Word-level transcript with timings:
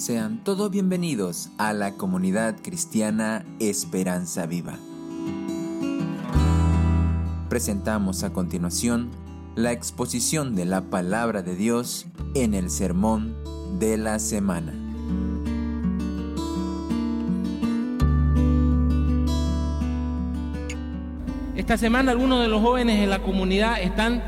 Sean 0.00 0.42
todos 0.44 0.70
bienvenidos 0.70 1.50
a 1.58 1.74
la 1.74 1.98
comunidad 1.98 2.56
cristiana 2.62 3.44
Esperanza 3.58 4.46
Viva. 4.46 4.78
Presentamos 7.50 8.24
a 8.24 8.32
continuación 8.32 9.10
la 9.56 9.72
exposición 9.72 10.56
de 10.56 10.64
la 10.64 10.80
palabra 10.88 11.42
de 11.42 11.54
Dios 11.54 12.06
en 12.34 12.54
el 12.54 12.70
sermón 12.70 13.36
de 13.78 13.98
la 13.98 14.18
semana. 14.20 14.72
Esta 21.56 21.76
semana 21.76 22.12
algunos 22.12 22.40
de 22.40 22.48
los 22.48 22.62
jóvenes 22.62 23.00
en 23.00 23.10
la 23.10 23.18
comunidad 23.18 23.82
están 23.82 24.22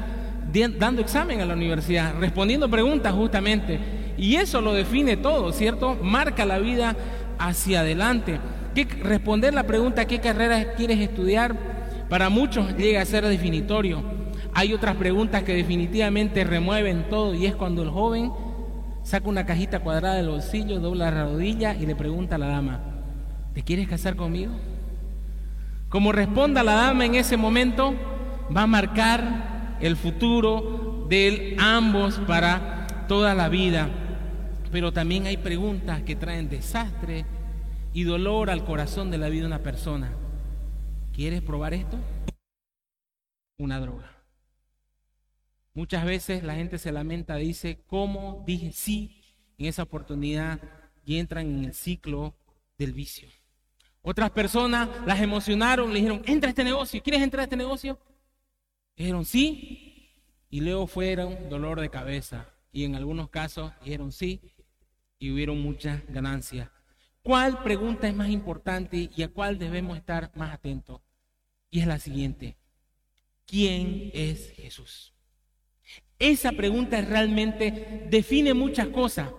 dando 0.79 1.00
examen 1.00 1.41
a 1.41 1.46
la 1.46 1.54
universidad, 1.54 2.14
respondiendo 2.20 2.68
preguntas 2.68 3.14
justamente 3.14 4.02
y 4.16 4.37
eso 4.37 4.61
lo 4.61 4.73
define 4.73 5.16
todo, 5.16 5.52
¿cierto? 5.52 5.98
Marca 6.02 6.45
la 6.45 6.59
vida 6.59 6.97
hacia 7.39 7.80
adelante. 7.80 8.41
¿Qué, 8.75 8.85
responder 8.85 9.52
la 9.52 9.65
pregunta 9.65 10.07
¿qué 10.07 10.21
carrera 10.21 10.75
quieres 10.75 10.98
estudiar? 10.98 11.55
Para 12.09 12.29
muchos 12.29 12.77
llega 12.77 13.01
a 13.01 13.07
ser 13.07 13.27
definitorio. 13.27 14.02
Hay 14.55 14.75
otras 14.75 14.97
preguntas 14.97 15.43
que 15.45 15.55
definitivamente 15.55 16.45
remueven 16.45 17.09
todo 17.09 17.35
y 17.35 17.47
es 17.47 17.57
cuando 17.57 17.83
el 17.83 17.91
joven 17.91 18.33
saca 19.02 19.29
una 19.29 19.47
cajita 19.47 19.80
cuadrada 19.80 20.16
del 20.16 20.29
bolsillo, 20.29 20.79
dobla 20.79 21.10
la 21.10 21.24
rodilla 21.24 21.74
y 21.74 21.87
le 21.87 21.97
pregunta 21.97 22.37
a 22.37 22.38
la 22.38 22.49
dama, 22.49 22.80
¿te 23.55 23.63
quieres 23.63 23.88
casar 23.88 24.15
conmigo? 24.15 24.52
Como 25.88 26.13
responda 26.13 26.63
la 26.63 26.74
dama 26.74 27.07
en 27.07 27.15
ese 27.15 27.37
momento, 27.37 27.95
va 28.55 28.63
a 28.63 28.66
marcar 28.66 29.77
el 29.80 29.97
futuro 29.97 31.07
de 31.09 31.57
ambos 31.59 32.21
para 32.27 32.87
toda 33.09 33.35
la 33.35 33.49
vida 33.49 33.88
pero 34.73 34.90
también 34.90 35.26
hay 35.26 35.37
preguntas 35.37 36.02
que 36.02 36.16
traen 36.16 36.48
desastre 36.48 37.26
y 37.92 38.04
dolor 38.04 38.48
al 38.48 38.65
corazón 38.65 39.10
de 39.10 39.18
la 39.18 39.29
vida 39.29 39.42
de 39.42 39.48
una 39.48 39.62
persona. 39.62 40.10
¿Quieres 41.14 41.42
probar 41.42 41.74
esto? 41.74 41.98
Una 43.59 43.79
droga. 43.79 44.10
Muchas 45.74 46.06
veces 46.06 46.42
la 46.42 46.54
gente 46.54 46.79
se 46.79 46.90
lamenta, 46.90 47.37
dice, 47.37 47.82
¿cómo 47.87 48.42
dije 48.46 48.73
sí 48.73 49.23
en 49.59 49.66
esa 49.66 49.82
oportunidad? 49.82 50.59
Y 51.04 51.18
entran 51.18 51.46
en 51.46 51.64
el 51.66 51.74
ciclo 51.74 52.34
del 52.79 52.95
vicio. 52.95 53.29
Otras 54.01 54.30
personas 54.30 54.88
las 55.07 55.20
emocionaron, 55.20 55.92
le 55.92 55.96
dijeron, 55.96 56.23
entra 56.24 56.48
a 56.48 56.52
este 56.52 56.64
negocio, 56.64 57.02
¿quieres 57.02 57.20
entrar 57.20 57.40
a 57.40 57.45
este 57.45 57.57
negocio? 57.57 57.98
Dijeron 58.96 59.26
sí, 59.26 60.09
y 60.48 60.62
luego 60.62 60.86
fueron 60.86 61.51
dolor 61.51 61.79
de 61.79 61.90
cabeza. 61.90 62.48
Y 62.73 62.84
en 62.84 62.95
algunos 62.95 63.29
casos 63.29 63.70
dijeron 63.84 64.12
sí, 64.12 64.51
y 65.22 65.31
hubieron 65.31 65.62
muchas 65.62 66.03
ganancias. 66.09 66.69
¿Cuál 67.22 67.62
pregunta 67.62 68.09
es 68.09 68.15
más 68.15 68.28
importante 68.28 69.09
y 69.15 69.22
a 69.22 69.28
cuál 69.28 69.56
debemos 69.56 69.97
estar 69.97 70.32
más 70.34 70.53
atentos? 70.53 71.00
Y 71.70 71.78
es 71.78 71.87
la 71.87 72.00
siguiente. 72.00 72.56
¿Quién 73.47 74.10
es 74.14 74.50
Jesús? 74.50 75.14
Esa 76.19 76.50
pregunta 76.50 77.00
realmente 77.03 78.09
define 78.10 78.53
muchas 78.53 78.88
cosas. 78.88 79.31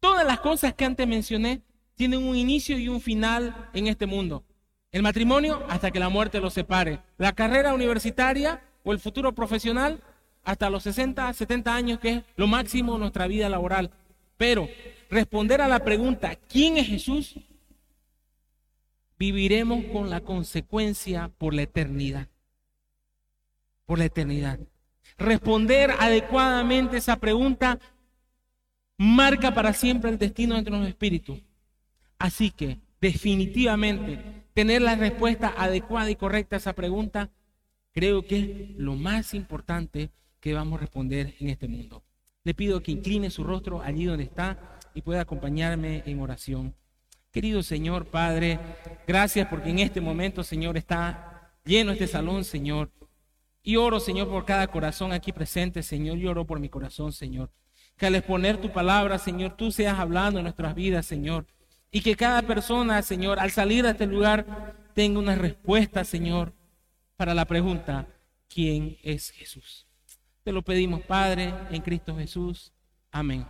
Todas 0.00 0.26
las 0.26 0.40
cosas 0.40 0.72
que 0.72 0.86
antes 0.86 1.06
mencioné 1.06 1.60
tienen 1.94 2.22
un 2.22 2.34
inicio 2.34 2.78
y 2.78 2.88
un 2.88 3.02
final 3.02 3.68
en 3.74 3.88
este 3.88 4.06
mundo. 4.06 4.44
El 4.92 5.02
matrimonio 5.02 5.62
hasta 5.68 5.90
que 5.90 6.00
la 6.00 6.08
muerte 6.08 6.40
los 6.40 6.54
separe. 6.54 7.00
La 7.18 7.34
carrera 7.34 7.74
universitaria 7.74 8.62
o 8.82 8.92
el 8.92 8.98
futuro 8.98 9.34
profesional 9.34 10.02
hasta 10.42 10.70
los 10.70 10.84
60, 10.84 11.34
70 11.34 11.74
años, 11.74 11.98
que 11.98 12.08
es 12.08 12.22
lo 12.36 12.46
máximo 12.46 12.94
de 12.94 13.00
nuestra 13.00 13.26
vida 13.26 13.50
laboral. 13.50 13.90
Pero 14.36 14.68
responder 15.10 15.60
a 15.60 15.68
la 15.68 15.84
pregunta, 15.84 16.36
¿quién 16.36 16.76
es 16.76 16.86
Jesús? 16.86 17.36
Viviremos 19.18 19.84
con 19.86 20.10
la 20.10 20.20
consecuencia 20.20 21.30
por 21.38 21.54
la 21.54 21.62
eternidad. 21.62 22.28
Por 23.86 23.98
la 23.98 24.04
eternidad. 24.04 24.58
Responder 25.16 25.92
adecuadamente 25.98 26.98
esa 26.98 27.16
pregunta 27.16 27.78
marca 28.98 29.54
para 29.54 29.72
siempre 29.72 30.10
el 30.10 30.18
destino 30.18 30.60
de 30.60 30.70
los 30.70 30.86
espíritus. 30.86 31.40
Así 32.18 32.50
que, 32.50 32.78
definitivamente, 33.00 34.44
tener 34.54 34.82
la 34.82 34.96
respuesta 34.96 35.54
adecuada 35.56 36.10
y 36.10 36.16
correcta 36.16 36.56
a 36.56 36.58
esa 36.58 36.74
pregunta, 36.74 37.30
creo 37.92 38.26
que 38.26 38.38
es 38.38 38.78
lo 38.78 38.94
más 38.94 39.34
importante 39.34 40.10
que 40.40 40.54
vamos 40.54 40.78
a 40.78 40.80
responder 40.80 41.34
en 41.40 41.48
este 41.48 41.68
mundo. 41.68 42.02
Le 42.46 42.54
pido 42.54 42.80
que 42.80 42.92
incline 42.92 43.28
su 43.28 43.42
rostro 43.42 43.82
allí 43.82 44.04
donde 44.04 44.22
está 44.22 44.78
y 44.94 45.02
pueda 45.02 45.22
acompañarme 45.22 46.04
en 46.06 46.20
oración. 46.20 46.76
Querido 47.32 47.60
Señor 47.60 48.06
Padre, 48.06 48.60
gracias 49.04 49.48
porque 49.48 49.70
en 49.70 49.80
este 49.80 50.00
momento, 50.00 50.44
Señor, 50.44 50.76
está 50.76 51.50
lleno 51.64 51.90
este 51.90 52.06
salón, 52.06 52.44
Señor. 52.44 52.92
Y 53.64 53.74
oro, 53.74 53.98
Señor, 53.98 54.28
por 54.28 54.44
cada 54.44 54.68
corazón 54.68 55.10
aquí 55.10 55.32
presente, 55.32 55.82
Señor. 55.82 56.18
Y 56.18 56.26
oro 56.28 56.46
por 56.46 56.60
mi 56.60 56.68
corazón, 56.68 57.12
Señor. 57.12 57.50
Que 57.96 58.06
al 58.06 58.14
exponer 58.14 58.60
tu 58.60 58.72
palabra, 58.72 59.18
Señor, 59.18 59.56
tú 59.56 59.72
seas 59.72 59.98
hablando 59.98 60.38
en 60.38 60.44
nuestras 60.44 60.76
vidas, 60.76 61.04
Señor. 61.04 61.46
Y 61.90 62.00
que 62.00 62.14
cada 62.14 62.42
persona, 62.42 63.02
Señor, 63.02 63.40
al 63.40 63.50
salir 63.50 63.82
de 63.82 63.90
este 63.90 64.06
lugar, 64.06 64.76
tenga 64.94 65.18
una 65.18 65.34
respuesta, 65.34 66.04
Señor, 66.04 66.52
para 67.16 67.34
la 67.34 67.44
pregunta, 67.44 68.06
¿quién 68.46 68.98
es 69.02 69.30
Jesús? 69.30 69.85
Te 70.46 70.52
lo 70.52 70.62
pedimos, 70.62 71.00
Padre, 71.00 71.52
en 71.72 71.82
Cristo 71.82 72.16
Jesús. 72.16 72.72
Amén. 73.10 73.44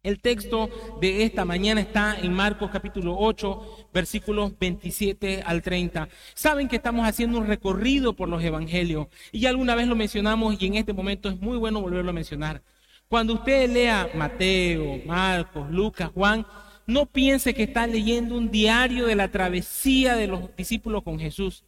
El 0.00 0.20
texto 0.20 0.70
de 1.00 1.24
esta 1.24 1.44
mañana 1.44 1.80
está 1.80 2.16
en 2.16 2.32
Marcos 2.32 2.70
capítulo 2.70 3.16
8, 3.18 3.88
versículos 3.92 4.56
27 4.56 5.42
al 5.44 5.60
30. 5.60 6.08
Saben 6.34 6.68
que 6.68 6.76
estamos 6.76 7.04
haciendo 7.04 7.38
un 7.38 7.48
recorrido 7.48 8.12
por 8.12 8.28
los 8.28 8.44
evangelios 8.44 9.08
y 9.32 9.40
ya 9.40 9.48
alguna 9.48 9.74
vez 9.74 9.88
lo 9.88 9.96
mencionamos 9.96 10.54
y 10.62 10.66
en 10.66 10.76
este 10.76 10.92
momento 10.92 11.28
es 11.28 11.40
muy 11.40 11.56
bueno 11.56 11.80
volverlo 11.80 12.10
a 12.10 12.14
mencionar. 12.14 12.62
Cuando 13.08 13.34
usted 13.34 13.68
lea 13.68 14.08
Mateo, 14.14 15.00
Marcos, 15.04 15.68
Lucas, 15.68 16.12
Juan, 16.14 16.46
no 16.86 17.06
piense 17.06 17.54
que 17.54 17.64
está 17.64 17.88
leyendo 17.88 18.36
un 18.36 18.52
diario 18.52 19.06
de 19.06 19.16
la 19.16 19.32
travesía 19.32 20.14
de 20.14 20.28
los 20.28 20.54
discípulos 20.54 21.02
con 21.02 21.18
Jesús. 21.18 21.64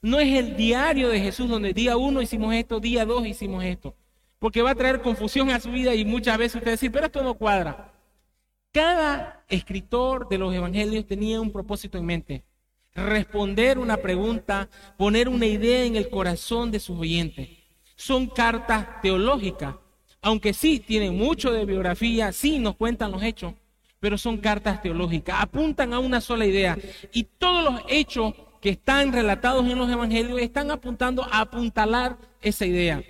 No 0.00 0.20
es 0.20 0.32
el 0.38 0.56
diario 0.56 1.08
de 1.08 1.20
Jesús 1.20 1.48
donde 1.48 1.72
día 1.72 1.96
uno 1.96 2.22
hicimos 2.22 2.54
esto, 2.54 2.78
día 2.78 3.04
dos 3.04 3.26
hicimos 3.26 3.64
esto. 3.64 3.94
Porque 4.38 4.62
va 4.62 4.70
a 4.70 4.74
traer 4.76 5.02
confusión 5.02 5.50
a 5.50 5.58
su 5.58 5.70
vida 5.70 5.94
y 5.94 6.04
muchas 6.04 6.38
veces 6.38 6.56
usted 6.56 6.72
decir, 6.72 6.92
pero 6.92 7.06
esto 7.06 7.22
no 7.22 7.34
cuadra. 7.34 7.92
Cada 8.70 9.44
escritor 9.48 10.28
de 10.28 10.38
los 10.38 10.54
evangelios 10.54 11.06
tenía 11.06 11.40
un 11.40 11.50
propósito 11.50 11.98
en 11.98 12.06
mente. 12.06 12.44
Responder 12.94 13.78
una 13.78 13.96
pregunta, 13.96 14.68
poner 14.96 15.28
una 15.28 15.46
idea 15.46 15.84
en 15.84 15.96
el 15.96 16.08
corazón 16.08 16.70
de 16.70 16.78
sus 16.78 16.98
oyentes. 16.98 17.48
Son 17.96 18.28
cartas 18.28 19.00
teológicas, 19.02 19.74
aunque 20.22 20.52
sí 20.52 20.78
tienen 20.78 21.16
mucho 21.16 21.52
de 21.52 21.64
biografía, 21.64 22.30
sí 22.32 22.58
nos 22.58 22.76
cuentan 22.76 23.10
los 23.10 23.22
hechos, 23.22 23.54
pero 23.98 24.16
son 24.16 24.38
cartas 24.38 24.80
teológicas, 24.82 25.40
apuntan 25.40 25.92
a 25.92 25.98
una 25.98 26.20
sola 26.20 26.46
idea. 26.46 26.78
Y 27.12 27.24
todos 27.24 27.64
los 27.64 27.82
hechos 27.88 28.34
que 28.60 28.70
están 28.70 29.12
relatados 29.12 29.64
en 29.66 29.78
los 29.78 29.90
evangelios 29.90 30.40
están 30.40 30.70
apuntando 30.70 31.24
a 31.24 31.40
apuntalar 31.40 32.16
esa 32.40 32.66
idea. 32.66 33.02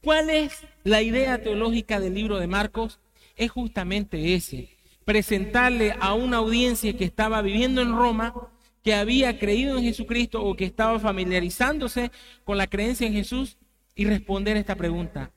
¿Cuál 0.00 0.30
es 0.30 0.62
la 0.82 1.02
idea 1.02 1.42
teológica 1.42 1.98
del 1.98 2.14
libro 2.14 2.38
de 2.38 2.46
Marcos? 2.46 3.00
Es 3.36 3.50
justamente 3.50 4.34
ese, 4.34 4.76
presentarle 5.04 5.96
a 5.98 6.14
una 6.14 6.36
audiencia 6.38 6.96
que 6.96 7.04
estaba 7.04 7.42
viviendo 7.42 7.80
en 7.80 7.92
Roma, 7.92 8.34
que 8.82 8.94
había 8.94 9.38
creído 9.38 9.78
en 9.78 9.84
Jesucristo 9.84 10.42
o 10.42 10.54
que 10.54 10.66
estaba 10.66 11.00
familiarizándose 11.00 12.12
con 12.44 12.58
la 12.58 12.66
creencia 12.66 13.06
en 13.06 13.14
Jesús 13.14 13.56
y 13.94 14.04
responder 14.04 14.56
esta 14.56 14.76
pregunta. 14.76 15.32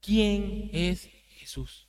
¿Quién 0.00 0.70
es 0.72 1.08
Jesús? 1.36 1.88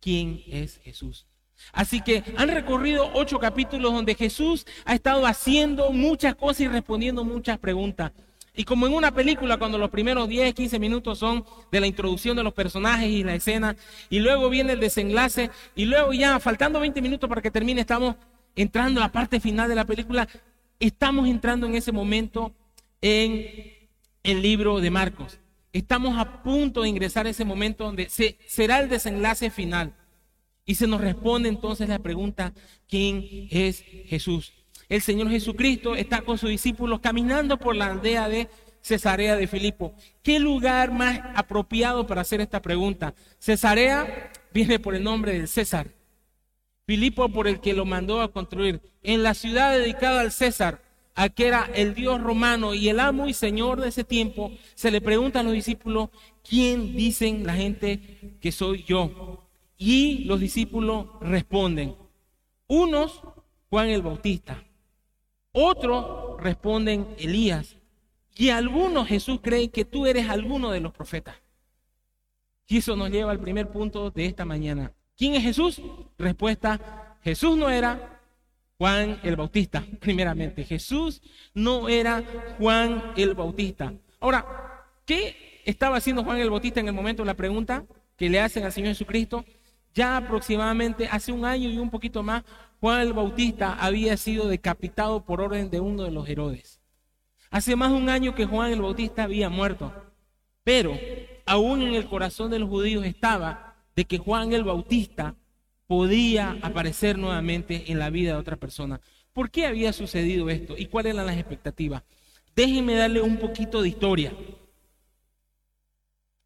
¿Quién 0.00 0.42
es 0.46 0.78
Jesús? 0.78 1.25
Así 1.72 2.00
que 2.00 2.22
han 2.36 2.48
recorrido 2.48 3.10
ocho 3.14 3.38
capítulos 3.38 3.92
donde 3.92 4.14
Jesús 4.14 4.66
ha 4.84 4.94
estado 4.94 5.26
haciendo 5.26 5.90
muchas 5.90 6.34
cosas 6.34 6.60
y 6.60 6.68
respondiendo 6.68 7.24
muchas 7.24 7.58
preguntas. 7.58 8.12
Y 8.54 8.64
como 8.64 8.86
en 8.86 8.94
una 8.94 9.12
película, 9.12 9.58
cuando 9.58 9.76
los 9.76 9.90
primeros 9.90 10.28
10, 10.28 10.54
15 10.54 10.78
minutos 10.78 11.18
son 11.18 11.44
de 11.70 11.78
la 11.78 11.86
introducción 11.86 12.36
de 12.36 12.42
los 12.42 12.54
personajes 12.54 13.08
y 13.08 13.22
la 13.22 13.34
escena, 13.34 13.76
y 14.08 14.20
luego 14.20 14.48
viene 14.48 14.72
el 14.72 14.80
desenlace, 14.80 15.50
y 15.74 15.84
luego 15.84 16.14
ya, 16.14 16.40
faltando 16.40 16.80
20 16.80 17.02
minutos 17.02 17.28
para 17.28 17.42
que 17.42 17.50
termine, 17.50 17.82
estamos 17.82 18.16
entrando 18.54 19.00
a 19.00 19.04
la 19.04 19.12
parte 19.12 19.40
final 19.40 19.68
de 19.68 19.74
la 19.74 19.84
película, 19.84 20.26
estamos 20.80 21.28
entrando 21.28 21.66
en 21.66 21.74
ese 21.74 21.92
momento 21.92 22.54
en 23.02 23.46
el 24.22 24.40
libro 24.40 24.80
de 24.80 24.90
Marcos. 24.90 25.38
Estamos 25.74 26.18
a 26.18 26.42
punto 26.42 26.80
de 26.80 26.88
ingresar 26.88 27.26
a 27.26 27.30
ese 27.30 27.44
momento 27.44 27.84
donde 27.84 28.08
se, 28.08 28.38
será 28.46 28.78
el 28.80 28.88
desenlace 28.88 29.50
final. 29.50 29.92
Y 30.66 30.74
se 30.74 30.88
nos 30.88 31.00
responde 31.00 31.48
entonces 31.48 31.88
la 31.88 32.00
pregunta, 32.00 32.52
¿quién 32.88 33.24
es 33.50 33.84
Jesús? 34.06 34.52
El 34.88 35.00
Señor 35.00 35.30
Jesucristo 35.30 35.94
está 35.94 36.22
con 36.22 36.38
sus 36.38 36.50
discípulos 36.50 37.00
caminando 37.00 37.56
por 37.56 37.76
la 37.76 37.86
aldea 37.86 38.28
de 38.28 38.48
Cesarea 38.80 39.36
de 39.36 39.46
Filipo. 39.46 39.94
¿Qué 40.22 40.40
lugar 40.40 40.92
más 40.92 41.20
apropiado 41.34 42.06
para 42.06 42.22
hacer 42.22 42.40
esta 42.40 42.60
pregunta? 42.60 43.14
Cesarea 43.38 44.32
viene 44.52 44.80
por 44.80 44.96
el 44.96 45.04
nombre 45.04 45.32
del 45.32 45.48
César. 45.48 45.88
Filipo 46.84 47.28
por 47.28 47.48
el 47.48 47.60
que 47.60 47.72
lo 47.72 47.84
mandó 47.84 48.20
a 48.20 48.32
construir, 48.32 48.80
en 49.02 49.22
la 49.22 49.34
ciudad 49.34 49.76
dedicada 49.76 50.20
al 50.20 50.30
César, 50.30 50.82
a 51.16 51.28
que 51.28 51.46
era 51.46 51.68
el 51.74 51.94
Dios 51.94 52.20
romano 52.20 52.74
y 52.74 52.88
el 52.88 53.00
amo 53.00 53.28
y 53.28 53.34
señor 53.34 53.80
de 53.80 53.88
ese 53.88 54.04
tiempo, 54.04 54.52
se 54.74 54.90
le 54.90 55.00
pregunta 55.00 55.40
a 55.40 55.42
los 55.42 55.52
discípulos, 55.52 56.10
¿quién 56.48 56.94
dicen 56.94 57.46
la 57.46 57.54
gente 57.54 58.36
que 58.40 58.52
soy 58.52 58.84
yo? 58.84 59.45
Y 59.76 60.24
los 60.24 60.40
discípulos 60.40 61.06
responden, 61.20 61.96
unos 62.66 63.22
Juan 63.68 63.88
el 63.90 64.02
Bautista, 64.02 64.64
otros 65.52 66.40
responden 66.42 67.14
Elías, 67.18 67.76
y 68.36 68.50
algunos 68.50 69.08
Jesús 69.08 69.40
creen 69.42 69.70
que 69.70 69.84
tú 69.84 70.06
eres 70.06 70.28
alguno 70.28 70.70
de 70.70 70.80
los 70.80 70.92
profetas. 70.92 71.36
Y 72.66 72.78
eso 72.78 72.96
nos 72.96 73.10
lleva 73.10 73.30
al 73.30 73.40
primer 73.40 73.70
punto 73.70 74.10
de 74.10 74.26
esta 74.26 74.44
mañana. 74.44 74.92
¿Quién 75.16 75.34
es 75.34 75.42
Jesús? 75.42 75.80
Respuesta, 76.18 77.16
Jesús 77.22 77.56
no 77.56 77.70
era 77.70 78.20
Juan 78.78 79.20
el 79.22 79.36
Bautista, 79.36 79.84
primeramente. 80.00 80.64
Jesús 80.64 81.22
no 81.54 81.88
era 81.88 82.22
Juan 82.58 83.14
el 83.16 83.34
Bautista. 83.34 83.94
Ahora, 84.20 84.44
¿qué 85.04 85.62
estaba 85.64 85.96
haciendo 85.96 86.24
Juan 86.24 86.38
el 86.38 86.50
Bautista 86.50 86.80
en 86.80 86.88
el 86.88 86.94
momento 86.94 87.22
de 87.22 87.26
la 87.26 87.34
pregunta 87.34 87.84
que 88.16 88.28
le 88.28 88.40
hacen 88.40 88.64
al 88.64 88.72
Señor 88.72 88.90
Jesucristo? 88.90 89.44
Ya 89.96 90.18
aproximadamente 90.18 91.08
hace 91.10 91.32
un 91.32 91.46
año 91.46 91.70
y 91.70 91.78
un 91.78 91.88
poquito 91.88 92.22
más, 92.22 92.44
Juan 92.80 93.00
el 93.00 93.14
Bautista 93.14 93.72
había 93.72 94.18
sido 94.18 94.46
decapitado 94.46 95.24
por 95.24 95.40
orden 95.40 95.70
de 95.70 95.80
uno 95.80 96.02
de 96.02 96.10
los 96.10 96.28
Herodes. 96.28 96.82
Hace 97.50 97.76
más 97.76 97.90
de 97.90 97.96
un 97.96 98.10
año 98.10 98.34
que 98.34 98.44
Juan 98.44 98.72
el 98.72 98.82
Bautista 98.82 99.22
había 99.22 99.48
muerto, 99.48 99.94
pero 100.62 100.98
aún 101.46 101.80
en 101.80 101.94
el 101.94 102.10
corazón 102.10 102.50
de 102.50 102.58
los 102.58 102.68
judíos 102.68 103.06
estaba 103.06 103.74
de 103.96 104.04
que 104.04 104.18
Juan 104.18 104.52
el 104.52 104.64
Bautista 104.64 105.34
podía 105.86 106.58
aparecer 106.60 107.16
nuevamente 107.16 107.90
en 107.90 107.98
la 107.98 108.10
vida 108.10 108.32
de 108.32 108.38
otra 108.38 108.56
persona. 108.56 109.00
¿Por 109.32 109.50
qué 109.50 109.64
había 109.64 109.94
sucedido 109.94 110.50
esto 110.50 110.76
y 110.76 110.86
cuáles 110.86 111.14
eran 111.14 111.24
las 111.24 111.38
expectativas? 111.38 112.02
Déjenme 112.54 112.96
darle 112.96 113.22
un 113.22 113.38
poquito 113.38 113.80
de 113.80 113.88
historia. 113.88 114.34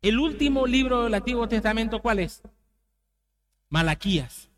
El 0.03 0.21
último 0.21 0.69
libro 0.69 1.03
del 1.03 1.15
Antiguo 1.15 1.49
Testamento, 1.49 2.01
¿cuál 2.01 2.21
es? 2.21 2.43
Malaquías. 3.71 4.51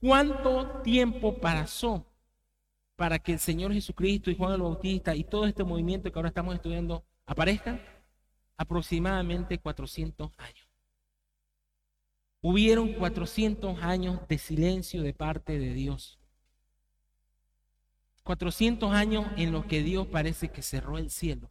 ¿Cuánto 0.00 0.82
tiempo 0.82 1.38
pasó 1.40 2.04
para 2.96 3.18
que 3.18 3.32
el 3.32 3.38
Señor 3.38 3.72
Jesucristo 3.72 4.30
y 4.30 4.36
Juan 4.36 4.54
el 4.54 4.62
Bautista 4.62 5.14
y 5.14 5.22
todo 5.22 5.46
este 5.46 5.62
movimiento 5.62 6.10
que 6.10 6.18
ahora 6.18 6.30
estamos 6.30 6.54
estudiando 6.54 7.04
aparezcan? 7.26 7.80
Aproximadamente 8.56 9.58
400 9.58 10.32
años. 10.36 10.68
Hubieron 12.42 12.92
400 12.94 13.80
años 13.82 14.20
de 14.28 14.38
silencio 14.38 15.02
de 15.02 15.14
parte 15.14 15.58
de 15.58 15.72
Dios. 15.72 16.18
400 18.24 18.92
años 18.92 19.26
en 19.36 19.52
los 19.52 19.66
que 19.66 19.82
Dios 19.82 20.08
parece 20.08 20.48
que 20.48 20.62
cerró 20.62 20.98
el 20.98 21.10
cielo. 21.10 21.50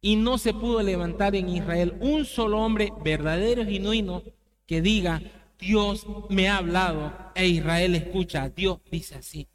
Y 0.00 0.16
no 0.16 0.38
se 0.38 0.54
pudo 0.54 0.82
levantar 0.82 1.34
en 1.34 1.48
Israel 1.48 1.96
un 2.00 2.24
solo 2.24 2.60
hombre 2.60 2.92
verdadero 3.02 3.62
y 3.62 3.74
genuino 3.74 4.22
que 4.66 4.80
diga, 4.80 5.20
Dios 5.58 6.06
me 6.30 6.48
ha 6.48 6.58
hablado 6.58 7.12
e 7.34 7.46
Israel 7.46 7.94
escucha, 7.94 8.48
Dios 8.48 8.80
dice 8.90 9.16
así. 9.16 9.48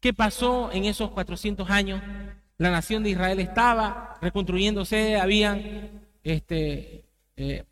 ¿Qué 0.00 0.12
pasó 0.12 0.70
en 0.72 0.84
esos 0.84 1.10
400 1.10 1.68
años? 1.70 2.02
La 2.58 2.70
nación 2.70 3.02
de 3.02 3.10
Israel 3.10 3.40
estaba 3.40 4.18
reconstruyéndose, 4.20 5.16
habían 5.16 6.08
este, 6.22 7.04
eh, 7.36 7.64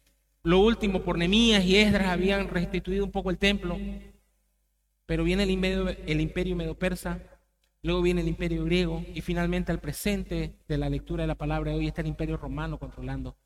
lo 0.42 0.58
último, 0.58 1.02
por 1.02 1.18
Nemías 1.18 1.64
y 1.64 1.76
Esdras 1.76 2.08
habían 2.08 2.48
restituido 2.48 3.04
un 3.04 3.12
poco 3.12 3.30
el 3.30 3.38
templo, 3.38 3.78
pero 5.06 5.24
viene 5.24 5.44
el 5.44 5.50
imperio, 5.50 5.88
el 5.88 6.20
imperio 6.20 6.56
medo-persa, 6.56 7.20
luego 7.82 8.02
viene 8.02 8.22
el 8.22 8.28
imperio 8.28 8.64
griego 8.64 9.04
y 9.14 9.20
finalmente 9.20 9.70
al 9.70 9.78
presente 9.78 10.56
de 10.66 10.78
la 10.78 10.90
lectura 10.90 11.22
de 11.22 11.28
la 11.28 11.36
palabra 11.36 11.70
de 11.70 11.78
hoy 11.78 11.86
está 11.86 12.00
el 12.00 12.08
imperio 12.08 12.36
romano 12.36 12.78
controlando. 12.78 13.36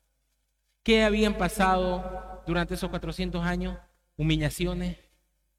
¿Qué 0.81 1.03
habían 1.03 1.37
pasado 1.37 2.36
durante 2.47 2.75
esos 2.75 2.89
400 2.89 3.45
años? 3.45 3.77
Humillaciones, 4.15 4.97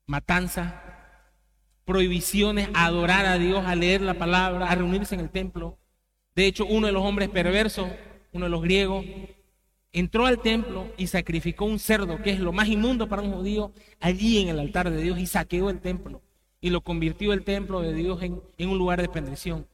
matanza, 0.06 0.82
prohibiciones 1.84 2.68
a 2.74 2.86
adorar 2.86 3.26
a 3.26 3.38
Dios, 3.38 3.64
a 3.64 3.74
leer 3.74 4.00
la 4.00 4.14
palabra, 4.14 4.70
a 4.70 4.74
reunirse 4.74 5.14
en 5.14 5.20
el 5.20 5.30
templo. 5.30 5.78
De 6.34 6.46
hecho, 6.46 6.66
uno 6.66 6.86
de 6.86 6.92
los 6.92 7.04
hombres 7.04 7.28
perversos, 7.28 7.88
uno 8.32 8.46
de 8.46 8.50
los 8.50 8.62
griegos, 8.62 9.04
entró 9.92 10.26
al 10.26 10.40
templo 10.40 10.92
y 10.96 11.06
sacrificó 11.06 11.64
un 11.64 11.78
cerdo, 11.78 12.20
que 12.22 12.30
es 12.30 12.40
lo 12.40 12.52
más 12.52 12.68
inmundo 12.68 13.08
para 13.08 13.22
un 13.22 13.32
judío, 13.32 13.72
allí 14.00 14.38
en 14.38 14.48
el 14.48 14.58
altar 14.58 14.90
de 14.90 15.02
Dios 15.02 15.18
y 15.18 15.26
saqueó 15.26 15.70
el 15.70 15.80
templo 15.80 16.22
y 16.60 16.70
lo 16.70 16.80
convirtió 16.82 17.32
el 17.32 17.44
templo 17.44 17.80
de 17.80 17.94
Dios 17.94 18.22
en, 18.22 18.40
un 18.68 18.78
lugar 18.78 19.00
de 19.00 19.08
pendición. 19.08 19.66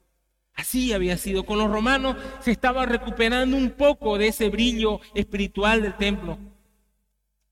Así 0.54 0.92
había 0.92 1.16
sido. 1.16 1.44
Con 1.44 1.58
los 1.58 1.70
romanos 1.70 2.16
se 2.40 2.52
estaba 2.52 2.86
recuperando 2.86 3.56
un 3.56 3.70
poco 3.70 4.18
de 4.18 4.28
ese 4.28 4.50
brillo 4.50 5.00
espiritual 5.14 5.82
del 5.82 5.96
templo. 5.96 6.38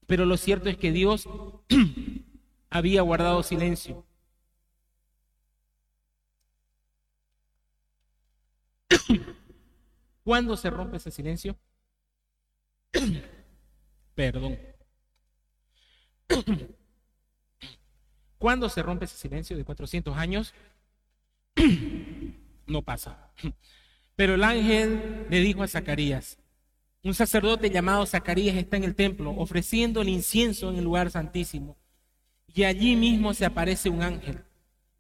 Pero 0.06 0.24
lo 0.26 0.36
cierto 0.36 0.68
es 0.68 0.76
que 0.76 0.92
Dios 0.92 1.28
había 2.70 3.02
guardado 3.02 3.42
silencio. 3.42 4.04
¿Cuándo 10.24 10.56
se 10.56 10.70
rompe 10.70 10.96
ese 10.98 11.10
silencio? 11.10 11.56
Perdón. 14.14 14.58
¿Cuándo 18.38 18.68
se 18.68 18.82
rompe 18.82 19.04
ese 19.04 19.16
silencio 19.16 19.56
de 19.56 19.64
400 19.64 20.16
años? 20.16 20.52
no 22.66 22.82
pasa. 22.82 23.30
Pero 24.16 24.34
el 24.34 24.44
ángel 24.44 25.26
le 25.30 25.40
dijo 25.40 25.62
a 25.62 25.68
Zacarías, 25.68 26.38
un 27.04 27.14
sacerdote 27.14 27.70
llamado 27.70 28.06
Zacarías 28.06 28.56
está 28.56 28.76
en 28.76 28.84
el 28.84 28.94
templo 28.94 29.30
ofreciendo 29.36 30.00
el 30.00 30.08
incienso 30.08 30.70
en 30.70 30.76
el 30.76 30.84
lugar 30.84 31.10
santísimo. 31.10 31.76
Y 32.54 32.64
allí 32.64 32.96
mismo 32.96 33.34
se 33.34 33.44
aparece 33.44 33.88
un 33.88 34.02
ángel. 34.02 34.40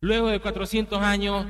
Luego 0.00 0.28
de 0.28 0.40
400 0.40 1.00
años, 1.00 1.46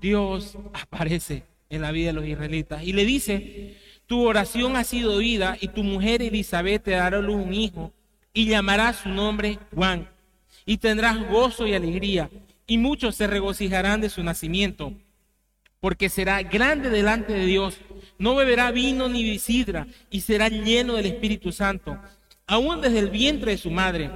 Dios 0.00 0.56
aparece 0.72 1.44
en 1.68 1.82
la 1.82 1.90
vida 1.90 2.08
de 2.08 2.12
los 2.12 2.26
israelitas 2.26 2.82
y 2.84 2.92
le 2.92 3.04
dice, 3.04 3.76
tu 4.06 4.24
oración 4.26 4.76
ha 4.76 4.84
sido 4.84 5.14
oída 5.14 5.56
y 5.60 5.68
tu 5.68 5.82
mujer 5.82 6.22
Elizabeth 6.22 6.84
te 6.84 6.92
dará 6.92 7.18
luz 7.18 7.36
un 7.36 7.52
hijo 7.52 7.92
y 8.32 8.46
llamará 8.46 8.92
su 8.92 9.08
nombre 9.08 9.58
Juan. 9.74 10.08
Y 10.64 10.76
tendrás 10.76 11.28
gozo 11.28 11.66
y 11.66 11.74
alegría 11.74 12.30
y 12.66 12.78
muchos 12.78 13.16
se 13.16 13.26
regocijarán 13.26 14.00
de 14.00 14.10
su 14.10 14.22
nacimiento 14.22 14.92
porque 15.80 16.08
será 16.08 16.42
grande 16.42 16.90
delante 16.90 17.32
de 17.32 17.46
Dios. 17.46 17.78
No 18.18 18.34
beberá 18.34 18.70
vino 18.72 19.08
ni 19.08 19.38
sidra 19.38 19.86
y 20.10 20.20
será 20.20 20.48
lleno 20.48 20.94
del 20.94 21.06
Espíritu 21.06 21.52
Santo, 21.52 21.98
aún 22.46 22.80
desde 22.80 22.98
el 22.98 23.10
vientre 23.10 23.52
de 23.52 23.58
su 23.58 23.70
madre. 23.70 24.10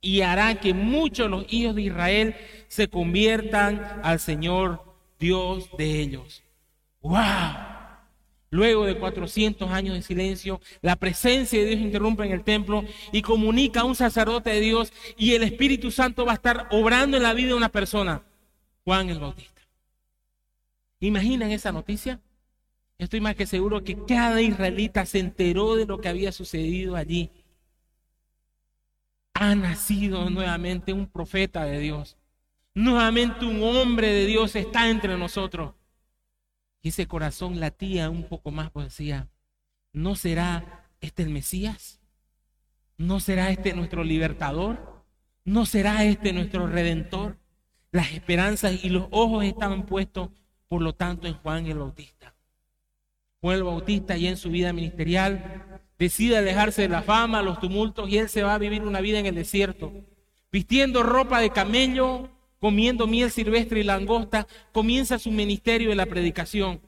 Y 0.00 0.22
hará 0.22 0.54
que 0.60 0.72
muchos 0.72 1.28
los 1.28 1.44
hijos 1.52 1.74
de 1.74 1.82
Israel 1.82 2.36
se 2.68 2.88
conviertan 2.88 4.00
al 4.02 4.20
Señor 4.20 4.82
Dios 5.18 5.68
de 5.76 6.00
ellos. 6.00 6.42
¡Wow! 7.02 7.16
Luego 8.50 8.86
de 8.86 8.96
400 8.96 9.70
años 9.70 9.94
de 9.94 10.02
silencio, 10.02 10.60
la 10.80 10.96
presencia 10.96 11.58
de 11.58 11.66
Dios 11.66 11.80
interrumpe 11.80 12.24
en 12.24 12.32
el 12.32 12.44
templo 12.44 12.84
y 13.12 13.20
comunica 13.20 13.80
a 13.80 13.84
un 13.84 13.96
sacerdote 13.96 14.50
de 14.50 14.60
Dios 14.60 14.92
y 15.18 15.34
el 15.34 15.42
Espíritu 15.42 15.90
Santo 15.90 16.24
va 16.24 16.32
a 16.32 16.36
estar 16.36 16.68
obrando 16.70 17.16
en 17.16 17.24
la 17.24 17.34
vida 17.34 17.48
de 17.48 17.54
una 17.54 17.70
persona, 17.70 18.22
Juan 18.84 19.10
el 19.10 19.18
Bautista. 19.18 19.60
¿Imaginan 21.00 21.50
esa 21.50 21.72
noticia? 21.72 22.20
Estoy 22.98 23.20
más 23.20 23.36
que 23.36 23.46
seguro 23.46 23.84
que 23.84 24.04
cada 24.06 24.40
israelita 24.40 25.04
se 25.04 25.18
enteró 25.18 25.76
de 25.76 25.86
lo 25.86 26.00
que 26.00 26.08
había 26.08 26.32
sucedido 26.32 26.96
allí. 26.96 27.30
Ha 29.34 29.54
nacido 29.54 30.30
nuevamente 30.30 30.94
un 30.94 31.06
profeta 31.06 31.64
de 31.64 31.78
Dios. 31.78 32.16
Nuevamente 32.74 33.44
un 33.44 33.62
hombre 33.62 34.12
de 34.12 34.24
Dios 34.24 34.56
está 34.56 34.88
entre 34.88 35.18
nosotros. 35.18 35.74
Y 36.80 36.88
ese 36.88 37.06
corazón 37.06 37.60
latía 37.60 38.08
un 38.08 38.28
poco 38.28 38.50
más, 38.50 38.70
pues 38.70 38.86
decía, 38.86 39.28
¿no 39.92 40.14
será 40.14 40.86
este 41.00 41.22
el 41.22 41.30
Mesías? 41.30 42.00
¿No 42.96 43.20
será 43.20 43.50
este 43.50 43.74
nuestro 43.74 44.04
libertador? 44.04 45.04
¿No 45.44 45.66
será 45.66 46.04
este 46.04 46.32
nuestro 46.32 46.66
redentor? 46.66 47.38
Las 47.92 48.12
esperanzas 48.12 48.84
y 48.84 48.88
los 48.88 49.08
ojos 49.10 49.44
estaban 49.44 49.84
puestos, 49.84 50.30
por 50.68 50.80
lo 50.80 50.94
tanto, 50.94 51.26
en 51.26 51.34
Juan 51.34 51.66
el 51.66 51.78
Bautista. 51.78 52.35
Juan 53.40 53.56
el 53.56 53.64
Bautista 53.64 54.16
y 54.16 54.26
en 54.26 54.36
su 54.36 54.50
vida 54.50 54.72
ministerial 54.72 55.80
decide 55.98 56.36
alejarse 56.36 56.82
de 56.82 56.88
la 56.88 57.02
fama, 57.02 57.42
los 57.42 57.60
tumultos 57.60 58.08
y 58.08 58.18
él 58.18 58.28
se 58.28 58.42
va 58.42 58.54
a 58.54 58.58
vivir 58.58 58.82
una 58.82 59.00
vida 59.00 59.18
en 59.18 59.26
el 59.26 59.34
desierto, 59.34 59.92
vistiendo 60.50 61.02
ropa 61.02 61.40
de 61.40 61.50
camello, 61.50 62.28
comiendo 62.58 63.06
miel 63.06 63.30
silvestre 63.30 63.80
y 63.80 63.84
langosta, 63.84 64.46
comienza 64.72 65.18
su 65.18 65.30
ministerio 65.30 65.90
de 65.90 65.96
la 65.96 66.06
predicación. 66.06 66.80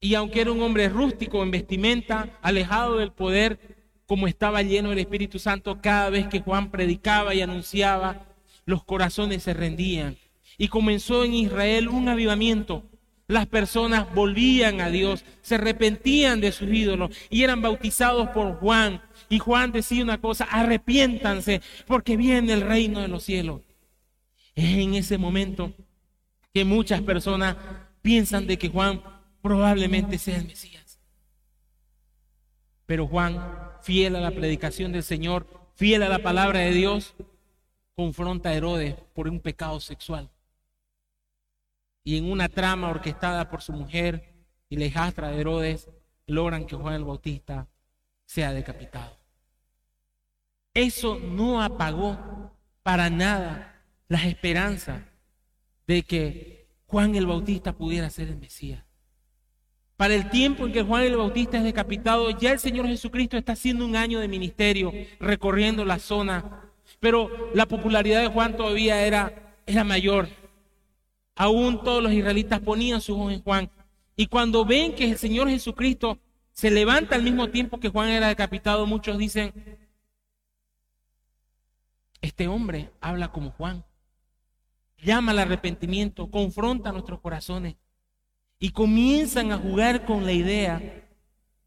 Y 0.00 0.14
aunque 0.14 0.40
era 0.40 0.52
un 0.52 0.62
hombre 0.62 0.88
rústico 0.88 1.42
en 1.42 1.50
vestimenta, 1.50 2.38
alejado 2.42 2.98
del 2.98 3.12
poder, 3.12 3.78
como 4.06 4.26
estaba 4.26 4.62
lleno 4.62 4.90
del 4.90 5.00
Espíritu 5.00 5.38
Santo, 5.38 5.80
cada 5.82 6.08
vez 6.10 6.28
que 6.28 6.40
Juan 6.40 6.70
predicaba 6.70 7.34
y 7.34 7.42
anunciaba, 7.42 8.26
los 8.64 8.84
corazones 8.84 9.42
se 9.42 9.54
rendían. 9.54 10.16
Y 10.56 10.68
comenzó 10.68 11.24
en 11.24 11.34
Israel 11.34 11.88
un 11.88 12.08
avivamiento. 12.08 12.84
Las 13.28 13.46
personas 13.46 14.12
volvían 14.14 14.80
a 14.80 14.88
Dios, 14.88 15.22
se 15.42 15.56
arrepentían 15.56 16.40
de 16.40 16.50
sus 16.50 16.72
ídolos 16.72 17.10
y 17.28 17.42
eran 17.42 17.60
bautizados 17.60 18.30
por 18.30 18.56
Juan. 18.56 19.02
Y 19.28 19.38
Juan 19.38 19.70
decía 19.70 20.02
una 20.02 20.18
cosa, 20.18 20.44
arrepiéntanse 20.44 21.60
porque 21.86 22.16
viene 22.16 22.54
el 22.54 22.62
reino 22.62 23.00
de 23.00 23.08
los 23.08 23.22
cielos. 23.22 23.60
Es 24.54 24.78
en 24.78 24.94
ese 24.94 25.18
momento 25.18 25.74
que 26.54 26.64
muchas 26.64 27.02
personas 27.02 27.56
piensan 28.00 28.46
de 28.46 28.56
que 28.56 28.70
Juan 28.70 29.02
probablemente 29.42 30.16
sea 30.16 30.38
el 30.38 30.46
Mesías. 30.46 30.98
Pero 32.86 33.06
Juan, 33.06 33.38
fiel 33.82 34.16
a 34.16 34.20
la 34.20 34.30
predicación 34.30 34.90
del 34.90 35.02
Señor, 35.02 35.46
fiel 35.74 36.02
a 36.02 36.08
la 36.08 36.20
palabra 36.20 36.60
de 36.60 36.72
Dios, 36.72 37.14
confronta 37.94 38.48
a 38.48 38.54
Herodes 38.54 38.94
por 39.12 39.28
un 39.28 39.40
pecado 39.40 39.80
sexual. 39.80 40.30
Y 42.08 42.16
en 42.16 42.32
una 42.32 42.48
trama 42.48 42.88
orquestada 42.88 43.50
por 43.50 43.60
su 43.60 43.74
mujer 43.74 44.32
y 44.70 44.78
la 44.78 44.86
hijastra 44.86 45.28
de 45.28 45.42
Herodes, 45.42 45.90
logran 46.26 46.64
que 46.64 46.74
Juan 46.74 46.94
el 46.94 47.04
Bautista 47.04 47.68
sea 48.24 48.54
decapitado. 48.54 49.18
Eso 50.72 51.18
no 51.18 51.60
apagó 51.60 52.50
para 52.82 53.10
nada 53.10 53.84
las 54.08 54.24
esperanzas 54.24 55.02
de 55.86 56.02
que 56.02 56.70
Juan 56.86 57.14
el 57.14 57.26
Bautista 57.26 57.74
pudiera 57.74 58.08
ser 58.08 58.28
el 58.28 58.38
Mesías. 58.38 58.82
Para 59.98 60.14
el 60.14 60.30
tiempo 60.30 60.64
en 60.64 60.72
que 60.72 60.82
Juan 60.82 61.02
el 61.02 61.18
Bautista 61.18 61.58
es 61.58 61.64
decapitado, 61.64 62.30
ya 62.30 62.52
el 62.52 62.58
Señor 62.58 62.86
Jesucristo 62.86 63.36
está 63.36 63.52
haciendo 63.52 63.84
un 63.84 63.96
año 63.96 64.18
de 64.18 64.28
ministerio 64.28 64.94
recorriendo 65.20 65.84
la 65.84 65.98
zona, 65.98 66.72
pero 67.00 67.50
la 67.52 67.66
popularidad 67.66 68.22
de 68.22 68.28
Juan 68.28 68.56
todavía 68.56 69.02
era, 69.02 69.60
era 69.66 69.84
mayor. 69.84 70.47
Aún 71.40 71.84
todos 71.84 72.02
los 72.02 72.12
israelitas 72.12 72.58
ponían 72.58 73.00
sus 73.00 73.16
ojos 73.16 73.32
en 73.32 73.42
Juan. 73.42 73.70
Y 74.16 74.26
cuando 74.26 74.64
ven 74.64 74.92
que 74.96 75.08
el 75.08 75.16
Señor 75.16 75.48
Jesucristo 75.48 76.18
se 76.50 76.68
levanta 76.68 77.14
al 77.14 77.22
mismo 77.22 77.48
tiempo 77.48 77.78
que 77.78 77.90
Juan 77.90 78.08
era 78.08 78.26
decapitado, 78.26 78.86
muchos 78.86 79.16
dicen, 79.16 79.78
este 82.20 82.48
hombre 82.48 82.90
habla 83.00 83.30
como 83.30 83.52
Juan, 83.52 83.84
llama 85.00 85.30
al 85.30 85.38
arrepentimiento, 85.38 86.28
confronta 86.28 86.90
nuestros 86.90 87.20
corazones 87.20 87.76
y 88.58 88.70
comienzan 88.70 89.52
a 89.52 89.58
jugar 89.58 90.04
con 90.04 90.24
la 90.24 90.32
idea 90.32 91.08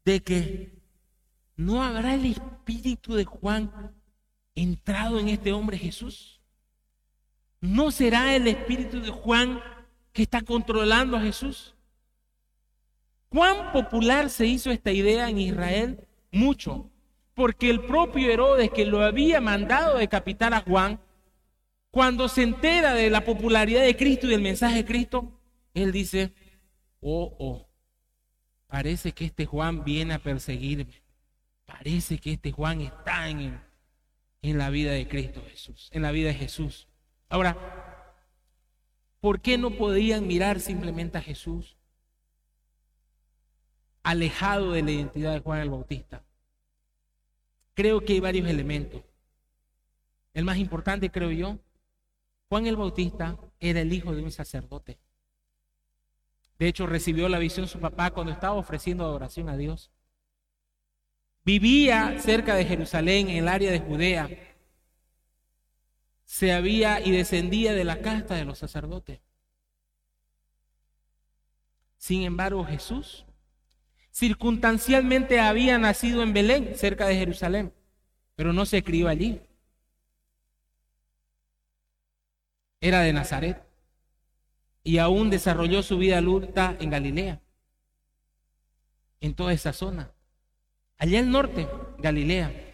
de 0.04 0.22
que 0.22 0.82
no 1.56 1.82
habrá 1.82 2.14
el 2.14 2.26
espíritu 2.26 3.14
de 3.14 3.24
Juan 3.24 3.94
entrado 4.54 5.18
en 5.18 5.30
este 5.30 5.52
hombre 5.52 5.78
Jesús. 5.78 6.31
No 7.62 7.90
será 7.90 8.36
el 8.36 8.46
espíritu 8.46 9.00
de 9.00 9.08
Juan 9.08 9.62
que 10.12 10.24
está 10.24 10.42
controlando 10.42 11.16
a 11.16 11.22
Jesús. 11.22 11.74
¿Cuán 13.30 13.72
popular 13.72 14.28
se 14.28 14.44
hizo 14.44 14.70
esta 14.70 14.92
idea 14.92 15.30
en 15.30 15.38
Israel? 15.38 16.06
Mucho 16.30 16.92
porque 17.34 17.70
el 17.70 17.84
propio 17.84 18.30
Herodes 18.30 18.70
que 18.70 18.84
lo 18.84 19.02
había 19.02 19.40
mandado 19.40 19.98
decapitar 19.98 20.52
a 20.54 20.60
Juan, 20.60 21.00
cuando 21.90 22.28
se 22.28 22.42
entera 22.42 22.94
de 22.94 23.10
la 23.10 23.24
popularidad 23.24 23.82
de 23.82 23.96
Cristo 23.96 24.26
y 24.26 24.30
del 24.30 24.40
mensaje 24.40 24.76
de 24.76 24.84
Cristo, 24.84 25.40
él 25.74 25.92
dice, 25.92 26.32
oh, 27.00 27.34
oh, 27.38 27.68
parece 28.66 29.12
que 29.12 29.24
este 29.24 29.46
Juan 29.46 29.84
viene 29.84 30.14
a 30.14 30.18
perseguirme, 30.18 31.02
parece 31.64 32.18
que 32.18 32.32
este 32.32 32.52
Juan 32.52 32.80
está 32.80 33.28
en, 33.28 33.60
en 34.42 34.58
la 34.58 34.70
vida 34.70 34.92
de 34.92 35.08
Cristo 35.08 35.42
Jesús, 35.48 35.88
en 35.92 36.02
la 36.02 36.12
vida 36.12 36.28
de 36.28 36.34
Jesús. 36.34 36.88
Ahora, 37.32 37.56
¿por 39.18 39.40
qué 39.40 39.56
no 39.56 39.70
podían 39.70 40.26
mirar 40.26 40.60
simplemente 40.60 41.16
a 41.16 41.22
Jesús 41.22 41.78
alejado 44.02 44.72
de 44.72 44.82
la 44.82 44.90
identidad 44.90 45.32
de 45.32 45.40
Juan 45.40 45.60
el 45.60 45.70
Bautista? 45.70 46.22
Creo 47.72 48.04
que 48.04 48.12
hay 48.12 48.20
varios 48.20 48.46
elementos. 48.46 49.00
El 50.34 50.44
más 50.44 50.58
importante, 50.58 51.10
creo 51.10 51.30
yo, 51.30 51.58
Juan 52.50 52.66
el 52.66 52.76
Bautista 52.76 53.38
era 53.60 53.80
el 53.80 53.94
hijo 53.94 54.14
de 54.14 54.22
un 54.22 54.30
sacerdote. 54.30 54.98
De 56.58 56.68
hecho, 56.68 56.86
recibió 56.86 57.30
la 57.30 57.38
visión 57.38 57.66
su 57.66 57.80
papá 57.80 58.10
cuando 58.10 58.30
estaba 58.30 58.56
ofreciendo 58.56 59.04
adoración 59.04 59.48
a 59.48 59.56
Dios. 59.56 59.90
Vivía 61.46 62.20
cerca 62.20 62.54
de 62.54 62.66
Jerusalén, 62.66 63.30
en 63.30 63.38
el 63.38 63.48
área 63.48 63.72
de 63.72 63.80
Judea. 63.80 64.28
Se 66.32 66.50
había 66.54 66.98
y 66.98 67.10
descendía 67.10 67.74
de 67.74 67.84
la 67.84 68.00
casta 68.00 68.36
de 68.36 68.46
los 68.46 68.58
sacerdotes. 68.58 69.20
Sin 71.98 72.22
embargo, 72.22 72.64
Jesús 72.64 73.26
Circunstancialmente 74.12 75.40
había 75.40 75.76
nacido 75.76 76.22
en 76.22 76.32
Belén, 76.32 76.72
cerca 76.74 77.06
de 77.06 77.16
Jerusalén, 77.16 77.74
pero 78.34 78.54
no 78.54 78.64
se 78.64 78.82
crió 78.82 79.08
allí. 79.08 79.42
Era 82.80 83.02
de 83.02 83.12
Nazaret 83.12 83.62
y 84.82 84.96
aún 84.96 85.28
desarrolló 85.28 85.82
su 85.82 85.98
vida 85.98 86.16
adulta 86.16 86.78
en 86.80 86.88
Galilea, 86.88 87.42
en 89.20 89.34
toda 89.34 89.52
esa 89.52 89.74
zona. 89.74 90.10
Allá 90.96 91.18
al 91.18 91.30
norte, 91.30 91.68
Galilea. 91.98 92.71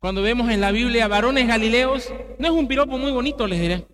Cuando 0.00 0.22
vemos 0.22 0.50
en 0.50 0.60
la 0.60 0.72
Biblia 0.72 1.06
varones 1.06 1.46
galileos, 1.46 2.12
no 2.38 2.46
es 2.48 2.52
un 2.52 2.66
piropo 2.66 2.98
muy 2.98 3.12
bonito, 3.12 3.46
les 3.46 3.60
diré. 3.60 3.86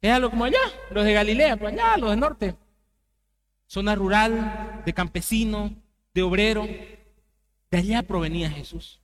Es 0.00 0.10
algo 0.10 0.30
como 0.30 0.44
allá, 0.44 0.58
los 0.90 1.04
de 1.04 1.12
Galilea, 1.12 1.58
pues 1.58 1.74
allá, 1.74 1.98
los 1.98 2.10
del 2.10 2.20
norte 2.20 2.56
zona 3.72 3.94
rural, 3.94 4.82
de 4.84 4.92
campesino, 4.92 5.74
de 6.12 6.22
obrero. 6.22 6.68
De 7.70 7.78
allá 7.78 8.02
provenía 8.02 8.50
Jesús. 8.50 9.00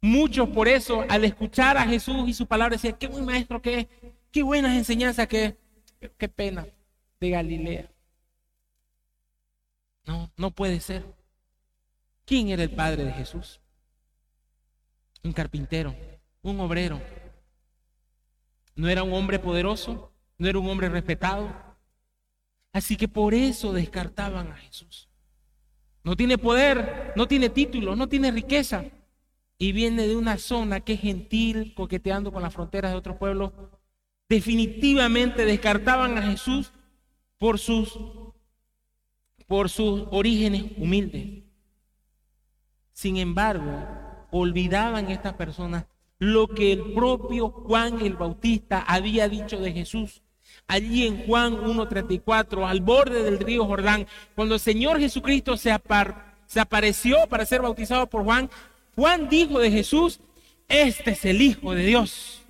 Muchos 0.00 0.48
por 0.48 0.66
eso, 0.66 1.04
al 1.08 1.24
escuchar 1.24 1.76
a 1.76 1.86
Jesús 1.86 2.28
y 2.28 2.34
su 2.34 2.46
palabra, 2.46 2.74
decían, 2.74 2.96
qué 2.98 3.06
buen 3.06 3.24
maestro 3.24 3.62
que 3.62 3.78
es, 3.78 3.86
qué 4.32 4.42
buenas 4.42 4.76
enseñanzas 4.76 5.28
que 5.28 5.44
es. 5.44 5.54
Qué 6.16 6.28
pena, 6.28 6.66
de 7.20 7.30
Galilea. 7.30 7.90
No, 10.04 10.28
no 10.36 10.50
puede 10.50 10.80
ser. 10.80 11.04
¿Quién 12.24 12.48
era 12.48 12.64
el 12.64 12.70
padre 12.70 13.04
de 13.04 13.12
Jesús? 13.12 13.60
Un 15.22 15.32
carpintero, 15.32 15.94
un 16.42 16.60
obrero. 16.60 17.00
No 18.74 18.88
era 18.88 19.02
un 19.02 19.12
hombre 19.12 19.38
poderoso, 19.38 20.12
no 20.38 20.48
era 20.48 20.58
un 20.58 20.68
hombre 20.68 20.88
respetado, 20.88 21.52
Así 22.72 22.96
que 22.96 23.08
por 23.08 23.34
eso 23.34 23.72
descartaban 23.72 24.52
a 24.52 24.56
Jesús. 24.56 25.08
No 26.04 26.16
tiene 26.16 26.38
poder, 26.38 27.12
no 27.16 27.26
tiene 27.26 27.48
título, 27.48 27.96
no 27.96 28.08
tiene 28.08 28.30
riqueza. 28.30 28.84
Y 29.58 29.72
viene 29.72 30.06
de 30.06 30.16
una 30.16 30.38
zona 30.38 30.80
que 30.80 30.92
es 30.92 31.00
gentil, 31.00 31.74
coqueteando 31.74 32.32
con 32.32 32.42
las 32.42 32.54
fronteras 32.54 32.92
de 32.92 32.98
otros 32.98 33.16
pueblos. 33.16 33.52
Definitivamente 34.28 35.44
descartaban 35.44 36.16
a 36.18 36.22
Jesús 36.22 36.72
por 37.38 37.58
sus, 37.58 37.98
por 39.46 39.70
sus 39.70 40.04
orígenes 40.10 40.66
humildes. 40.76 41.42
Sin 42.92 43.16
embargo, 43.16 43.74
olvidaban 44.30 45.10
estas 45.10 45.34
personas 45.34 45.86
lo 46.18 46.48
que 46.48 46.72
el 46.72 46.92
propio 46.94 47.50
Juan 47.50 48.00
el 48.00 48.14
Bautista 48.14 48.80
había 48.80 49.28
dicho 49.28 49.58
de 49.60 49.72
Jesús 49.72 50.22
allí 50.66 51.06
en 51.06 51.26
Juan 51.26 51.56
1.34, 51.56 52.68
al 52.68 52.80
borde 52.80 53.22
del 53.22 53.38
río 53.38 53.66
Jordán, 53.66 54.06
cuando 54.34 54.54
el 54.54 54.60
Señor 54.60 54.98
Jesucristo 54.98 55.56
se, 55.56 55.74
se 56.46 56.60
apareció 56.60 57.26
para 57.28 57.46
ser 57.46 57.62
bautizado 57.62 58.06
por 58.06 58.24
Juan, 58.24 58.50
Juan 58.94 59.28
dijo 59.28 59.58
de 59.58 59.70
Jesús, 59.70 60.20
este 60.68 61.12
es 61.12 61.24
el 61.24 61.40
Hijo 61.40 61.74
de 61.74 61.84
Dios. 61.84 62.42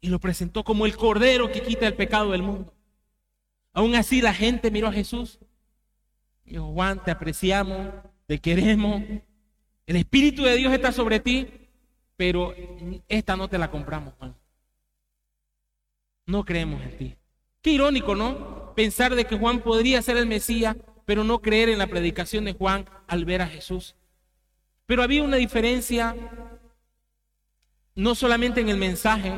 Y 0.00 0.08
lo 0.08 0.18
presentó 0.18 0.64
como 0.64 0.84
el 0.84 0.96
Cordero 0.96 1.52
que 1.52 1.62
quita 1.62 1.86
el 1.86 1.94
pecado 1.94 2.32
del 2.32 2.42
mundo. 2.42 2.74
Aún 3.72 3.94
así 3.94 4.20
la 4.20 4.34
gente 4.34 4.70
miró 4.70 4.88
a 4.88 4.92
Jesús. 4.92 5.38
Y 6.44 6.52
dijo, 6.52 6.72
Juan, 6.72 7.02
te 7.04 7.12
apreciamos, 7.12 7.88
te 8.26 8.40
queremos. 8.40 9.02
El 9.86 9.96
Espíritu 9.96 10.44
de 10.44 10.56
Dios 10.56 10.72
está 10.72 10.92
sobre 10.92 11.20
ti, 11.20 11.48
pero 12.16 12.54
esta 13.08 13.36
no 13.36 13.48
te 13.48 13.58
la 13.58 13.70
compramos, 13.70 14.14
Juan 14.18 14.34
no 16.26 16.44
creemos 16.44 16.82
en 16.82 16.96
ti. 16.96 17.16
Qué 17.60 17.70
irónico, 17.72 18.14
¿no? 18.14 18.74
Pensar 18.74 19.14
de 19.14 19.24
que 19.24 19.38
Juan 19.38 19.60
podría 19.60 20.02
ser 20.02 20.16
el 20.16 20.26
Mesías, 20.26 20.76
pero 21.04 21.24
no 21.24 21.40
creer 21.40 21.68
en 21.68 21.78
la 21.78 21.86
predicación 21.86 22.44
de 22.44 22.54
Juan 22.54 22.86
al 23.06 23.24
ver 23.24 23.42
a 23.42 23.46
Jesús. 23.46 23.94
Pero 24.86 25.02
había 25.02 25.22
una 25.22 25.36
diferencia, 25.36 26.16
no 27.94 28.14
solamente 28.14 28.60
en 28.60 28.68
el 28.68 28.78
mensaje, 28.78 29.32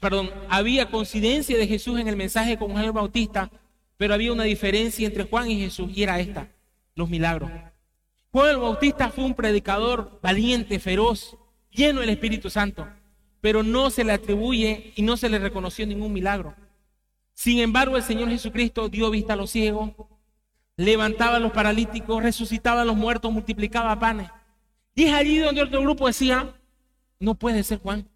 perdón, 0.00 0.30
había 0.48 0.90
coincidencia 0.90 1.56
de 1.56 1.66
Jesús 1.66 1.98
en 1.98 2.08
el 2.08 2.16
mensaje 2.16 2.58
con 2.58 2.72
Juan 2.72 2.84
el 2.84 2.92
Bautista, 2.92 3.50
pero 3.96 4.14
había 4.14 4.32
una 4.32 4.44
diferencia 4.44 5.06
entre 5.06 5.24
Juan 5.24 5.50
y 5.50 5.60
Jesús 5.60 5.90
y 5.94 6.02
era 6.02 6.20
esta, 6.20 6.48
los 6.94 7.08
milagros. 7.08 7.50
Juan 8.34 8.50
el 8.50 8.58
Bautista 8.58 9.10
fue 9.10 9.22
un 9.22 9.36
predicador 9.36 10.18
valiente, 10.20 10.80
feroz, 10.80 11.36
lleno 11.70 12.00
del 12.00 12.10
Espíritu 12.10 12.50
Santo, 12.50 12.84
pero 13.40 13.62
no 13.62 13.90
se 13.90 14.02
le 14.02 14.10
atribuye 14.10 14.92
y 14.96 15.02
no 15.02 15.16
se 15.16 15.28
le 15.28 15.38
reconoció 15.38 15.86
ningún 15.86 16.12
milagro. 16.12 16.52
Sin 17.32 17.60
embargo, 17.60 17.96
el 17.96 18.02
Señor 18.02 18.28
Jesucristo 18.30 18.88
dio 18.88 19.08
vista 19.08 19.34
a 19.34 19.36
los 19.36 19.50
ciegos, 19.50 19.92
levantaba 20.76 21.36
a 21.36 21.38
los 21.38 21.52
paralíticos, 21.52 22.24
resucitaba 22.24 22.82
a 22.82 22.84
los 22.84 22.96
muertos, 22.96 23.30
multiplicaba 23.30 23.96
panes. 24.00 24.28
Y 24.96 25.04
es 25.04 25.14
allí 25.14 25.38
donde 25.38 25.62
otro 25.62 25.80
grupo 25.82 26.08
decía, 26.08 26.56
no 27.20 27.36
puede 27.36 27.62
ser 27.62 27.78
Juan. 27.78 28.08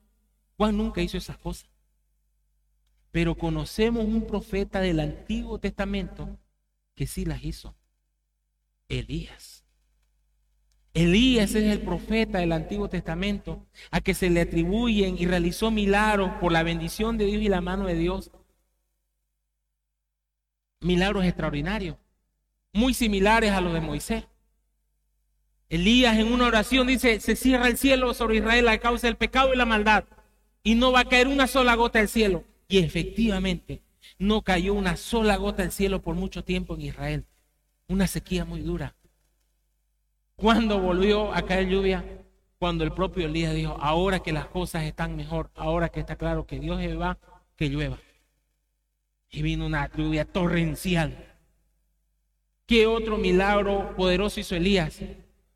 Juan 0.56 0.76
nunca 0.76 1.00
hizo 1.00 1.16
esas 1.16 1.38
cosas. 1.38 1.70
Pero 3.12 3.36
conocemos 3.36 4.04
un 4.04 4.26
profeta 4.26 4.80
del 4.80 4.98
Antiguo 4.98 5.60
Testamento 5.60 6.40
que 6.96 7.06
sí 7.06 7.24
las 7.24 7.44
hizo. 7.44 7.76
Elías. 8.88 9.57
Elías 10.98 11.54
es 11.54 11.70
el 11.70 11.80
profeta 11.80 12.38
del 12.38 12.50
Antiguo 12.50 12.88
Testamento 12.88 13.64
a 13.92 14.00
que 14.00 14.14
se 14.14 14.30
le 14.30 14.40
atribuyen 14.40 15.16
y 15.16 15.26
realizó 15.26 15.70
milagros 15.70 16.32
por 16.40 16.50
la 16.50 16.64
bendición 16.64 17.16
de 17.16 17.26
Dios 17.26 17.40
y 17.40 17.48
la 17.48 17.60
mano 17.60 17.86
de 17.86 17.94
Dios. 17.94 18.32
Milagros 20.80 21.24
extraordinarios, 21.24 21.96
muy 22.72 22.94
similares 22.94 23.52
a 23.52 23.60
los 23.60 23.74
de 23.74 23.80
Moisés. 23.80 24.24
Elías 25.68 26.18
en 26.18 26.32
una 26.32 26.48
oración 26.48 26.88
dice, 26.88 27.20
se 27.20 27.36
cierra 27.36 27.68
el 27.68 27.76
cielo 27.76 28.12
sobre 28.12 28.38
Israel 28.38 28.66
a 28.66 28.78
causa 28.78 29.06
del 29.06 29.16
pecado 29.16 29.54
y 29.54 29.56
la 29.56 29.66
maldad 29.66 30.04
y 30.64 30.74
no 30.74 30.90
va 30.90 31.00
a 31.00 31.08
caer 31.08 31.28
una 31.28 31.46
sola 31.46 31.76
gota 31.76 32.00
del 32.00 32.08
cielo. 32.08 32.42
Y 32.66 32.78
efectivamente, 32.78 33.82
no 34.18 34.42
cayó 34.42 34.74
una 34.74 34.96
sola 34.96 35.36
gota 35.36 35.62
del 35.62 35.70
cielo 35.70 36.02
por 36.02 36.16
mucho 36.16 36.42
tiempo 36.42 36.74
en 36.74 36.80
Israel. 36.82 37.26
Una 37.86 38.08
sequía 38.08 38.44
muy 38.44 38.62
dura. 38.62 38.97
¿Cuándo 40.38 40.78
volvió 40.78 41.34
a 41.34 41.42
caer 41.42 41.66
lluvia? 41.66 42.04
Cuando 42.60 42.84
el 42.84 42.92
propio 42.92 43.26
Elías 43.26 43.52
dijo, 43.54 43.76
ahora 43.80 44.20
que 44.20 44.32
las 44.32 44.46
cosas 44.46 44.84
están 44.84 45.16
mejor, 45.16 45.50
ahora 45.56 45.88
que 45.88 45.98
está 45.98 46.14
claro 46.14 46.46
que 46.46 46.60
Dios 46.60 46.78
va, 47.00 47.18
que 47.56 47.68
llueva. 47.68 47.98
Y 49.30 49.42
vino 49.42 49.66
una 49.66 49.90
lluvia 49.90 50.24
torrencial. 50.24 51.34
¿Qué 52.66 52.86
otro 52.86 53.18
milagro 53.18 53.96
poderoso 53.96 54.38
hizo 54.38 54.54
Elías? 54.54 55.00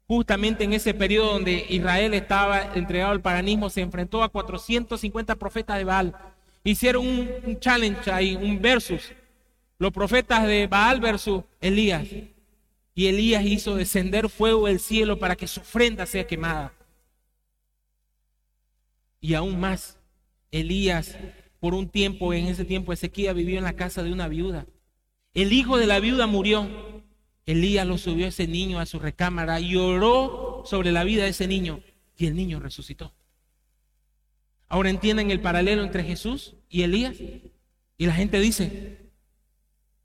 Justamente 0.09 0.65
en 0.65 0.73
ese 0.73 0.95
periodo 0.95 1.35
donde 1.35 1.65
Israel 1.69 2.13
estaba 2.13 2.75
entregado 2.75 3.13
al 3.13 3.21
paganismo, 3.21 3.71
se 3.71 3.83
enfrentó 3.83 4.25
a 4.25 4.31
450 4.31 5.37
profetas 5.37 5.79
de 5.79 5.85
Baal. 5.85 6.13
Hicieron 6.65 7.07
un, 7.07 7.61
challenge 7.61 8.11
ahí, 8.11 8.35
un 8.35 8.61
versus. 8.61 9.13
Los 9.79 9.93
profetas 9.93 10.45
de 10.45 10.67
Baal 10.67 11.01
versus 11.01 11.45
Elías. 11.61 12.05
Y 12.95 13.07
Elías 13.07 13.45
hizo 13.45 13.77
descender 13.77 14.29
fuego 14.29 14.67
del 14.67 14.81
cielo 14.81 15.19
para 15.19 15.37
que 15.37 15.47
su 15.47 15.61
ofrenda 15.61 16.07
sea 16.07 16.27
quemada. 16.27 16.75
Y 19.21 19.35
aún 19.35 19.59
más, 19.59 19.99
Elías, 20.51 21.17
por 21.61 21.75
un 21.75 21.89
tiempo, 21.89 22.35
en 22.35 22.47
ese 22.47 22.65
tiempo 22.65 22.93
Ezequiel 22.93 23.35
vivió 23.35 23.57
en 23.59 23.65
la 23.65 23.75
casa 23.75 24.03
de 24.03 24.13
una 24.13 24.29
viuda. 24.29 24.67
El 25.33 25.53
hijo 25.53 25.79
de 25.79 25.87
la 25.87 26.01
viuda 26.01 26.27
murió. 26.27 27.03
Elías 27.47 27.87
lo 27.87 27.99
subió 27.99 28.27
a 28.27 28.29
ese 28.29 28.47
niño 28.47 28.79
a 28.79 28.87
su 28.87 28.99
recámara 28.99 29.61
y 29.61 29.77
oró 29.77 30.63
sobre 30.67 30.93
la 30.93 31.05
vida 31.05 31.25
de 31.25 31.31
ese 31.31 31.47
niño. 31.47 31.81
Y 32.17 32.27
el 32.27 32.37
niño 32.37 32.61
resucitó. 32.61 33.15
Ahora 34.69 34.91
entienden 34.91 35.31
el 35.31 35.41
paralelo 35.41 35.83
entre 35.83 36.05
Jesús 36.05 36.55
y 36.69 36.83
Elías. 36.83 37.17
Y 37.97 38.07
la 38.07 38.15
gente 38.15 38.41
dice, 38.41 39.02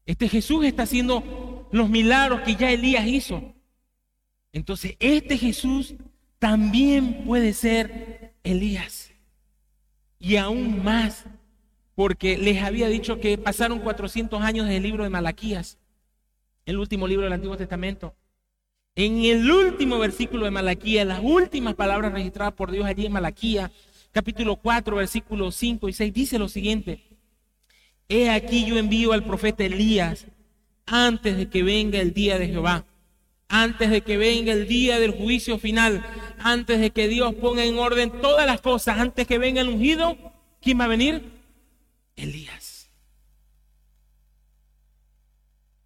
este 0.08 0.30
Jesús 0.30 0.66
está 0.66 0.84
haciendo 0.84 1.68
los 1.72 1.90
milagros 1.90 2.42
que 2.42 2.56
ya 2.56 2.72
Elías 2.72 3.06
hizo. 3.06 3.54
Entonces, 4.54 4.96
este 5.00 5.38
Jesús 5.38 5.96
también 6.40 7.26
puede 7.26 7.52
ser 7.52 8.34
Elías. 8.42 9.12
Y 10.18 10.38
aún 10.38 10.82
más, 10.82 11.26
porque 11.94 12.38
les 12.38 12.64
había 12.64 12.88
dicho 12.88 13.20
que 13.20 13.38
pasaron 13.38 13.80
400 13.80 14.42
años 14.42 14.68
del 14.68 14.82
libro 14.82 15.04
de 15.04 15.10
Malaquías, 15.10 15.78
el 16.66 16.78
último 16.78 17.06
libro 17.06 17.26
del 17.26 17.34
Antiguo 17.34 17.58
Testamento. 17.58 18.16
En 18.96 19.26
el 19.26 19.52
último 19.52 20.00
versículo 20.00 20.46
de 20.46 20.52
Malaquías, 20.52 21.06
las 21.06 21.20
últimas 21.22 21.76
palabras 21.76 22.14
registradas 22.14 22.54
por 22.54 22.72
Dios 22.72 22.86
allí 22.86 23.06
en 23.06 23.12
Malaquía, 23.12 23.72
capítulo 24.14 24.56
4, 24.56 24.96
versículos 24.96 25.54
5 25.56 25.90
y 25.90 25.94
6, 25.94 26.14
dice 26.14 26.40
lo 26.40 26.48
siguiente. 26.48 27.07
He 28.10 28.30
aquí 28.30 28.66
yo 28.66 28.78
envío 28.78 29.14
al 29.14 29.24
profeta 29.24 29.66
Elías 29.66 30.26
antes 30.86 31.36
de 31.36 31.50
que 31.50 31.64
venga 31.64 32.00
el 32.00 32.14
día 32.14 32.40
de 32.40 32.48
Jehová, 32.48 32.86
antes 33.50 33.90
de 33.90 34.02
que 34.02 34.18
venga 34.18 34.54
el 34.54 34.68
día 34.68 35.00
del 35.00 35.12
juicio 35.12 35.60
final, 35.60 36.06
antes 36.40 36.80
de 36.80 36.92
que 36.92 37.08
Dios 37.08 37.36
ponga 37.36 37.66
en 37.66 37.78
orden 37.78 38.22
todas 38.22 38.46
las 38.46 38.62
cosas, 38.62 39.00
antes 39.00 39.28
que 39.28 39.38
venga 39.38 39.62
el 39.62 39.70
ungido, 39.70 40.18
¿quién 40.62 40.80
va 40.80 40.86
a 40.86 40.90
venir? 40.90 41.32
Elías. 42.16 42.90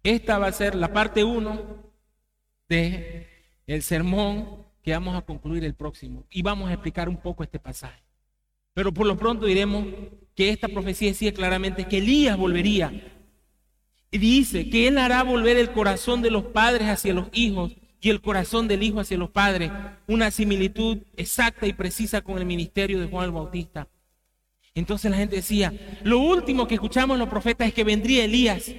Esta 0.04 0.38
va 0.38 0.48
a 0.48 0.52
ser 0.52 0.74
la 0.74 0.92
parte 0.92 1.24
1 1.24 1.92
de 2.68 3.28
el 3.66 3.82
sermón 3.82 4.64
que 4.82 4.92
vamos 4.92 5.16
a 5.16 5.22
concluir 5.22 5.64
el 5.64 5.74
próximo 5.74 6.24
y 6.30 6.42
vamos 6.42 6.70
a 6.70 6.72
explicar 6.72 7.08
un 7.08 7.16
poco 7.16 7.42
este 7.42 7.58
pasaje. 7.58 8.02
Pero 8.74 8.92
por 8.92 9.06
lo 9.06 9.16
pronto 9.16 9.46
diremos 9.46 9.84
que 10.34 10.50
esta 10.50 10.68
profecía 10.68 11.08
decía 11.08 11.32
claramente 11.32 11.86
que 11.86 11.98
Elías 11.98 12.36
volvería. 12.36 12.92
Y 14.10 14.18
dice 14.18 14.68
que 14.68 14.88
él 14.88 14.98
hará 14.98 15.22
volver 15.22 15.56
el 15.56 15.72
corazón 15.72 16.22
de 16.22 16.30
los 16.30 16.44
padres 16.44 16.88
hacia 16.88 17.14
los 17.14 17.28
hijos 17.32 17.72
y 18.00 18.10
el 18.10 18.20
corazón 18.20 18.68
del 18.68 18.82
hijo 18.82 19.00
hacia 19.00 19.16
los 19.16 19.30
padres. 19.30 19.70
Una 20.06 20.30
similitud 20.30 20.98
exacta 21.16 21.66
y 21.66 21.72
precisa 21.72 22.20
con 22.20 22.38
el 22.38 22.44
ministerio 22.44 23.00
de 23.00 23.06
Juan 23.06 23.26
el 23.26 23.30
Bautista. 23.30 23.88
Entonces 24.74 25.10
la 25.10 25.18
gente 25.18 25.36
decía, 25.36 25.72
lo 26.02 26.18
último 26.18 26.66
que 26.66 26.74
escuchamos 26.74 27.18
los 27.18 27.28
profetas 27.28 27.68
es 27.68 27.74
que 27.74 27.84
vendría 27.84 28.24
Elías. 28.24 28.72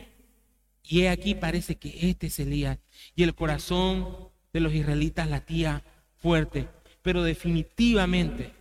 Y 0.83 1.05
aquí 1.05 1.35
parece 1.35 1.77
que 1.77 2.09
este 2.09 2.27
es 2.27 2.39
Elías. 2.39 2.79
Y 3.15 3.23
el 3.23 3.33
corazón 3.33 4.29
de 4.51 4.59
los 4.59 4.73
israelitas 4.73 5.29
latía 5.29 5.83
fuerte. 6.17 6.67
Pero 7.01 7.23
definitivamente 7.23 8.53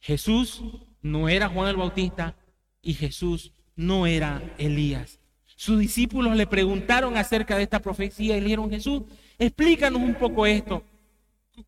Jesús 0.00 0.62
no 1.02 1.28
era 1.28 1.48
Juan 1.48 1.68
el 1.68 1.76
Bautista 1.76 2.36
y 2.82 2.94
Jesús 2.94 3.52
no 3.76 4.06
era 4.06 4.42
Elías. 4.58 5.18
Sus 5.56 5.78
discípulos 5.78 6.36
le 6.36 6.46
preguntaron 6.46 7.16
acerca 7.16 7.56
de 7.56 7.64
esta 7.64 7.80
profecía 7.80 8.36
y 8.36 8.40
le 8.40 8.46
dijeron, 8.46 8.70
Jesús, 8.70 9.02
explícanos 9.38 10.00
un 10.00 10.14
poco 10.14 10.46
esto. 10.46 10.82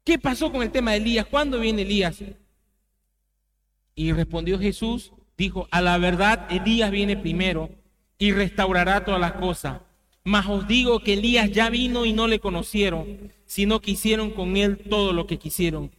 ¿Qué 0.05 0.19
pasó 0.19 0.51
con 0.51 0.63
el 0.63 0.71
tema 0.71 0.93
de 0.93 0.99
Elías? 0.99 1.27
¿Cuándo 1.27 1.61
viene 1.61 1.83
Elías? 1.83 2.23
Y 3.95 4.13
respondió 4.13 4.59
Jesús, 4.59 5.13
dijo, 5.37 5.69
a 5.71 5.83
la 5.83 5.99
verdad 5.99 6.47
Elías 6.51 6.91
viene 6.91 7.17
primero 7.17 7.71
y 8.19 8.33
restaurará 8.33 9.05
todas 9.05 9.21
las 9.21 9.33
cosas. 9.33 9.81
Mas 10.25 10.47
os 10.47 10.67
digo 10.69 11.01
que 11.01 11.15
Elías 11.15 11.51
ya 11.51 11.69
vino 11.69 12.05
y 12.05 12.13
no 12.13 12.29
le 12.29 12.39
conocieron, 12.39 13.33
sino 13.45 13.81
que 13.81 13.91
hicieron 13.91 14.31
con 14.31 14.57
él 14.57 14.79
todo 14.89 15.13
lo 15.13 15.27
que 15.27 15.39
quisieron. 15.39 15.91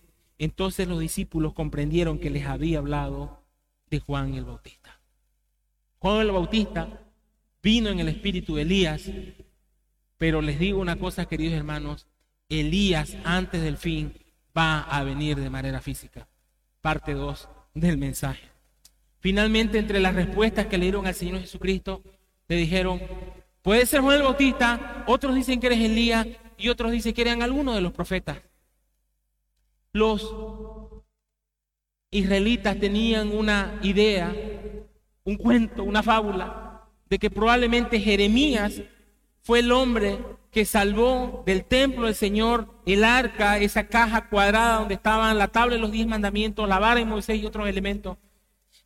Entonces 0.44 0.90
los 0.90 1.00
discípulos 1.00 1.54
comprendieron 1.54 2.20
que 2.20 2.30
les 2.30 2.46
había 2.46 2.80
hablado 2.80 3.46
de 3.90 4.02
Juan 4.02 4.34
el 4.34 4.44
Bautista. 4.44 5.00
Juan 6.00 6.20
el 6.20 6.32
Bautista 6.32 7.00
vino 7.62 7.90
en 7.90 8.02
el 8.02 8.10
espíritu 8.10 8.56
de 8.56 8.64
Elías, 8.64 9.10
pero 10.18 10.42
les 10.42 10.60
digo 10.60 10.82
una 10.82 10.98
cosa, 10.98 11.28
queridos 11.28 11.54
hermanos, 11.54 12.08
Elías 12.50 13.16
antes 13.24 13.62
del 13.62 13.78
fin 13.78 14.14
va 14.56 14.82
a 14.82 15.02
venir 15.06 15.38
de 15.38 15.50
manera 15.50 15.80
física. 15.80 16.28
Parte 16.82 17.14
2 17.14 17.48
del 17.76 17.98
mensaje. 17.98 18.50
Finalmente, 19.20 19.78
entre 19.78 20.02
las 20.02 20.14
respuestas 20.14 20.66
que 20.66 20.78
le 20.78 20.88
dieron 20.88 21.08
al 21.08 21.16
Señor 21.16 21.40
Jesucristo, 21.40 22.04
le 22.50 22.58
dijeron, 22.58 23.02
puede 23.62 23.86
ser 23.86 24.02
Juan 24.02 24.18
el 24.18 24.24
Bautista, 24.24 25.06
otros 25.08 25.36
dicen 25.36 25.62
que 25.62 25.68
eres 25.68 25.80
Elías 25.80 26.28
y 26.58 26.68
otros 26.68 26.92
dicen 26.92 27.14
que 27.14 27.22
eran 27.22 27.42
algunos 27.42 27.76
de 27.76 27.82
los 27.82 27.94
profetas. 27.94 28.42
Los 29.96 30.28
israelitas 32.10 32.80
tenían 32.80 33.32
una 33.32 33.80
idea, 33.84 34.36
un 35.24 35.38
cuento, 35.38 35.84
una 35.84 36.02
fábula, 36.02 36.82
de 37.08 37.20
que 37.20 37.30
probablemente 37.30 38.00
Jeremías 38.00 38.82
fue 39.44 39.60
el 39.60 39.72
hombre 39.72 40.18
que 40.50 40.66
salvó 40.66 41.44
del 41.46 41.64
templo 41.64 42.08
del 42.08 42.16
Señor 42.16 42.68
el 42.88 43.04
arca, 43.04 43.60
esa 43.60 43.86
caja 43.86 44.30
cuadrada 44.30 44.80
donde 44.80 44.96
estaban 44.96 45.38
la 45.38 45.50
tabla 45.50 45.76
de 45.76 45.82
los 45.82 45.92
diez 45.92 46.08
mandamientos, 46.08 46.68
la 46.68 46.80
vara 46.80 47.00
de 47.00 47.06
Moisés 47.06 47.40
y 47.40 47.46
otros 47.46 47.68
elementos. 47.68 48.18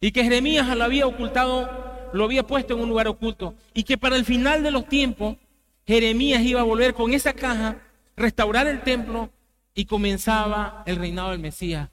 Y 0.02 0.12
que 0.12 0.26
Jeremías 0.26 0.76
lo 0.76 0.84
había 0.84 1.08
ocultado, 1.08 2.10
lo 2.12 2.26
había 2.26 2.46
puesto 2.46 2.74
en 2.74 2.82
un 2.82 2.90
lugar 2.90 3.08
oculto. 3.08 3.56
Y 3.74 3.84
que 3.84 3.98
para 3.98 4.18
el 4.18 4.26
final 4.26 4.62
de 4.62 4.72
los 4.72 4.90
tiempos, 4.90 5.38
Jeremías 5.86 6.42
iba 6.44 6.60
a 6.60 6.66
volver 6.66 6.94
con 6.94 7.14
esa 7.14 7.32
caja, 7.32 7.78
restaurar 8.18 8.68
el 8.68 8.82
templo 8.82 9.30
y 9.78 9.86
comenzaba 9.86 10.82
el 10.88 10.96
reinado 10.96 11.30
del 11.30 11.40
Mesías. 11.40 11.92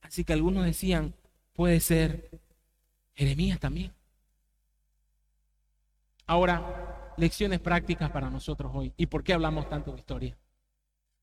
Así 0.00 0.24
que 0.24 0.32
algunos 0.32 0.64
decían, 0.64 1.14
puede 1.52 1.78
ser 1.78 2.28
Jeremías 3.14 3.60
también. 3.60 3.92
Ahora, 6.26 7.14
lecciones 7.16 7.60
prácticas 7.60 8.10
para 8.10 8.30
nosotros 8.30 8.72
hoy. 8.74 8.92
¿Y 8.96 9.06
por 9.06 9.22
qué 9.22 9.32
hablamos 9.32 9.68
tanto 9.68 9.92
de 9.92 9.98
historia? 10.00 10.36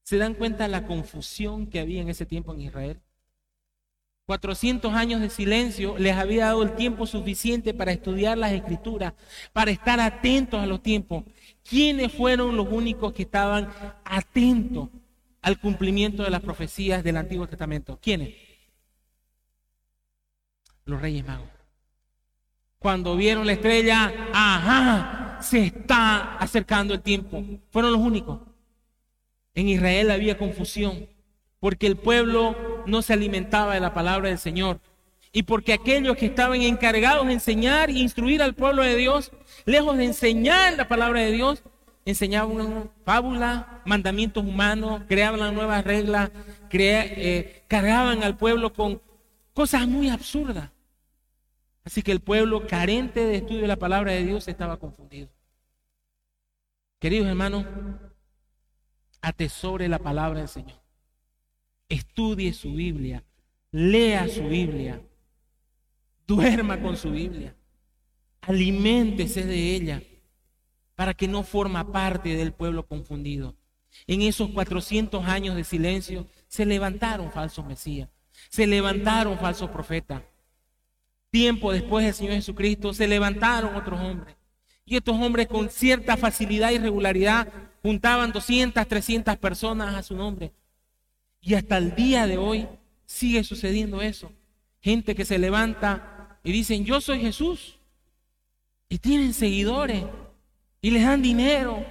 ¿Se 0.04 0.18
dan 0.18 0.34
cuenta 0.34 0.64
de 0.64 0.70
la 0.70 0.88
confusión 0.88 1.68
que 1.68 1.82
había 1.82 2.02
en 2.02 2.08
ese 2.08 2.26
tiempo 2.26 2.54
en 2.54 2.62
Israel? 2.62 3.02
400 4.28 4.94
años 4.94 5.20
de 5.20 5.30
silencio 5.30 5.98
les 5.98 6.16
había 6.16 6.46
dado 6.46 6.64
el 6.64 6.76
tiempo 6.76 7.06
suficiente 7.06 7.74
para 7.74 7.92
estudiar 7.92 8.38
las 8.38 8.54
escrituras, 8.54 9.12
para 9.52 9.72
estar 9.72 10.00
atentos 10.00 10.62
a 10.62 10.68
los 10.68 10.82
tiempos. 10.82 11.26
¿Quiénes 11.64 12.14
fueron 12.14 12.56
los 12.56 12.72
únicos 12.72 13.12
que 13.12 13.24
estaban 13.24 13.70
atentos 14.06 14.88
al 15.48 15.62
cumplimiento 15.62 16.24
de 16.24 16.30
las 16.30 16.42
profecías 16.42 17.06
del 17.06 17.16
Antiguo 17.16 17.48
Testamento? 17.48 17.98
¿Quiénes? 18.02 18.36
Los 20.84 21.02
reyes 21.02 21.26
magos. 21.26 21.48
Cuando 22.80 23.16
vieron 23.16 23.48
la 23.48 23.54
estrella, 23.54 24.14
ajá, 24.34 25.40
se 25.42 25.68
está 25.68 26.36
acercando 26.36 26.94
el 26.94 27.02
tiempo. 27.02 27.46
Fueron 27.72 27.94
los 27.94 28.02
únicos. 28.02 28.42
En 29.54 29.70
Israel 29.70 30.12
había 30.12 30.38
confusión 30.38 31.08
porque 31.62 31.88
el 31.88 31.96
pueblo 31.96 32.84
no 32.86 33.02
se 33.02 33.14
alimentaba 33.14 33.74
de 33.74 33.80
la 33.80 33.94
palabra 33.94 34.28
del 34.28 34.40
Señor 34.40 34.82
y 35.32 35.44
porque 35.44 35.72
aquellos 35.72 36.18
que 36.18 36.26
estaban 36.26 36.62
encargados 36.62 37.26
de 37.26 37.32
enseñar 37.32 37.90
e 37.90 38.00
instruir 38.00 38.44
al 38.44 38.54
pueblo 38.54 38.84
de 38.84 38.98
Dios, 38.98 39.32
lejos 39.64 39.96
de 39.96 40.04
enseñar 40.04 40.74
la 40.74 40.90
palabra 40.90 41.22
de 41.22 41.32
Dios, 41.32 41.64
enseñaban 42.08 42.90
fábulas, 43.04 43.66
mandamientos 43.86 44.44
humanos, 44.44 45.02
creaban 45.10 45.54
nuevas 45.54 45.84
reglas, 45.84 46.32
eh, 46.72 47.66
cargaban 47.68 48.24
al 48.24 48.38
pueblo 48.38 48.72
con 48.72 49.02
cosas 49.54 49.86
muy 49.88 50.10
absurdas. 50.10 50.72
Así 51.84 52.02
que 52.02 52.14
el 52.14 52.22
pueblo 52.22 52.66
carente 52.66 53.26
de 53.26 53.36
estudio 53.36 53.62
de 53.62 53.68
la 53.68 53.76
palabra 53.76 54.14
de 54.14 54.26
Dios 54.26 54.48
estaba 54.48 54.78
confundido. 54.78 55.28
Queridos 57.00 57.28
hermanos, 57.28 57.66
atesore 59.22 59.90
la 59.90 60.00
palabra 60.00 60.40
del 60.40 60.50
Señor. 60.50 60.80
Estudie 61.90 62.54
su 62.54 62.74
Biblia, 62.74 63.26
lea 63.72 64.30
su 64.30 64.44
Biblia, 64.48 65.02
duerma 66.26 66.80
con 66.80 66.96
su 66.96 67.12
Biblia, 67.12 67.54
aliméntese 68.42 69.46
de 69.46 69.76
ella 69.76 70.02
para 70.98 71.14
que 71.14 71.28
no 71.28 71.44
forma 71.44 71.92
parte 71.92 72.36
del 72.36 72.54
pueblo 72.54 72.88
confundido. 72.88 73.54
En 74.08 74.24
esos 74.24 74.50
400 74.50 75.24
años 75.26 75.56
de 75.56 75.64
silencio 75.64 76.26
se 76.48 76.66
levantaron 76.66 77.32
falsos 77.32 77.64
mesías, 77.68 78.10
se 78.50 78.66
levantaron 78.66 79.38
falsos 79.38 79.70
profetas. 79.70 80.24
Tiempo 81.30 81.72
después 81.72 82.04
del 82.04 82.16
Señor 82.16 82.34
Jesucristo 82.34 82.96
se 82.96 83.08
levantaron 83.08 83.76
otros 83.76 84.00
hombres. 84.00 84.36
Y 84.86 84.96
estos 84.96 85.16
hombres 85.18 85.46
con 85.46 85.70
cierta 85.70 86.18
facilidad 86.18 86.72
y 86.72 86.80
regularidad 86.80 87.48
juntaban 87.84 88.32
200, 88.32 88.88
300 88.88 89.38
personas 89.38 89.94
a 89.94 90.02
su 90.02 90.16
nombre. 90.16 90.52
Y 91.42 91.54
hasta 91.54 91.78
el 91.78 91.94
día 91.94 92.26
de 92.26 92.40
hoy 92.40 92.68
sigue 93.06 93.44
sucediendo 93.44 94.02
eso. 94.02 94.32
Gente 94.82 95.14
que 95.14 95.26
se 95.26 95.38
levanta 95.38 96.40
y 96.44 96.52
dicen, 96.52 96.86
yo 96.86 97.02
soy 97.02 97.20
Jesús. 97.22 97.78
Y 98.90 98.98
tienen 98.98 99.36
seguidores 99.36 100.04
y 100.82 100.92
les 100.92 101.04
dan 101.04 101.22
dinero. 101.22 101.86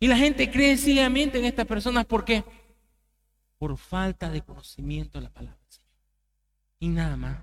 Y 0.00 0.06
la 0.06 0.16
gente 0.16 0.50
cree 0.50 0.76
ciegamente 0.76 1.38
en 1.38 1.44
estas 1.44 1.66
personas. 1.66 2.06
¿Por 2.06 2.24
qué? 2.24 2.44
Por 3.58 3.76
falta 3.76 4.30
de 4.30 4.42
conocimiento 4.42 5.18
de 5.18 5.24
la 5.24 5.30
palabra 5.30 5.58
del 5.60 5.72
Señor. 5.72 5.90
Y 6.78 6.88
nada 6.88 7.16
más. 7.16 7.38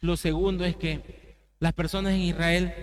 Lo 0.00 0.16
segundo 0.16 0.64
es 0.64 0.76
que 0.76 1.36
las 1.58 1.72
personas 1.72 2.14
en 2.14 2.20
Israel 2.20 2.74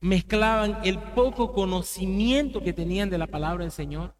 mezclaban 0.00 0.80
el 0.84 0.98
poco 0.98 1.52
conocimiento 1.52 2.62
que 2.62 2.72
tenían 2.72 3.10
de 3.10 3.18
la 3.18 3.26
palabra 3.26 3.64
del 3.64 3.72
Señor 3.72 4.14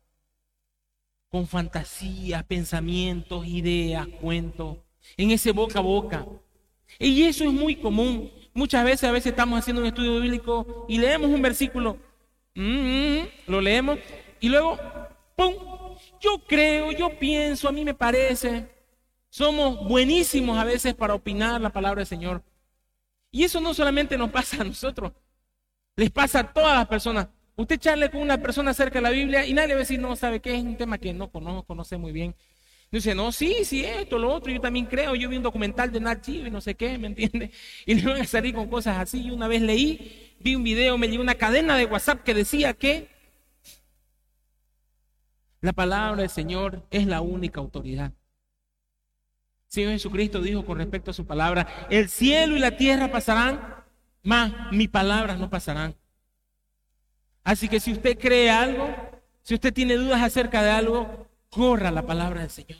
con 1.28 1.46
fantasías, 1.46 2.42
pensamientos, 2.44 3.46
ideas, 3.46 4.06
cuentos, 4.20 4.78
en 5.16 5.30
ese 5.30 5.52
boca 5.52 5.78
a 5.78 5.82
boca. 5.82 6.26
Y 6.98 7.22
eso 7.24 7.44
es 7.44 7.52
muy 7.52 7.76
común. 7.76 8.30
Muchas 8.58 8.84
veces, 8.84 9.04
a 9.04 9.12
veces 9.12 9.30
estamos 9.30 9.56
haciendo 9.60 9.82
un 9.82 9.86
estudio 9.86 10.18
bíblico 10.18 10.84
y 10.88 10.98
leemos 10.98 11.30
un 11.30 11.40
versículo, 11.40 11.96
mm, 12.56 13.20
mm, 13.20 13.28
lo 13.46 13.60
leemos 13.60 14.00
y 14.40 14.48
luego, 14.48 14.76
¡pum! 15.36 15.54
Yo 16.20 16.42
creo, 16.44 16.90
yo 16.90 17.16
pienso, 17.20 17.68
a 17.68 17.72
mí 17.72 17.84
me 17.84 17.94
parece. 17.94 18.68
Somos 19.28 19.86
buenísimos 19.86 20.58
a 20.58 20.64
veces 20.64 20.92
para 20.94 21.14
opinar 21.14 21.60
la 21.60 21.70
palabra 21.70 22.00
del 22.00 22.08
Señor. 22.08 22.42
Y 23.30 23.44
eso 23.44 23.60
no 23.60 23.74
solamente 23.74 24.18
nos 24.18 24.30
pasa 24.32 24.60
a 24.60 24.64
nosotros, 24.64 25.12
les 25.94 26.10
pasa 26.10 26.40
a 26.40 26.52
todas 26.52 26.76
las 26.76 26.88
personas. 26.88 27.28
Usted 27.54 27.78
charle 27.78 28.10
con 28.10 28.22
una 28.22 28.38
persona 28.38 28.72
acerca 28.72 28.98
de 28.98 29.02
la 29.02 29.10
Biblia 29.10 29.46
y 29.46 29.54
nadie 29.54 29.74
va 29.74 29.78
a 29.78 29.86
decir, 29.86 30.00
no, 30.00 30.16
¿sabe 30.16 30.40
qué? 30.40 30.56
Es 30.56 30.64
un 30.64 30.76
tema 30.76 30.98
que 30.98 31.12
no 31.12 31.30
conoce 31.30 31.96
muy 31.96 32.10
bien. 32.10 32.34
Dice, 32.90 33.14
no, 33.14 33.32
sí, 33.32 33.64
sí, 33.64 33.84
esto, 33.84 34.18
lo 34.18 34.32
otro, 34.32 34.50
yo 34.50 34.60
también 34.60 34.86
creo, 34.86 35.14
yo 35.14 35.28
vi 35.28 35.36
un 35.36 35.42
documental 35.42 35.92
de 35.92 36.00
Nat 36.00 36.26
y 36.28 36.50
no 36.50 36.62
sé 36.62 36.74
qué, 36.74 36.96
¿me 36.96 37.08
entiende? 37.08 37.50
Y 37.84 37.94
le 37.94 38.06
van 38.06 38.22
a 38.22 38.24
salir 38.24 38.54
con 38.54 38.68
cosas 38.68 38.96
así. 38.96 39.24
Yo 39.24 39.34
una 39.34 39.46
vez 39.46 39.60
leí, 39.60 40.34
vi 40.40 40.54
un 40.54 40.62
video, 40.62 40.96
me 40.96 41.08
llegó 41.08 41.22
una 41.22 41.34
cadena 41.34 41.76
de 41.76 41.84
WhatsApp 41.84 42.22
que 42.22 42.32
decía 42.32 42.72
que 42.72 43.08
la 45.60 45.74
palabra 45.74 46.22
del 46.22 46.30
Señor 46.30 46.86
es 46.90 47.06
la 47.06 47.20
única 47.20 47.60
autoridad. 47.60 48.12
Señor 49.66 49.92
Jesucristo 49.92 50.40
dijo 50.40 50.64
con 50.64 50.78
respecto 50.78 51.10
a 51.10 51.14
su 51.14 51.26
palabra, 51.26 51.86
el 51.90 52.08
cielo 52.08 52.56
y 52.56 52.58
la 52.58 52.78
tierra 52.78 53.10
pasarán, 53.10 53.84
mas 54.22 54.52
mis 54.72 54.88
palabras 54.88 55.38
no 55.38 55.50
pasarán. 55.50 55.94
Así 57.44 57.68
que 57.68 57.80
si 57.80 57.92
usted 57.92 58.18
cree 58.18 58.50
algo, 58.50 58.94
si 59.42 59.54
usted 59.54 59.74
tiene 59.74 59.96
dudas 59.96 60.22
acerca 60.22 60.62
de 60.62 60.70
algo, 60.70 61.27
corra 61.50 61.90
la 61.90 62.06
palabra 62.06 62.42
del 62.42 62.50
Señor. 62.50 62.78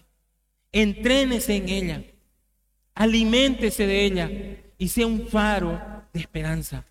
Entrénese 0.73 1.57
en 1.57 1.69
ella. 1.69 2.05
Aliméntese 2.95 3.87
de 3.87 4.05
ella 4.05 4.31
y 4.77 4.89
sea 4.89 5.07
un 5.07 5.27
faro 5.29 5.81
de 6.13 6.21
esperanza. 6.21 6.85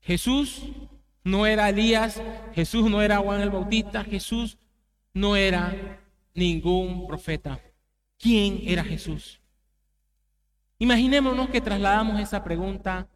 Jesús 0.00 0.62
no 1.22 1.46
era 1.46 1.68
Elías, 1.68 2.22
Jesús 2.54 2.90
no 2.90 3.02
era 3.02 3.18
Juan 3.18 3.40
el 3.40 3.50
Bautista, 3.50 4.04
Jesús 4.04 4.58
no 5.12 5.36
era 5.36 6.00
ningún 6.34 7.06
profeta. 7.06 7.60
¿Quién 8.18 8.60
era 8.64 8.82
Jesús? 8.82 9.40
Imaginémonos 10.78 11.50
que 11.50 11.60
trasladamos 11.60 12.20
esa 12.20 12.42
pregunta 12.42 13.06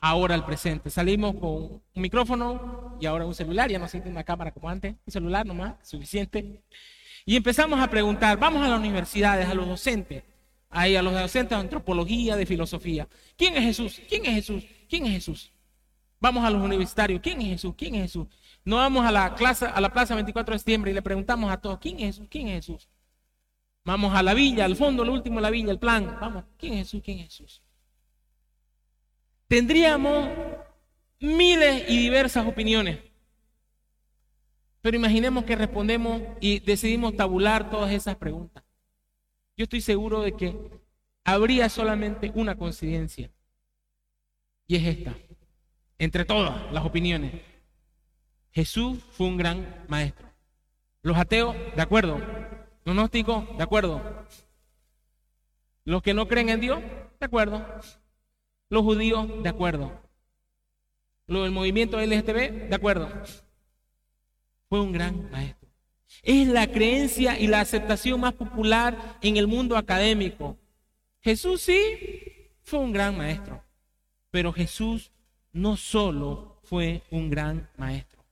ahora 0.00 0.34
al 0.34 0.44
presente. 0.44 0.90
Salimos 0.90 1.34
con 1.36 1.52
un 1.52 1.82
micrófono 1.94 2.96
y 3.00 3.06
ahora 3.06 3.26
un 3.26 3.34
celular, 3.34 3.70
ya 3.70 3.78
no 3.78 3.88
siente 3.88 4.08
una 4.08 4.24
cámara 4.24 4.52
como 4.52 4.68
antes, 4.68 4.96
un 5.06 5.12
celular 5.12 5.46
nomás, 5.46 5.76
suficiente. 5.82 6.62
Y 7.26 7.36
empezamos 7.36 7.80
a 7.80 7.88
preguntar, 7.88 8.38
vamos 8.38 8.62
a 8.62 8.68
las 8.68 8.78
universidades, 8.78 9.48
a 9.48 9.54
los 9.54 9.68
docentes, 9.68 10.24
ahí 10.70 10.96
a 10.96 11.02
los 11.02 11.12
docentes 11.12 11.50
de 11.50 11.62
antropología, 11.62 12.36
de 12.36 12.46
filosofía. 12.46 13.08
¿Quién 13.36 13.56
es 13.56 13.64
Jesús? 13.64 14.00
¿Quién 14.08 14.24
es 14.26 14.34
Jesús? 14.34 14.64
¿Quién 14.88 15.06
es 15.06 15.12
Jesús? 15.12 15.52
Vamos 16.18 16.44
a 16.44 16.50
los 16.50 16.62
universitarios, 16.62 17.20
¿quién 17.22 17.40
es 17.40 17.48
Jesús? 17.48 17.74
¿Quién 17.76 17.94
es 17.94 18.02
Jesús? 18.02 18.26
No 18.64 18.76
vamos 18.76 19.06
a 19.06 19.10
la, 19.10 19.34
clase, 19.34 19.64
a 19.66 19.80
la 19.80 19.90
plaza 19.90 20.14
24 20.14 20.52
de 20.52 20.58
septiembre 20.58 20.90
y 20.90 20.94
le 20.94 21.02
preguntamos 21.02 21.50
a 21.50 21.58
todos, 21.58 21.78
¿quién 21.78 21.98
es 22.00 22.16
Jesús? 22.16 22.28
¿Quién 22.30 22.48
es 22.48 22.66
Jesús? 22.66 22.88
Vamos 23.84 24.14
a 24.14 24.22
la 24.22 24.34
villa, 24.34 24.66
al 24.66 24.76
fondo, 24.76 25.04
lo 25.04 25.12
último, 25.12 25.40
la 25.40 25.48
villa, 25.48 25.70
el 25.70 25.78
plan. 25.78 26.18
Vamos, 26.20 26.44
¿quién 26.58 26.74
es 26.74 26.80
Jesús? 26.80 27.02
¿Quién 27.02 27.18
es 27.20 27.24
Jesús? 27.24 27.62
Tendríamos 29.50 30.28
miles 31.18 31.84
y 31.88 31.98
diversas 31.98 32.46
opiniones. 32.46 33.00
Pero 34.80 34.96
imaginemos 34.96 35.42
que 35.42 35.56
respondemos 35.56 36.22
y 36.40 36.60
decidimos 36.60 37.16
tabular 37.16 37.68
todas 37.68 37.90
esas 37.90 38.14
preguntas. 38.14 38.62
Yo 39.56 39.64
estoy 39.64 39.80
seguro 39.80 40.22
de 40.22 40.36
que 40.36 40.56
habría 41.24 41.68
solamente 41.68 42.30
una 42.36 42.56
coincidencia. 42.56 43.32
Y 44.68 44.76
es 44.76 44.86
esta. 44.86 45.16
Entre 45.98 46.24
todas 46.24 46.72
las 46.72 46.84
opiniones. 46.84 47.32
Jesús 48.52 49.00
fue 49.10 49.26
un 49.26 49.36
gran 49.36 49.84
maestro. 49.88 50.28
Los 51.02 51.16
ateos, 51.16 51.56
de 51.74 51.82
acuerdo. 51.82 52.20
Los 52.84 52.94
gnósticos, 52.94 53.56
de 53.56 53.64
acuerdo. 53.64 54.00
Los 55.84 56.04
que 56.04 56.14
no 56.14 56.28
creen 56.28 56.50
en 56.50 56.60
Dios, 56.60 56.80
de 57.18 57.26
acuerdo. 57.26 57.66
Los 58.70 58.82
judíos, 58.82 59.42
de 59.42 59.48
acuerdo. 59.48 59.92
Lo 61.26 61.42
del 61.42 61.52
movimiento 61.52 62.00
LGTB, 62.00 62.68
de 62.68 62.74
acuerdo. 62.74 63.10
Fue 64.68 64.80
un 64.80 64.92
gran 64.92 65.30
maestro. 65.30 65.68
Es 66.22 66.48
la 66.48 66.66
creencia 66.68 67.38
y 67.38 67.46
la 67.46 67.60
aceptación 67.60 68.20
más 68.20 68.32
popular 68.32 69.18
en 69.20 69.36
el 69.36 69.46
mundo 69.46 69.76
académico. 69.76 70.56
Jesús 71.20 71.62
sí 71.62 71.76
fue 72.62 72.78
un 72.78 72.92
gran 72.92 73.16
maestro, 73.16 73.62
pero 74.30 74.52
Jesús 74.52 75.12
no 75.52 75.76
solo 75.76 76.60
fue 76.62 77.02
un 77.10 77.28
gran 77.28 77.68
maestro. 77.76 78.24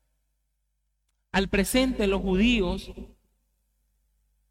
Al 1.33 1.49
presente 1.49 2.07
los 2.07 2.23
judíos 2.23 2.93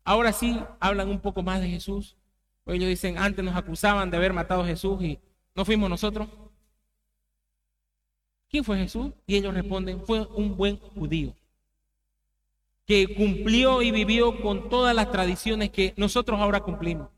ahora 0.04 0.34
sí 0.34 0.60
hablan 0.80 1.10
un 1.10 1.19
poco 1.19 1.43
más 1.43 1.62
de 1.62 1.69
Jesús. 1.69 2.17
Ellos 2.65 2.89
dicen, 2.89 3.17
antes 3.17 3.43
nos 3.43 3.56
acusaban 3.56 4.12
de 4.12 4.17
haber 4.17 4.34
matado 4.34 4.62
a 4.62 4.67
Jesús 4.67 5.02
y 5.02 5.19
¿No 5.58 5.65
fuimos 5.65 5.89
nosotros? 5.89 6.28
¿Quién 8.48 8.63
fue 8.63 8.78
Jesús? 8.78 9.12
Y 9.26 9.36
ellos 9.36 9.56
responden, 9.56 10.00
fue 10.06 10.22
un 10.28 10.56
buen 10.56 10.78
judío 10.78 11.34
que 12.86 13.15
cumplió 13.15 13.82
y 13.82 13.91
vivió 13.91 14.39
con 14.41 14.70
todas 14.70 14.96
las 14.96 15.12
tradiciones 15.12 15.72
que 15.72 15.96
nosotros 15.98 16.39
ahora 16.39 16.62
cumplimos. 16.62 17.10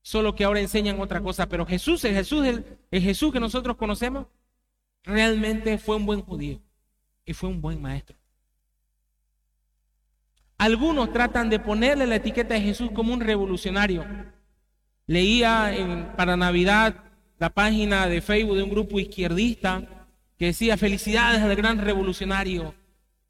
Solo 0.00 0.34
que 0.34 0.42
ahora 0.42 0.60
enseñan 0.60 1.00
otra 1.00 1.20
cosa, 1.20 1.48
pero 1.48 1.66
Jesús, 1.66 2.02
el 2.04 2.14
Jesús, 2.14 2.44
el, 2.46 2.78
Jesús 2.90 3.30
que 3.30 3.38
nosotros 3.38 3.76
conocemos, 3.76 4.26
realmente 5.04 5.76
fue 5.78 5.96
un 5.96 6.06
buen 6.06 6.22
judío 6.22 6.60
y 7.26 7.34
fue 7.34 7.50
un 7.50 7.60
buen 7.60 7.80
maestro. 7.80 8.16
Algunos 10.56 11.12
tratan 11.12 11.50
de 11.50 11.60
ponerle 11.60 12.06
la 12.06 12.16
etiqueta 12.16 12.54
de 12.54 12.62
Jesús 12.62 12.90
como 12.92 13.12
un 13.12 13.20
revolucionario. 13.20 14.04
Leía 15.06 15.74
en, 15.76 16.12
para 16.16 16.36
Navidad 16.36 17.04
la 17.38 17.50
página 17.50 18.06
de 18.06 18.20
Facebook 18.20 18.56
de 18.56 18.62
un 18.62 18.70
grupo 18.70 19.00
izquierdista 19.00 20.06
que 20.38 20.46
decía 20.46 20.76
felicidades 20.76 21.42
al 21.42 21.54
gran 21.56 21.78
revolucionario 21.78 22.74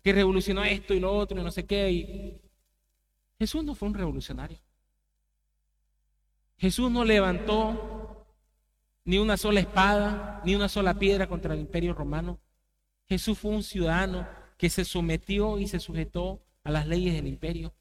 que 0.03 0.13
revolucionó 0.13 0.65
esto 0.65 0.95
y 0.95 1.01
lo 1.01 1.13
otro 1.13 1.41
y 1.41 1.45
no 1.45 1.51
sé 1.51 1.65
qué. 1.65 1.91
Y... 1.91 2.41
Jesús 3.39 3.65
no 3.65 3.75
fue 3.75 3.89
un 3.89 3.95
revolucionario. 3.95 4.59
Jesús 6.57 6.91
no 6.91 7.05
levantó 7.05 8.27
ni 9.05 9.19
una 9.19 9.37
sola 9.37 9.61
espada, 9.61 10.43
ni 10.45 10.55
una 10.55 10.69
sola 10.69 10.99
piedra 10.99 11.29
contra 11.29 11.55
el 11.55 11.61
imperio 11.61 11.95
romano. 11.95 12.39
Jesús 13.09 13.39
fue 13.39 13.51
un 13.51 13.63
ciudadano 13.63 14.29
que 14.57 14.71
se 14.71 14.85
sometió 14.85 15.59
y 15.59 15.67
se 15.67 15.81
sujetó 15.81 16.41
a 16.63 16.71
las 16.71 16.87
leyes 16.87 17.15
del 17.15 17.27
imperio. 17.27 17.75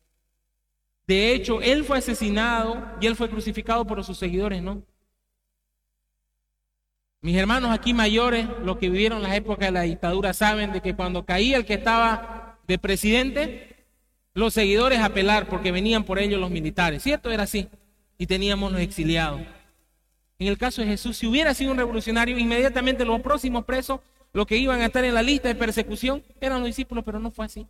De 1.08 1.34
hecho, 1.34 1.62
él 1.62 1.84
fue 1.84 1.98
asesinado 1.98 2.82
y 3.02 3.08
él 3.08 3.16
fue 3.16 3.30
crucificado 3.30 3.86
por 3.86 4.04
sus 4.04 4.18
seguidores, 4.18 4.62
¿no? 4.62 4.84
Mis 7.24 7.36
hermanos 7.36 7.72
aquí 7.72 7.94
mayores, 7.94 8.48
los 8.64 8.78
que 8.78 8.90
vivieron 8.90 9.22
las 9.22 9.36
épocas 9.36 9.68
de 9.68 9.72
la 9.72 9.82
dictadura, 9.82 10.34
saben 10.34 10.72
de 10.72 10.82
que 10.82 10.96
cuando 10.96 11.26
caía 11.26 11.58
el 11.58 11.66
que 11.66 11.76
estaba 11.76 12.58
de 12.68 12.80
presidente, 12.80 13.86
los 14.34 14.54
seguidores 14.54 15.00
a 15.00 15.10
pelar 15.10 15.48
porque 15.48 15.72
venían 15.72 16.04
por 16.04 16.18
ellos 16.18 16.40
los 16.40 16.50
militares. 16.50 17.04
¿Cierto? 17.04 17.30
Era 17.30 17.44
así. 17.44 17.68
Y 18.18 18.26
teníamos 18.26 18.72
los 18.72 18.82
exiliados. 18.82 19.42
En 20.40 20.48
el 20.48 20.58
caso 20.58 20.82
de 20.82 20.88
Jesús, 20.88 21.18
si 21.18 21.28
hubiera 21.28 21.54
sido 21.54 21.72
un 21.72 21.78
revolucionario, 21.78 22.38
inmediatamente 22.40 23.06
los 23.06 23.22
próximos 23.22 23.66
presos, 23.66 24.00
los 24.34 24.48
que 24.48 24.58
iban 24.58 24.82
a 24.82 24.88
estar 24.88 25.06
en 25.06 25.14
la 25.14 25.22
lista 25.22 25.48
de 25.48 25.56
persecución, 25.56 26.24
eran 26.40 26.60
los 26.60 26.68
discípulos, 26.68 27.04
pero 27.04 27.20
no 27.20 27.30
fue 27.30 27.46
así. 27.46 27.68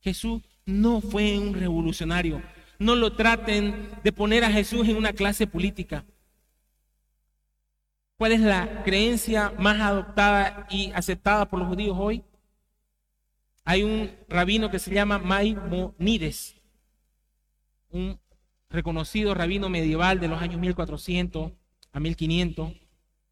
Jesús 0.00 0.42
no 0.66 1.00
fue 1.00 1.38
un 1.38 1.54
revolucionario. 1.54 2.42
No 2.80 2.96
lo 2.96 3.12
traten 3.12 3.90
de 4.02 4.10
poner 4.10 4.42
a 4.42 4.50
Jesús 4.50 4.88
en 4.88 4.96
una 4.96 5.12
clase 5.12 5.46
política. 5.46 6.04
¿Cuál 8.16 8.32
es 8.32 8.40
la 8.40 8.82
creencia 8.82 9.52
más 9.58 9.80
adoptada 9.80 10.66
y 10.70 10.90
aceptada 10.92 11.48
por 11.48 11.58
los 11.58 11.68
judíos 11.68 11.96
hoy? 11.98 12.24
Hay 13.64 13.82
un 13.82 14.10
rabino 14.28 14.70
que 14.70 14.78
se 14.78 14.92
llama 14.92 15.18
Maimonides, 15.18 16.56
un 17.90 18.18
reconocido 18.70 19.34
rabino 19.34 19.68
medieval 19.68 20.18
de 20.18 20.28
los 20.28 20.40
años 20.40 20.58
1400 20.58 21.52
a 21.92 22.00
1500, 22.00 22.72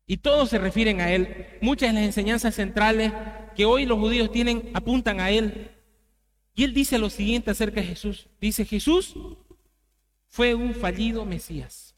y 0.07 0.19
todos 0.19 0.51
se 0.51 0.59
refieren 0.59 1.01
a 1.01 1.11
él. 1.11 1.47
Muchas 1.63 1.89
de 1.89 1.95
las 1.95 2.05
enseñanzas 2.05 2.55
centrales 2.55 3.13
que 3.57 3.65
hoy 3.65 3.87
los 3.87 3.99
judíos 3.99 4.31
tienen 4.31 4.71
apuntan 4.75 5.21
a 5.21 5.31
él. 5.31 5.71
Y 6.59 6.65
él 6.65 6.75
dice 6.75 6.99
lo 6.99 7.09
siguiente 7.09 7.53
acerca 7.53 7.81
de 7.81 7.87
Jesús. 7.87 8.27
Dice, 8.41 8.65
Jesús 8.65 9.15
fue 10.27 10.57
un 10.57 10.75
fallido 10.75 11.25
Mesías. 11.25 11.95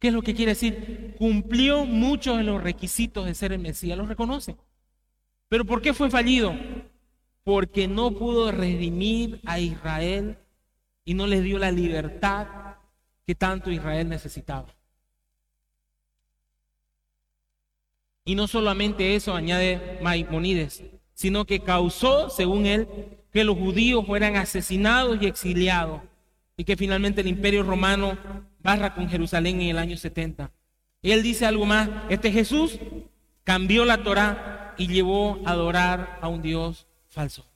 ¿Qué 0.00 0.08
es 0.08 0.12
lo 0.12 0.22
que 0.22 0.34
quiere 0.34 0.54
decir? 0.54 1.14
Cumplió 1.16 1.84
muchos 1.84 2.36
de 2.36 2.42
los 2.42 2.60
requisitos 2.60 3.24
de 3.24 3.36
ser 3.36 3.52
el 3.52 3.60
Mesías, 3.60 3.96
los 3.96 4.08
reconoce. 4.08 4.56
Pero 5.48 5.64
¿por 5.64 5.82
qué 5.82 5.94
fue 5.94 6.10
fallido? 6.10 6.52
Porque 7.44 7.86
no 7.86 8.10
pudo 8.10 8.50
redimir 8.50 9.40
a 9.44 9.60
Israel 9.60 10.38
y 11.04 11.14
no 11.14 11.28
les 11.28 11.44
dio 11.44 11.60
la 11.60 11.70
libertad 11.70 12.74
que 13.24 13.36
tanto 13.36 13.70
Israel 13.70 14.08
necesitaba. 14.08 14.74
Y 18.24 18.34
no 18.34 18.48
solamente 18.48 19.14
eso, 19.14 19.32
añade 19.32 20.00
Maimonides, 20.02 20.82
sino 21.16 21.46
que 21.46 21.60
causó, 21.60 22.28
según 22.28 22.66
él, 22.66 22.86
que 23.32 23.42
los 23.42 23.56
judíos 23.56 24.04
fueran 24.06 24.36
asesinados 24.36 25.16
y 25.20 25.26
exiliados 25.26 26.02
y 26.58 26.64
que 26.64 26.76
finalmente 26.76 27.22
el 27.22 27.26
imperio 27.26 27.62
romano 27.62 28.18
barra 28.60 28.94
con 28.94 29.08
Jerusalén 29.08 29.62
en 29.62 29.70
el 29.70 29.78
año 29.78 29.96
70. 29.96 30.52
él 31.02 31.22
dice 31.22 31.46
algo 31.46 31.64
más, 31.64 31.88
este 32.10 32.30
Jesús 32.30 32.78
cambió 33.44 33.86
la 33.86 34.02
Torá 34.02 34.74
y 34.76 34.88
llevó 34.88 35.40
a 35.46 35.52
adorar 35.52 36.18
a 36.20 36.28
un 36.28 36.42
Dios 36.42 36.86
falso. 37.08 37.46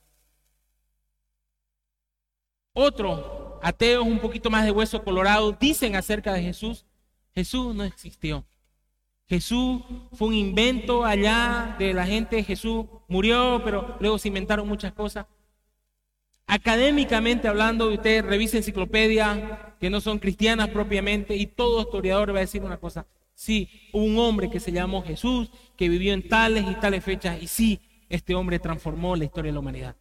Otros 2.73 3.21
ateos 3.63 4.07
un 4.07 4.21
poquito 4.21 4.49
más 4.49 4.65
de 4.65 4.71
hueso 4.71 5.05
colorado 5.05 5.53
dicen 5.53 5.97
acerca 5.97 6.33
de 6.33 6.43
Jesús, 6.43 6.87
Jesús 7.35 7.75
no 7.75 7.85
existió. 7.85 8.47
Jesús 9.31 9.83
fue 10.13 10.27
un 10.27 10.35
invento 10.35 11.05
allá 11.05 11.77
de 11.79 11.95
la 11.95 12.05
gente, 12.05 12.43
Jesús 12.43 12.87
murió, 13.07 13.63
pero 13.65 13.97
luego 14.01 14.19
se 14.19 14.27
inventaron 14.27 14.67
muchas 14.67 14.93
cosas. 14.93 15.25
Académicamente 16.49 17.47
hablando, 17.47 17.93
usted 17.93 18.25
revisa 18.25 18.57
enciclopedia 18.57 19.77
que 19.79 19.89
no 19.89 20.01
son 20.01 20.19
cristianas 20.19 20.71
propiamente 20.71 21.37
y 21.37 21.47
todo 21.47 21.83
historiador 21.83 22.35
va 22.35 22.39
a 22.39 22.41
decir 22.41 22.65
una 22.65 22.79
cosa. 22.79 23.07
Sí, 23.33 23.71
un 23.93 24.19
hombre 24.19 24.51
que 24.51 24.59
se 24.59 24.73
llamó 24.73 25.01
Jesús, 25.05 25.49
que 25.77 25.89
vivió 25.89 26.13
en 26.13 26.29
tales 26.29 26.65
y 26.69 26.75
tales 26.75 27.05
fechas 27.05 27.41
y 27.41 27.47
sí, 27.47 27.81
este 28.09 28.35
hombre 28.35 28.59
transformó 28.59 29.15
la 29.15 29.27
historia 29.27 29.51
de 29.51 29.55
la 29.55 29.61
humanidad. 29.61 29.97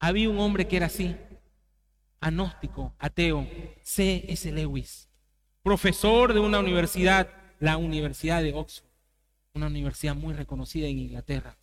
Había 0.00 0.30
un 0.30 0.38
hombre 0.38 0.66
que 0.66 0.78
era 0.78 0.86
así, 0.86 1.14
agnóstico, 2.18 2.94
ateo, 2.98 3.46
C.S. 3.82 4.50
Lewis, 4.52 5.07
profesor 5.68 6.32
de 6.32 6.40
una 6.40 6.60
universidad, 6.60 7.28
la 7.60 7.76
Universidad 7.76 8.42
de 8.42 8.54
Oxford, 8.54 8.88
una 9.52 9.66
universidad 9.66 10.14
muy 10.14 10.32
reconocida 10.32 10.86
en 10.86 10.98
Inglaterra. 10.98 11.58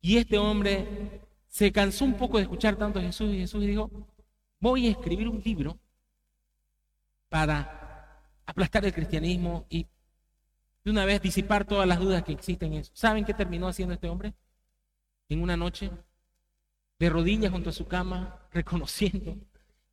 Y 0.00 0.16
este 0.16 0.36
hombre 0.36 1.20
se 1.46 1.70
cansó 1.70 2.04
un 2.04 2.14
poco 2.14 2.38
de 2.38 2.42
escuchar 2.42 2.74
tanto 2.74 2.98
a 2.98 3.02
Jesús 3.02 3.32
y 3.32 3.38
Jesús 3.38 3.64
dijo, 3.64 3.88
voy 4.58 4.88
a 4.88 4.90
escribir 4.90 5.28
un 5.28 5.40
libro 5.44 5.78
para 7.28 8.20
aplastar 8.46 8.84
el 8.84 8.92
cristianismo 8.92 9.64
y 9.70 9.86
de 10.82 10.90
una 10.90 11.04
vez 11.04 11.22
disipar 11.22 11.64
todas 11.64 11.86
las 11.86 12.00
dudas 12.00 12.24
que 12.24 12.32
existen 12.32 12.72
en 12.72 12.80
eso. 12.80 12.90
¿Saben 12.96 13.24
qué 13.24 13.32
terminó 13.32 13.68
haciendo 13.68 13.94
este 13.94 14.08
hombre? 14.08 14.34
En 15.28 15.40
una 15.40 15.56
noche, 15.56 15.88
de 16.98 17.08
rodillas 17.10 17.52
junto 17.52 17.70
a 17.70 17.72
su 17.72 17.86
cama, 17.86 18.40
reconociendo 18.50 19.36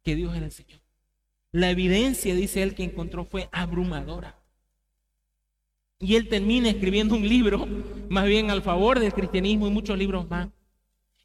que 0.02 0.16
Dios 0.16 0.36
era 0.36 0.48
el 0.48 0.52
Señor. 0.52 0.79
La 1.52 1.72
evidencia, 1.72 2.36
dice 2.36 2.62
él, 2.62 2.76
que 2.76 2.84
encontró 2.84 3.26
fue 3.26 3.50
abrumadora. 3.52 4.40
Y 6.00 6.16
él 6.16 6.30
termina 6.30 6.70
escribiendo 6.70 7.16
un 7.16 7.28
libro, 7.28 7.68
más 8.08 8.26
bien 8.26 8.52
al 8.52 8.62
favor 8.62 9.00
del 9.00 9.14
cristianismo 9.14 9.68
y 9.68 9.72
muchos 9.72 9.98
libros 9.98 10.30
más. 10.30 10.50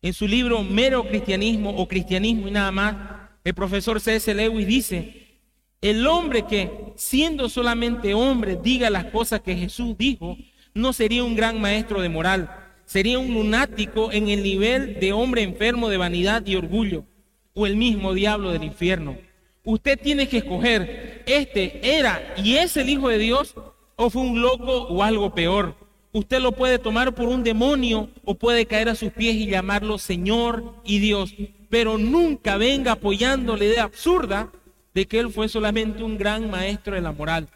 En 0.00 0.12
su 0.12 0.26
libro 0.26 0.62
Mero 0.62 1.06
Cristianismo 1.06 1.70
o 1.70 1.86
Cristianismo 1.86 2.48
y 2.48 2.50
nada 2.50 2.72
más, 2.72 2.96
el 3.44 3.54
profesor 3.54 4.00
C.S. 4.00 4.34
Lewis 4.34 4.66
dice, 4.66 5.40
el 5.80 6.06
hombre 6.06 6.46
que 6.46 6.94
siendo 6.96 7.48
solamente 7.50 8.14
hombre 8.14 8.56
diga 8.56 8.88
las 8.88 9.04
cosas 9.06 9.42
que 9.42 9.54
Jesús 9.54 9.96
dijo, 9.98 10.36
no 10.72 10.92
sería 10.94 11.22
un 11.22 11.36
gran 11.36 11.60
maestro 11.60 12.00
de 12.00 12.08
moral, 12.08 12.50
sería 12.86 13.18
un 13.18 13.32
lunático 13.32 14.10
en 14.10 14.28
el 14.28 14.42
nivel 14.42 14.98
de 14.98 15.12
hombre 15.12 15.42
enfermo 15.42 15.90
de 15.90 15.98
vanidad 15.98 16.44
y 16.46 16.56
orgullo, 16.56 17.04
o 17.52 17.66
el 17.66 17.76
mismo 17.76 18.14
diablo 18.14 18.50
del 18.50 18.64
infierno. 18.64 19.18
Usted 19.64 19.98
tiene 19.98 20.28
que 20.28 20.38
escoger, 20.38 21.22
este 21.26 21.96
era 21.96 22.34
y 22.36 22.56
es 22.56 22.76
el 22.76 22.90
Hijo 22.90 23.08
de 23.08 23.18
Dios 23.18 23.54
o 23.96 24.10
fue 24.10 24.22
un 24.22 24.40
loco 24.40 24.82
o 24.82 25.02
algo 25.02 25.34
peor. 25.34 25.74
Usted 26.12 26.40
lo 26.40 26.52
puede 26.52 26.78
tomar 26.78 27.14
por 27.14 27.28
un 27.28 27.42
demonio 27.42 28.10
o 28.24 28.34
puede 28.36 28.66
caer 28.66 28.88
a 28.88 28.94
sus 28.94 29.10
pies 29.10 29.34
y 29.34 29.46
llamarlo 29.46 29.98
Señor 29.98 30.74
y 30.84 30.98
Dios, 31.00 31.34
pero 31.70 31.98
nunca 31.98 32.56
venga 32.56 32.92
apoyando 32.92 33.56
la 33.56 33.64
idea 33.64 33.82
absurda 33.84 34.52
de 34.92 35.06
que 35.06 35.18
Él 35.18 35.32
fue 35.32 35.48
solamente 35.48 36.04
un 36.04 36.16
gran 36.16 36.48
maestro 36.50 36.94
de 36.94 37.00
la 37.00 37.12
moral. 37.12 37.48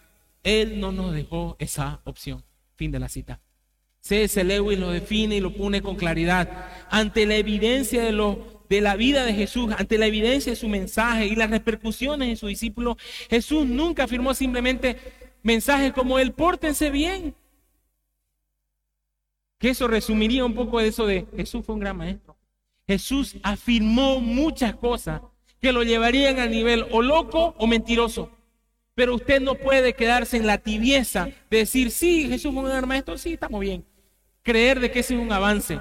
Él 0.42 0.80
no 0.80 0.90
nos 0.92 1.14
dejó 1.14 1.56
esa 1.60 2.00
opción. 2.04 2.42
Fin 2.74 2.90
de 2.90 2.98
la 2.98 3.08
cita. 3.08 3.40
C.S. 4.00 4.42
Lewis 4.42 4.78
lo 4.78 4.90
define 4.90 5.36
y 5.36 5.40
lo 5.40 5.54
pone 5.54 5.82
con 5.82 5.96
claridad. 5.96 6.66
Ante 6.90 7.26
la 7.26 7.36
evidencia 7.36 8.02
de, 8.02 8.12
lo, 8.12 8.57
de 8.68 8.81
la 8.81 8.96
vida 8.96 9.24
de 9.24 9.35
Jesús, 9.35 9.72
ante 9.76 9.98
la 9.98 10.07
evidencia 10.07 10.52
de 10.52 10.57
su 10.57 10.68
mensaje 10.68 11.26
y 11.26 11.35
las 11.35 11.50
repercusiones 11.50 12.28
en 12.28 12.37
su 12.37 12.46
discípulo, 12.46 12.96
Jesús 13.31 13.66
nunca 13.66 14.04
afirmó 14.04 14.35
simplemente, 14.35 14.96
mensajes 15.42 15.92
como 15.92 16.18
el 16.18 16.33
pórtense 16.33 16.90
bien. 16.90 17.35
Que 19.59 19.70
eso 19.70 19.88
resumiría 19.88 20.44
un 20.44 20.54
poco 20.54 20.78
de 20.78 20.88
eso 20.88 21.07
de 21.07 21.26
Jesús 21.37 21.64
fue 21.64 21.74
un 21.74 21.81
gran 21.81 21.96
maestro. 21.96 22.37
Jesús 22.87 23.37
afirmó 23.42 24.20
muchas 24.20 24.74
cosas 24.76 25.20
que 25.61 25.72
lo 25.72 25.83
llevarían 25.83 26.38
al 26.38 26.50
nivel 26.50 26.87
o 26.90 27.02
loco 27.02 27.54
o 27.59 27.66
mentiroso. 27.66 28.31
Pero 28.94 29.14
usted 29.14 29.40
no 29.40 29.54
puede 29.54 29.94
quedarse 29.94 30.37
en 30.37 30.46
la 30.46 30.59
tibieza 30.59 31.31
de 31.50 31.59
decir, 31.59 31.90
sí, 31.90 32.28
Jesús 32.28 32.52
fue 32.52 32.62
un 32.62 32.68
gran 32.68 32.88
maestro, 32.88 33.18
sí, 33.18 33.35
estamos 33.35 33.61
bien. 33.61 33.85
Creer 34.42 34.81
de 34.81 34.90
que 34.90 35.00
ese 35.00 35.14
es 35.14 35.20
un 35.20 35.33
avance. 35.33 35.78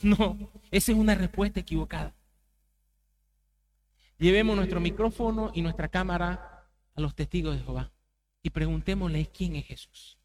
No, 0.00 0.38
esa 0.70 0.92
es 0.92 0.98
una 0.98 1.14
respuesta 1.14 1.60
equivocada. 1.60 2.14
Llevemos 4.18 4.56
nuestro 4.56 4.80
micrófono 4.80 5.52
y 5.54 5.62
nuestra 5.62 5.88
cámara 5.88 6.66
a 6.94 7.00
los 7.00 7.14
testigos 7.14 7.56
de 7.56 7.62
Jehová 7.62 7.92
y 8.42 8.50
preguntémosle 8.50 9.26
quién 9.26 9.56
es 9.56 9.66
Jesús. 9.66 10.18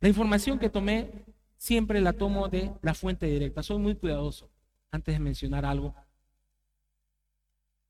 La 0.00 0.08
información 0.08 0.58
que 0.58 0.70
tomé 0.70 1.24
siempre 1.56 2.00
la 2.00 2.12
tomo 2.12 2.48
de 2.48 2.72
la 2.82 2.94
fuente 2.94 3.26
directa. 3.26 3.62
Soy 3.62 3.78
muy 3.78 3.96
cuidadoso 3.96 4.50
antes 4.90 5.14
de 5.14 5.18
mencionar 5.18 5.64
algo. 5.64 5.94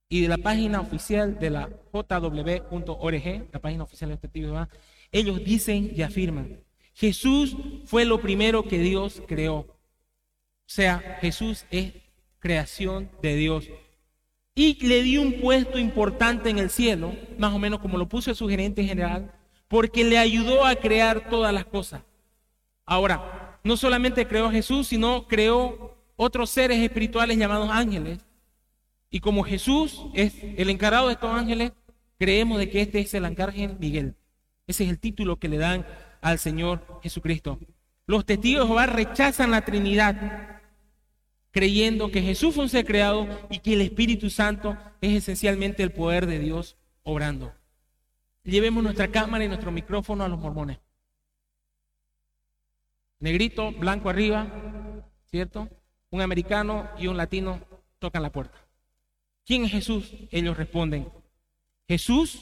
Y 0.08 0.22
de 0.22 0.28
la 0.28 0.38
página 0.38 0.80
oficial 0.80 1.38
de 1.38 1.50
la 1.50 1.68
jw.org, 1.92 3.48
la 3.52 3.60
página 3.60 3.82
oficial 3.82 4.08
de 4.08 4.14
los 4.14 4.20
testigos 4.20 4.50
de 4.50 4.54
Jehová, 4.54 4.68
ellos 5.10 5.44
dicen 5.44 5.90
y 5.94 6.02
afirman, 6.02 6.60
Jesús 6.94 7.56
fue 7.84 8.04
lo 8.04 8.20
primero 8.20 8.62
que 8.62 8.78
Dios 8.78 9.22
creó. 9.26 9.58
O 9.58 9.76
sea, 10.64 11.18
Jesús 11.20 11.66
es 11.70 11.92
creación 12.46 13.10
de 13.22 13.34
Dios. 13.34 13.68
Y 14.54 14.86
le 14.86 15.02
dio 15.02 15.20
un 15.20 15.40
puesto 15.40 15.80
importante 15.80 16.48
en 16.48 16.58
el 16.58 16.70
cielo, 16.70 17.12
más 17.38 17.52
o 17.52 17.58
menos 17.58 17.80
como 17.80 17.98
lo 17.98 18.08
puso 18.08 18.32
su 18.36 18.48
gerente 18.48 18.84
general, 18.84 19.32
porque 19.66 20.04
le 20.04 20.16
ayudó 20.16 20.64
a 20.64 20.76
crear 20.76 21.28
todas 21.28 21.52
las 21.52 21.64
cosas. 21.64 22.02
Ahora, 22.84 23.58
no 23.64 23.76
solamente 23.76 24.28
creó 24.28 24.46
a 24.46 24.52
Jesús, 24.52 24.86
sino 24.86 25.26
creó 25.26 25.96
otros 26.14 26.50
seres 26.50 26.78
espirituales 26.78 27.36
llamados 27.36 27.68
ángeles. 27.68 28.20
Y 29.10 29.18
como 29.18 29.42
Jesús 29.42 30.06
es 30.14 30.34
el 30.56 30.70
encargado 30.70 31.08
de 31.08 31.14
estos 31.14 31.34
ángeles, 31.34 31.72
creemos 32.16 32.58
de 32.58 32.70
que 32.70 32.80
este 32.82 33.00
es 33.00 33.12
el 33.14 33.24
arcángel 33.24 33.76
Miguel. 33.80 34.14
Ese 34.68 34.84
es 34.84 34.90
el 34.90 35.00
título 35.00 35.36
que 35.36 35.48
le 35.48 35.58
dan 35.58 35.84
al 36.22 36.38
Señor 36.38 37.00
Jesucristo. 37.02 37.58
Los 38.06 38.24
testigos 38.24 38.62
de 38.62 38.66
Jehová 38.68 38.86
rechazan 38.86 39.50
la 39.50 39.64
Trinidad 39.64 40.55
creyendo 41.56 42.10
que 42.10 42.20
Jesús 42.20 42.54
fue 42.54 42.64
un 42.64 42.68
ser 42.68 42.84
creado 42.84 43.26
y 43.48 43.60
que 43.60 43.72
el 43.72 43.80
Espíritu 43.80 44.28
Santo 44.28 44.76
es 45.00 45.14
esencialmente 45.14 45.82
el 45.82 45.90
poder 45.90 46.26
de 46.26 46.38
Dios 46.38 46.76
obrando. 47.02 47.50
Llevemos 48.44 48.84
nuestra 48.84 49.08
cámara 49.08 49.42
y 49.42 49.48
nuestro 49.48 49.72
micrófono 49.72 50.22
a 50.22 50.28
los 50.28 50.38
mormones. 50.38 50.80
Negrito, 53.20 53.72
blanco 53.72 54.10
arriba, 54.10 54.52
¿cierto? 55.30 55.70
Un 56.10 56.20
americano 56.20 56.90
y 56.98 57.06
un 57.06 57.16
latino 57.16 57.58
tocan 58.00 58.22
la 58.22 58.32
puerta. 58.32 58.58
¿Quién 59.46 59.64
es 59.64 59.72
Jesús? 59.72 60.12
Ellos 60.30 60.58
responden. 60.58 61.08
Jesús 61.88 62.38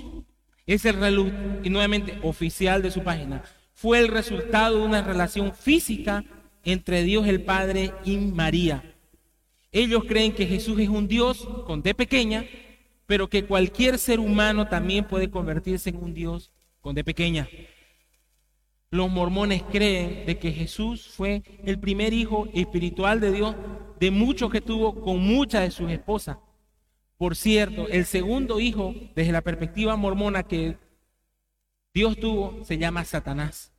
es 0.66 0.84
el 0.86 0.98
reloj, 0.98 1.28
y 1.62 1.70
nuevamente 1.70 2.18
oficial 2.24 2.82
de 2.82 2.90
su 2.90 3.04
página, 3.04 3.44
fue 3.74 4.00
el 4.00 4.08
resultado 4.08 4.78
de 4.78 4.86
una 4.86 5.02
relación 5.02 5.54
física 5.54 6.24
entre 6.64 7.04
Dios 7.04 7.28
el 7.28 7.44
Padre 7.44 7.92
y 8.04 8.16
María 8.16 8.90
ellos 9.74 10.04
creen 10.04 10.32
que 10.32 10.46
Jesús 10.46 10.78
es 10.78 10.88
un 10.88 11.08
Dios 11.08 11.48
con 11.66 11.82
D 11.82 11.94
pequeña, 11.94 12.46
pero 13.06 13.28
que 13.28 13.44
cualquier 13.44 13.98
ser 13.98 14.20
humano 14.20 14.68
también 14.68 15.06
puede 15.06 15.30
convertirse 15.30 15.90
en 15.90 15.96
un 15.96 16.14
Dios 16.14 16.52
con 16.80 16.94
D 16.94 17.02
pequeña. 17.02 17.48
Los 18.90 19.10
mormones 19.10 19.64
creen 19.64 20.26
de 20.26 20.38
que 20.38 20.52
Jesús 20.52 21.08
fue 21.08 21.42
el 21.64 21.80
primer 21.80 22.12
hijo 22.12 22.48
espiritual 22.54 23.18
de 23.18 23.32
Dios 23.32 23.56
de 23.98 24.12
muchos 24.12 24.52
que 24.52 24.60
tuvo 24.60 25.02
con 25.02 25.18
muchas 25.18 25.62
de 25.62 25.72
sus 25.72 25.90
esposas. 25.90 26.38
Por 27.16 27.34
cierto, 27.34 27.88
el 27.88 28.04
segundo 28.04 28.60
hijo, 28.60 28.94
desde 29.16 29.32
la 29.32 29.42
perspectiva 29.42 29.96
mormona 29.96 30.44
que 30.44 30.78
Dios 31.92 32.16
tuvo, 32.16 32.64
se 32.64 32.78
llama 32.78 33.04
Satanás. 33.04 33.72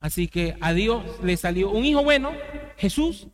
Así 0.00 0.26
que 0.26 0.56
a 0.60 0.72
Dios 0.72 1.04
le 1.22 1.36
salió 1.36 1.70
un 1.70 1.84
hijo 1.84 2.02
bueno, 2.02 2.32
Jesús, 2.76 3.28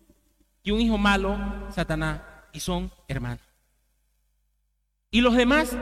y 0.63 0.71
un 0.71 0.81
hijo 0.81 0.99
malo, 0.99 1.39
Satanás, 1.71 2.23
y 2.53 2.61
son 2.61 2.91
hermanos. 3.09 3.45
Y 5.11 5.21
los 5.21 5.35
demás 5.35 5.77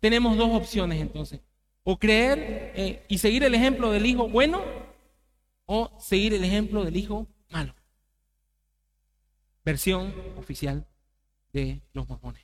tenemos 0.00 0.36
dos 0.36 0.50
opciones 0.52 1.00
entonces. 1.00 1.40
O 1.82 1.98
creer 1.98 2.72
eh, 2.74 3.04
y 3.08 3.18
seguir 3.18 3.44
el 3.44 3.54
ejemplo 3.54 3.90
del 3.90 4.06
hijo 4.06 4.28
bueno 4.28 4.62
o 5.66 5.90
seguir 6.00 6.34
el 6.34 6.44
ejemplo 6.44 6.84
del 6.84 6.96
hijo 6.96 7.26
malo. 7.50 7.74
Versión 9.64 10.14
oficial 10.36 10.86
de 11.52 11.80
los 11.92 12.08
mormones. 12.08 12.42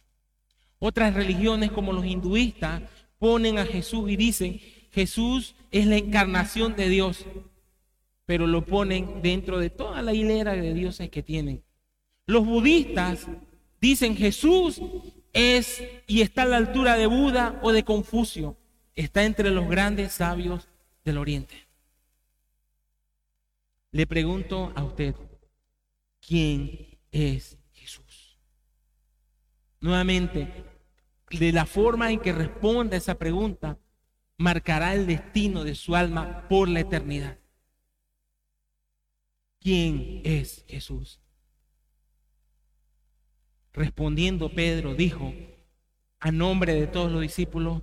Otras 0.79 1.15
religiones 1.15 1.71
como 1.71 1.93
los 1.93 2.05
hinduistas 2.05 2.83
ponen 3.19 3.59
a 3.59 3.65
Jesús 3.65 4.11
y 4.11 4.17
dicen, 4.17 4.61
Jesús 4.93 5.55
es 5.71 5.87
la 5.87 5.97
encarnación 5.97 6.77
de 6.77 6.89
Dios 6.89 7.25
pero 8.27 8.49
lo 8.49 8.67
ponen 8.67 9.23
dentro 9.23 9.59
de 9.59 9.71
toda 9.71 10.03
la 10.03 10.13
hilera 10.13 10.53
de 10.53 10.75
dioses 10.75 11.09
que 11.11 11.23
tienen. 11.23 11.63
Los 12.27 12.45
budistas 12.45 13.27
dicen 13.81 14.17
Jesús 14.17 14.83
es 15.33 15.83
y 16.09 16.23
está 16.23 16.43
a 16.43 16.47
la 16.47 16.57
altura 16.57 16.97
de 16.97 17.07
Buda 17.07 17.61
o 17.63 17.71
de 17.71 17.85
Confucio, 17.85 18.57
está 18.95 19.25
entre 19.25 19.51
los 19.51 19.69
grandes 19.69 20.13
sabios 20.13 20.69
del 21.05 21.19
Oriente. 21.19 21.55
Le 23.93 24.07
pregunto 24.09 24.73
a 24.75 24.83
usted, 24.83 25.15
¿quién 26.21 26.99
es 27.13 27.57
Jesús? 27.73 28.39
Nuevamente, 29.81 30.65
de 31.31 31.53
la 31.53 31.65
forma 31.65 32.11
en 32.11 32.19
que 32.19 32.33
responda 32.33 32.97
esa 32.97 33.17
pregunta, 33.17 33.79
marcará 34.37 34.95
el 34.95 35.07
destino 35.07 35.63
de 35.63 35.77
su 35.77 35.95
alma 35.95 36.47
por 36.49 36.69
la 36.69 36.81
eternidad 36.81 37.39
quién 39.61 40.23
es 40.25 40.65
Jesús. 40.69 41.21
Respondiendo 43.73 44.53
Pedro 44.55 44.95
dijo 44.95 45.35
a 46.21 46.33
nombre 46.33 46.75
de 46.75 46.87
todos 46.87 47.13
los 47.13 47.21
discípulos, 47.21 47.83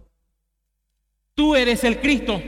tú 1.36 1.56
eres 1.56 1.84
el 1.84 2.00
Cristo. 2.02 2.42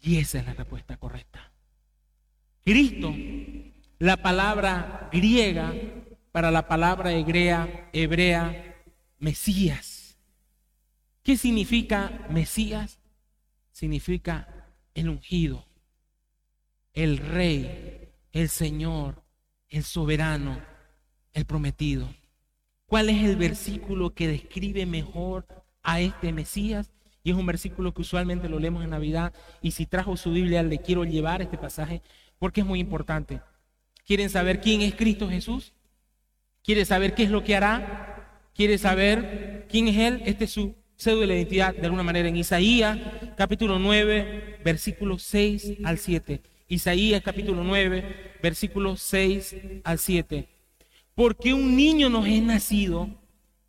Y 0.00 0.18
esa 0.18 0.38
es 0.38 0.46
la 0.46 0.54
respuesta 0.54 0.96
correcta. 0.96 1.50
Cristo, 2.64 3.12
la 3.98 4.16
palabra 4.16 5.08
griega 5.12 5.74
para 6.30 6.50
la 6.50 6.68
palabra 6.68 7.12
hebrea, 7.12 7.90
hebrea 7.92 8.76
Mesías. 9.18 10.16
¿Qué 11.22 11.36
significa 11.36 12.26
Mesías? 12.30 13.00
Significa 13.76 14.48
el 14.94 15.10
ungido, 15.10 15.66
el 16.94 17.18
rey, 17.18 18.08
el 18.32 18.48
Señor, 18.48 19.22
el 19.68 19.84
soberano, 19.84 20.58
el 21.34 21.44
prometido. 21.44 22.08
¿Cuál 22.86 23.10
es 23.10 23.22
el 23.22 23.36
versículo 23.36 24.14
que 24.14 24.28
describe 24.28 24.86
mejor 24.86 25.46
a 25.82 26.00
este 26.00 26.32
Mesías? 26.32 26.90
Y 27.22 27.32
es 27.32 27.36
un 27.36 27.44
versículo 27.44 27.92
que 27.92 28.00
usualmente 28.00 28.48
lo 28.48 28.58
leemos 28.58 28.82
en 28.82 28.88
Navidad. 28.88 29.34
Y 29.60 29.72
si 29.72 29.84
trajo 29.84 30.16
su 30.16 30.32
Biblia, 30.32 30.62
le 30.62 30.78
quiero 30.78 31.04
llevar 31.04 31.42
este 31.42 31.58
pasaje 31.58 32.00
porque 32.38 32.62
es 32.62 32.66
muy 32.66 32.80
importante. 32.80 33.42
¿Quieren 34.06 34.30
saber 34.30 34.62
quién 34.62 34.80
es 34.80 34.94
Cristo 34.94 35.28
Jesús? 35.28 35.74
¿Quiere 36.64 36.86
saber 36.86 37.14
qué 37.14 37.24
es 37.24 37.30
lo 37.30 37.44
que 37.44 37.54
hará? 37.54 38.40
¿Quiere 38.54 38.78
saber 38.78 39.66
quién 39.68 39.88
es 39.88 39.98
Él? 39.98 40.22
Este 40.24 40.44
es 40.44 40.52
su 40.52 40.74
de 41.04 41.26
la 41.26 41.34
identidad 41.34 41.74
de 41.74 41.84
alguna 41.84 42.02
manera 42.02 42.28
en 42.28 42.36
Isaías 42.36 42.98
capítulo 43.36 43.78
9, 43.78 44.60
versículos 44.64 45.22
6 45.22 45.78
al 45.84 45.98
7. 45.98 46.40
Isaías 46.68 47.22
capítulo 47.22 47.62
9, 47.62 48.38
versículos 48.42 49.00
6 49.02 49.56
al 49.84 49.98
7. 49.98 50.48
Porque 51.14 51.54
un 51.54 51.76
niño 51.76 52.08
nos 52.08 52.26
es 52.26 52.42
nacido, 52.42 53.08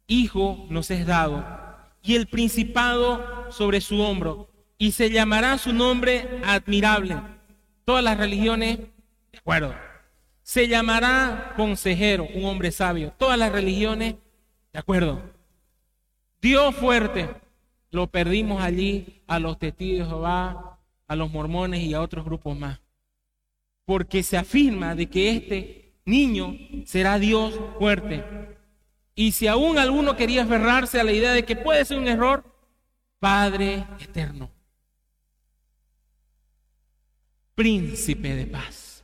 hijo 0.07 0.65
nos 0.71 0.89
es 0.89 1.05
dado, 1.05 1.45
y 2.01 2.15
el 2.15 2.25
principado 2.25 3.51
sobre 3.51 3.81
su 3.81 3.99
hombro, 4.01 4.49
y 4.79 4.93
se 4.93 5.11
llamará 5.11 5.57
su 5.59 5.73
nombre 5.73 6.41
admirable. 6.43 7.17
Todas 7.85 8.03
las 8.03 8.17
religiones, 8.17 8.79
de 9.31 9.37
acuerdo. 9.37 9.75
Se 10.41 10.67
llamará 10.67 11.53
consejero, 11.55 12.27
un 12.33 12.45
hombre 12.45 12.71
sabio. 12.71 13.13
Todas 13.17 13.37
las 13.37 13.51
religiones, 13.51 14.15
de 14.73 14.79
acuerdo. 14.79 15.36
Dios 16.41 16.75
fuerte. 16.75 17.29
Lo 17.91 18.07
perdimos 18.07 18.61
allí 18.61 19.21
a 19.27 19.39
los 19.39 19.57
testigos 19.57 20.07
de 20.07 20.13
Jehová, 20.13 20.79
a 21.07 21.15
los 21.15 21.31
mormones 21.31 21.81
y 21.81 21.93
a 21.93 22.01
otros 22.01 22.25
grupos 22.25 22.57
más. 22.57 22.79
Porque 23.85 24.23
se 24.23 24.37
afirma 24.37 24.93
de 24.95 25.07
que 25.07 25.31
este 25.31 25.93
niño 26.05 26.55
será 26.85 27.17
Dios 27.17 27.59
fuerte. 27.79 28.23
Y 29.15 29.31
si 29.31 29.47
aún 29.47 29.77
alguno 29.77 30.15
quería 30.15 30.43
aferrarse 30.43 30.99
a 30.99 31.03
la 31.03 31.13
idea 31.13 31.31
de 31.31 31.43
que 31.43 31.55
puede 31.55 31.85
ser 31.85 31.97
un 31.97 32.07
error, 32.07 32.43
Padre 33.19 33.87
eterno, 33.99 34.51
príncipe 37.55 38.35
de 38.35 38.45
paz. 38.45 39.03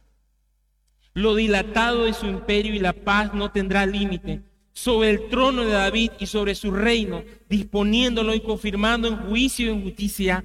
Lo 1.15 1.33
dilatado 1.33 2.05
de 2.05 2.13
su 2.13 2.27
imperio 2.27 2.75
y 2.75 2.79
la 2.79 2.93
paz 2.93 3.33
no 3.33 3.51
tendrá 3.51 3.87
límite 3.87 4.43
sobre 4.73 5.11
el 5.11 5.29
trono 5.29 5.63
de 5.63 5.73
David 5.73 6.11
y 6.19 6.25
sobre 6.25 6.55
su 6.55 6.71
reino, 6.71 7.23
disponiéndolo 7.47 8.33
y 8.33 8.41
confirmando 8.41 9.07
en 9.07 9.17
juicio 9.17 9.67
y 9.67 9.69
en 9.69 9.83
justicia 9.83 10.43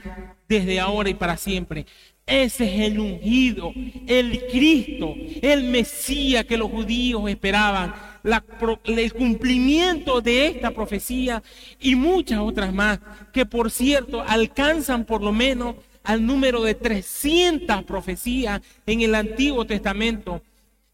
desde 0.49 0.79
ahora 0.79 1.09
y 1.09 1.15
para 1.15 1.37
siempre. 1.37 1.87
Ese 2.27 2.65
es 2.65 2.93
el 2.93 2.99
ungido, 2.99 3.73
el 4.07 4.45
Cristo, 4.53 5.15
el 5.41 5.65
Mesías 5.65 6.45
que 6.45 6.59
los 6.59 6.71
judíos 6.71 7.29
esperaban, 7.29 7.95
el 8.85 9.13
cumplimiento 9.15 10.21
de 10.21 10.49
esta 10.49 10.71
profecía 10.73 11.43
y 11.81 11.95
muchas 11.95 12.41
otras 12.41 12.75
más, 12.75 13.01
que 13.33 13.47
por 13.47 13.71
cierto 13.71 14.23
alcanzan 14.23 15.07
por 15.07 15.23
lo 15.23 15.33
menos 15.33 15.77
al 16.05 16.27
número 16.27 16.63
de 16.63 16.75
300 16.75 17.85
profecías 17.85 18.61
en 18.85 19.01
el 19.01 19.15
Antiguo 19.15 19.65
Testamento, 19.65 20.43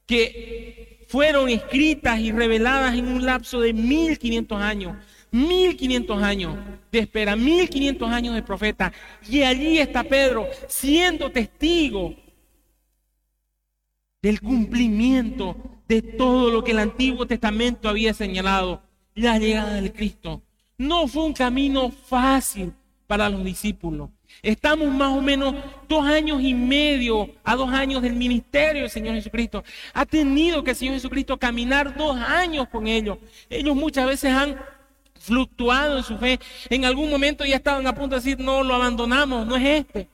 que 0.06 0.93
fueron 1.14 1.48
escritas 1.48 2.18
y 2.18 2.32
reveladas 2.32 2.96
en 2.96 3.06
un 3.06 3.24
lapso 3.24 3.60
de 3.60 3.72
1500 3.72 4.60
años. 4.60 4.96
1500 5.30 6.20
años 6.20 6.56
de 6.90 6.98
espera, 6.98 7.36
1500 7.36 8.10
años 8.10 8.34
de 8.34 8.42
profeta. 8.42 8.92
Y 9.30 9.44
allí 9.44 9.78
está 9.78 10.02
Pedro 10.02 10.48
siendo 10.66 11.30
testigo 11.30 12.16
del 14.22 14.40
cumplimiento 14.40 15.56
de 15.86 16.02
todo 16.02 16.50
lo 16.50 16.64
que 16.64 16.72
el 16.72 16.80
Antiguo 16.80 17.26
Testamento 17.28 17.88
había 17.88 18.12
señalado, 18.12 18.82
la 19.14 19.38
llegada 19.38 19.74
del 19.74 19.92
Cristo. 19.92 20.42
No 20.78 21.06
fue 21.06 21.26
un 21.26 21.32
camino 21.32 21.92
fácil 21.92 22.72
para 23.06 23.28
los 23.28 23.44
discípulos. 23.44 24.10
Estamos 24.42 24.92
más 24.92 25.16
o 25.16 25.22
menos 25.22 25.54
dos 25.88 26.04
años 26.04 26.42
y 26.42 26.54
medio 26.54 27.30
a 27.44 27.56
dos 27.56 27.70
años 27.70 28.02
del 28.02 28.14
ministerio 28.14 28.82
del 28.82 28.90
Señor 28.90 29.14
Jesucristo. 29.14 29.64
Ha 29.92 30.04
tenido 30.04 30.62
que 30.62 30.70
el 30.70 30.76
Señor 30.76 30.94
Jesucristo 30.94 31.38
caminar 31.38 31.96
dos 31.96 32.16
años 32.16 32.68
con 32.68 32.86
ellos. 32.86 33.18
Ellos 33.48 33.74
muchas 33.74 34.06
veces 34.06 34.32
han 34.32 34.58
fluctuado 35.18 35.98
en 35.98 36.04
su 36.04 36.18
fe. 36.18 36.38
En 36.68 36.84
algún 36.84 37.10
momento 37.10 37.44
ya 37.44 37.56
estaban 37.56 37.86
a 37.86 37.94
punto 37.94 38.16
de 38.16 38.20
decir, 38.20 38.38
no, 38.38 38.62
lo 38.62 38.74
abandonamos, 38.74 39.46
no 39.46 39.56
es 39.56 39.80
este. 39.80 40.08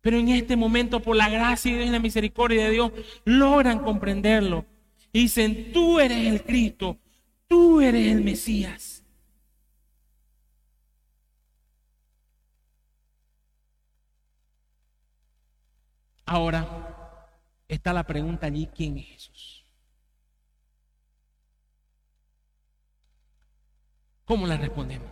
Pero 0.00 0.18
en 0.18 0.28
este 0.28 0.56
momento, 0.56 1.00
por 1.00 1.16
la 1.16 1.30
gracia 1.30 1.72
y 1.82 1.88
la 1.88 1.98
misericordia 1.98 2.64
de 2.64 2.70
Dios, 2.70 2.92
logran 3.24 3.78
comprenderlo. 3.78 4.66
Y 5.12 5.20
dicen, 5.20 5.72
tú 5.72 5.98
eres 5.98 6.26
el 6.26 6.42
Cristo, 6.42 6.98
tú 7.46 7.80
eres 7.80 8.12
el 8.12 8.22
Mesías. 8.22 8.93
Ahora 16.26 17.28
está 17.68 17.92
la 17.92 18.04
pregunta 18.04 18.46
allí, 18.46 18.68
¿quién 18.74 18.98
es 18.98 19.06
Jesús? 19.06 19.64
¿Cómo 24.24 24.46
la 24.46 24.56
respondemos? 24.56 25.08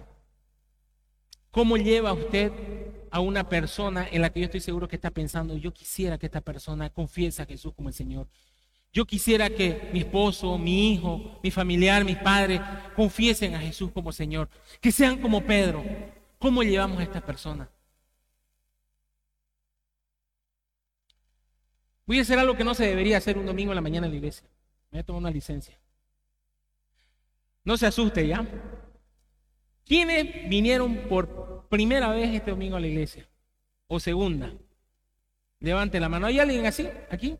¿Cómo 1.50 1.76
lleva 1.76 2.14
usted 2.14 2.50
a 3.12 3.20
una 3.20 3.46
persona 3.46 4.08
en 4.10 4.22
la 4.22 4.32
que 4.32 4.40
yo 4.40 4.46
estoy 4.46 4.60
seguro 4.60 4.88
que 4.88 4.96
está 4.96 5.10
pensando, 5.10 5.54
yo 5.58 5.72
quisiera 5.72 6.16
que 6.16 6.26
esta 6.26 6.40
persona 6.40 6.88
confiese 6.88 7.42
a 7.42 7.46
Jesús 7.46 7.74
como 7.74 7.90
el 7.90 7.94
Señor. 7.94 8.26
Yo 8.90 9.04
quisiera 9.04 9.50
que 9.50 9.90
mi 9.92 10.00
esposo, 10.00 10.56
mi 10.56 10.94
hijo, 10.94 11.38
mi 11.42 11.50
familiar, 11.50 12.06
mis 12.06 12.16
padres 12.16 12.60
confiesen 12.96 13.54
a 13.54 13.60
Jesús 13.60 13.90
como 13.92 14.12
Señor. 14.12 14.48
Que 14.80 14.90
sean 14.90 15.20
como 15.20 15.44
Pedro. 15.44 15.84
¿Cómo 16.38 16.62
llevamos 16.62 17.00
a 17.00 17.02
esta 17.02 17.20
persona? 17.20 17.68
Voy 22.06 22.18
a 22.18 22.22
hacer 22.22 22.38
algo 22.38 22.56
que 22.56 22.64
no 22.64 22.74
se 22.74 22.86
debería 22.86 23.18
hacer 23.18 23.38
un 23.38 23.46
domingo 23.46 23.72
en 23.72 23.76
la 23.76 23.80
mañana 23.80 24.06
en 24.06 24.12
la 24.12 24.18
iglesia. 24.18 24.46
Me 24.90 24.96
voy 24.96 25.00
a 25.00 25.04
tomar 25.04 25.20
una 25.20 25.30
licencia. 25.30 25.78
No 27.64 27.76
se 27.76 27.86
asuste 27.86 28.26
ya. 28.26 28.46
¿Quiénes 29.84 30.48
vinieron 30.48 31.08
por 31.08 31.68
primera 31.68 32.08
vez 32.08 32.34
este 32.34 32.50
domingo 32.50 32.76
a 32.76 32.80
la 32.80 32.86
iglesia? 32.86 33.28
¿O 33.86 34.00
segunda? 34.00 34.52
Levante 35.60 36.00
la 36.00 36.08
mano. 36.08 36.26
¿Hay 36.26 36.40
alguien 36.40 36.66
así? 36.66 36.88
¿Aquí? 37.10 37.38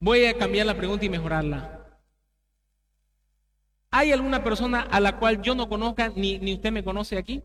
Voy 0.00 0.24
a 0.24 0.36
cambiar 0.36 0.66
la 0.66 0.76
pregunta 0.76 1.04
y 1.04 1.10
mejorarla. 1.10 1.76
¿Hay 3.90 4.12
alguna 4.12 4.42
persona 4.42 4.82
a 4.82 5.00
la 5.00 5.18
cual 5.18 5.42
yo 5.42 5.54
no 5.54 5.68
conozca 5.68 6.08
ni, 6.10 6.38
ni 6.38 6.54
usted 6.54 6.72
me 6.72 6.82
conoce 6.82 7.18
aquí? 7.18 7.42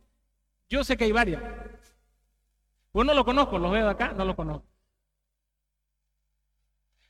Yo 0.69 0.83
sé 0.83 0.95
que 0.95 1.03
hay 1.03 1.11
varias. 1.11 1.41
Pues 2.95 3.05
no 3.05 3.13
lo 3.13 3.25
conozco, 3.25 3.59
los 3.59 3.73
veo 3.73 3.89
acá, 3.89 4.13
no 4.13 4.23
lo 4.23 4.37
conozco. 4.37 4.65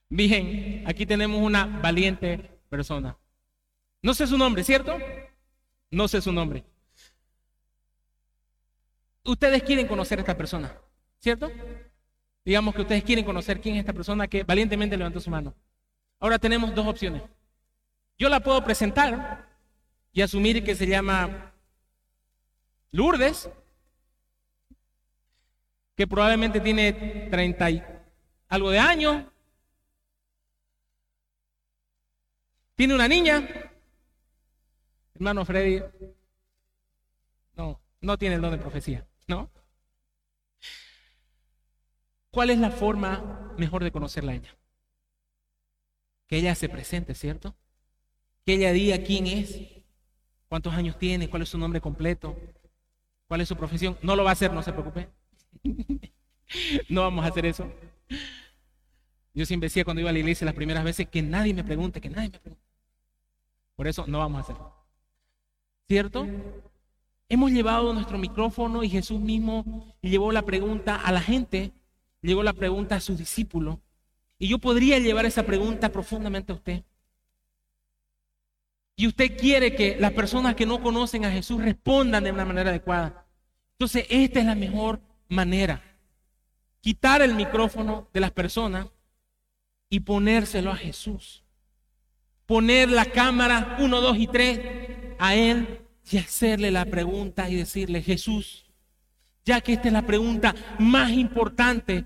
Bien, 0.09 0.83
aquí 0.87 1.05
tenemos 1.05 1.39
una 1.39 1.67
valiente 1.67 2.59
persona. 2.69 3.15
No 4.01 4.15
sé 4.15 4.25
su 4.25 4.35
nombre, 4.35 4.63
¿cierto? 4.63 4.97
No 5.91 6.07
sé 6.07 6.23
su 6.23 6.31
nombre. 6.31 6.65
Ustedes 9.25 9.61
quieren 9.61 9.87
conocer 9.87 10.17
a 10.17 10.21
esta 10.21 10.35
persona, 10.35 10.75
¿cierto? 11.19 11.51
Digamos 12.43 12.73
que 12.73 12.81
ustedes 12.81 13.03
quieren 13.03 13.23
conocer 13.23 13.61
quién 13.61 13.75
es 13.75 13.81
esta 13.81 13.93
persona 13.93 14.27
que 14.27 14.43
valientemente 14.43 14.97
levantó 14.97 15.19
su 15.19 15.29
mano. 15.29 15.53
Ahora 16.19 16.39
tenemos 16.39 16.73
dos 16.73 16.87
opciones. 16.87 17.21
Yo 18.17 18.27
la 18.27 18.39
puedo 18.39 18.63
presentar 18.63 19.55
y 20.11 20.23
asumir 20.23 20.63
que 20.63 20.73
se 20.73 20.87
llama 20.87 21.53
Lourdes, 22.89 23.51
que 25.95 26.07
probablemente 26.07 26.59
tiene 26.59 27.27
30 27.31 27.71
y 27.71 27.83
algo 28.49 28.69
de 28.69 28.79
años, 28.79 29.25
tiene 32.75 32.93
una 32.93 33.07
niña, 33.07 33.47
Hermano 35.13 35.45
Freddy, 35.45 35.81
no, 37.55 37.79
no 38.01 38.17
tiene 38.17 38.35
el 38.35 38.41
don 38.41 38.51
de 38.51 38.57
profecía, 38.57 39.07
¿no? 39.27 39.49
¿Cuál 42.31 42.49
es 42.49 42.59
la 42.59 42.69
forma 42.69 43.53
mejor 43.57 43.81
de 43.81 43.93
conocerla 43.93 44.33
a 44.33 44.35
ella? 44.35 44.57
Que 46.27 46.37
ella 46.37 46.53
se 46.53 46.67
presente, 46.67 47.15
¿cierto? 47.15 47.55
Que 48.45 48.55
ella 48.55 48.73
diga 48.73 48.97
quién 49.03 49.25
es, 49.25 49.57
cuántos 50.49 50.73
años 50.73 50.99
tiene, 50.99 51.29
cuál 51.29 51.43
es 51.43 51.49
su 51.49 51.57
nombre 51.57 51.79
completo, 51.79 52.37
cuál 53.29 53.39
es 53.39 53.47
su 53.47 53.55
profesión. 53.55 53.97
No 54.01 54.17
lo 54.17 54.25
va 54.25 54.31
a 54.31 54.33
hacer, 54.33 54.51
no 54.51 54.61
se 54.61 54.73
preocupe. 54.73 55.07
no 56.89 57.01
vamos 57.01 57.25
a 57.25 57.29
hacer 57.29 57.45
eso. 57.45 57.71
Yo 59.33 59.45
siempre 59.45 59.67
decía 59.67 59.83
cuando 59.83 60.01
iba 60.01 60.09
a 60.09 60.13
la 60.13 60.19
iglesia 60.19 60.45
las 60.45 60.53
primeras 60.53 60.83
veces 60.83 61.07
que 61.09 61.21
nadie 61.21 61.53
me 61.53 61.63
pregunte, 61.63 61.99
que 61.99 62.09
nadie 62.09 62.29
me. 62.29 62.55
Por 63.75 63.87
eso 63.87 64.05
no 64.07 64.19
vamos 64.19 64.37
a 64.37 64.41
hacerlo. 64.41 64.73
¿Cierto? 65.87 66.25
Hemos 67.27 67.51
llevado 67.51 67.93
nuestro 67.93 68.17
micrófono 68.17 68.83
y 68.83 68.89
Jesús 68.89 69.19
mismo 69.19 69.93
llevó 70.01 70.31
la 70.31 70.43
pregunta 70.43 70.95
a 70.95 71.11
la 71.11 71.21
gente, 71.21 71.73
llevó 72.21 72.43
la 72.43 72.53
pregunta 72.53 72.95
a 72.95 73.01
sus 73.01 73.17
discípulos. 73.17 73.79
Y 74.39 74.47
yo 74.47 74.59
podría 74.59 74.99
llevar 74.99 75.25
esa 75.25 75.43
pregunta 75.43 75.91
profundamente 75.91 76.51
a 76.51 76.55
usted. 76.55 76.83
Y 78.95 79.07
usted 79.07 79.37
quiere 79.37 79.75
que 79.75 79.97
las 79.99 80.13
personas 80.13 80.55
que 80.55 80.65
no 80.65 80.81
conocen 80.81 81.25
a 81.25 81.31
Jesús 81.31 81.61
respondan 81.61 82.23
de 82.23 82.31
una 82.31 82.45
manera 82.45 82.69
adecuada. 82.69 83.25
Entonces, 83.73 84.05
esta 84.09 84.39
es 84.39 84.45
la 84.45 84.55
mejor 84.55 85.01
manera. 85.27 85.81
Quitar 86.81 87.21
el 87.21 87.35
micrófono 87.35 88.07
de 88.13 88.19
las 88.19 88.31
personas 88.31 88.87
y 89.89 90.01
ponérselo 90.01 90.71
a 90.71 90.75
Jesús. 90.75 91.43
Poner 92.45 92.89
la 92.89 93.05
cámara 93.05 93.77
1, 93.79 94.01
2 94.01 94.17
y 94.17 94.27
3 94.27 94.59
a 95.17 95.35
Él 95.35 95.81
y 96.11 96.17
hacerle 96.17 96.71
la 96.71 96.85
pregunta 96.85 97.49
y 97.49 97.55
decirle, 97.55 98.01
Jesús, 98.01 98.65
ya 99.43 99.61
que 99.61 99.73
esta 99.73 99.87
es 99.87 99.93
la 99.93 100.05
pregunta 100.05 100.53
más 100.79 101.11
importante 101.11 102.05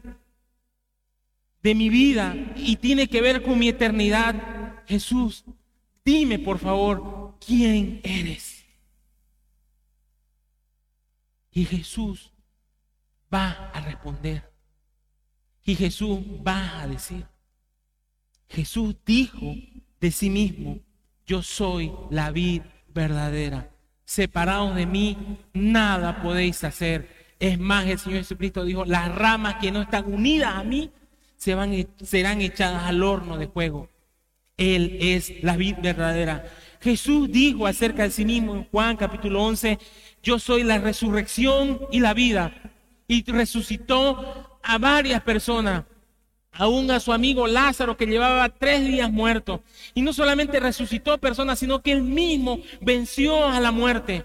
de 1.61 1.75
mi 1.75 1.89
vida 1.89 2.35
y 2.55 2.77
tiene 2.77 3.07
que 3.07 3.21
ver 3.21 3.43
con 3.43 3.59
mi 3.59 3.67
eternidad, 3.67 4.83
Jesús, 4.87 5.43
dime 6.05 6.39
por 6.39 6.59
favor 6.59 7.35
quién 7.45 7.99
eres. 8.03 8.65
Y 11.51 11.65
Jesús 11.65 12.31
va 13.33 13.71
a 13.73 13.81
responder. 13.81 14.49
Y 15.63 15.75
Jesús 15.75 16.19
va 16.45 16.81
a 16.81 16.87
decir. 16.87 17.25
Jesús 18.49 18.95
dijo 19.05 19.55
de 19.99 20.11
sí 20.11 20.29
mismo, 20.29 20.79
yo 21.25 21.43
soy 21.43 21.91
la 22.09 22.31
vida 22.31 22.65
verdadera. 22.87 23.69
Separados 24.03 24.75
de 24.75 24.87
mí, 24.87 25.37
nada 25.53 26.21
podéis 26.23 26.63
hacer. 26.63 27.35
Es 27.39 27.59
más, 27.59 27.85
el 27.85 27.99
Señor 27.99 28.19
Jesucristo 28.19 28.65
dijo, 28.65 28.83
las 28.85 29.13
ramas 29.13 29.55
que 29.55 29.71
no 29.71 29.83
están 29.83 30.11
unidas 30.11 30.55
a 30.55 30.63
mí 30.63 30.91
se 31.37 31.53
van, 31.53 31.73
e-, 31.73 31.87
serán 32.03 32.41
echadas 32.41 32.83
al 32.83 33.03
horno 33.03 33.37
de 33.37 33.47
fuego. 33.47 33.89
Él 34.57 34.97
es 34.99 35.43
la 35.43 35.55
vida 35.55 35.77
verdadera. 35.81 36.45
Jesús 36.81 37.31
dijo 37.31 37.67
acerca 37.67 38.03
de 38.03 38.11
sí 38.11 38.25
mismo 38.25 38.55
en 38.55 38.65
Juan 38.65 38.97
capítulo 38.97 39.43
11, 39.43 39.79
yo 40.21 40.39
soy 40.39 40.63
la 40.63 40.79
resurrección 40.79 41.79
y 41.91 41.99
la 41.99 42.13
vida. 42.13 42.68
Y 43.09 43.29
resucitó 43.29 44.59
a 44.63 44.77
varias 44.77 45.21
personas, 45.23 45.83
aún 46.53 46.89
a 46.91 47.01
su 47.01 47.11
amigo 47.11 47.47
Lázaro 47.47 47.97
que 47.97 48.05
llevaba 48.05 48.47
tres 48.47 48.85
días 48.85 49.11
muerto. 49.11 49.61
Y 49.93 50.01
no 50.01 50.13
solamente 50.13 50.61
resucitó 50.61 51.17
personas, 51.17 51.59
sino 51.59 51.81
que 51.81 51.91
él 51.91 52.03
mismo 52.03 52.59
venció 52.79 53.45
a 53.47 53.59
la 53.59 53.71
muerte. 53.71 54.23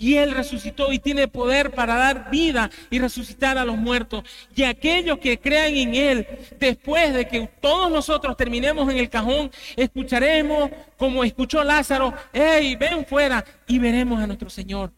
Y 0.00 0.16
Él 0.16 0.30
resucitó 0.30 0.90
y 0.94 0.98
tiene 0.98 1.28
poder 1.28 1.72
para 1.72 1.94
dar 1.94 2.30
vida 2.30 2.70
y 2.88 2.98
resucitar 2.98 3.58
a 3.58 3.66
los 3.66 3.76
muertos. 3.76 4.24
Y 4.56 4.62
aquellos 4.62 5.18
que 5.18 5.38
crean 5.38 5.76
en 5.76 5.94
Él, 5.94 6.26
después 6.58 7.12
de 7.12 7.28
que 7.28 7.50
todos 7.60 7.90
nosotros 7.90 8.34
terminemos 8.34 8.90
en 8.90 8.96
el 8.96 9.10
cajón, 9.10 9.50
escucharemos 9.76 10.70
como 10.96 11.22
escuchó 11.22 11.62
Lázaro, 11.62 12.14
hey, 12.32 12.76
ven 12.80 13.04
fuera 13.04 13.44
y 13.68 13.78
veremos 13.78 14.18
a 14.22 14.26
nuestro 14.26 14.48
Señor. 14.48 14.90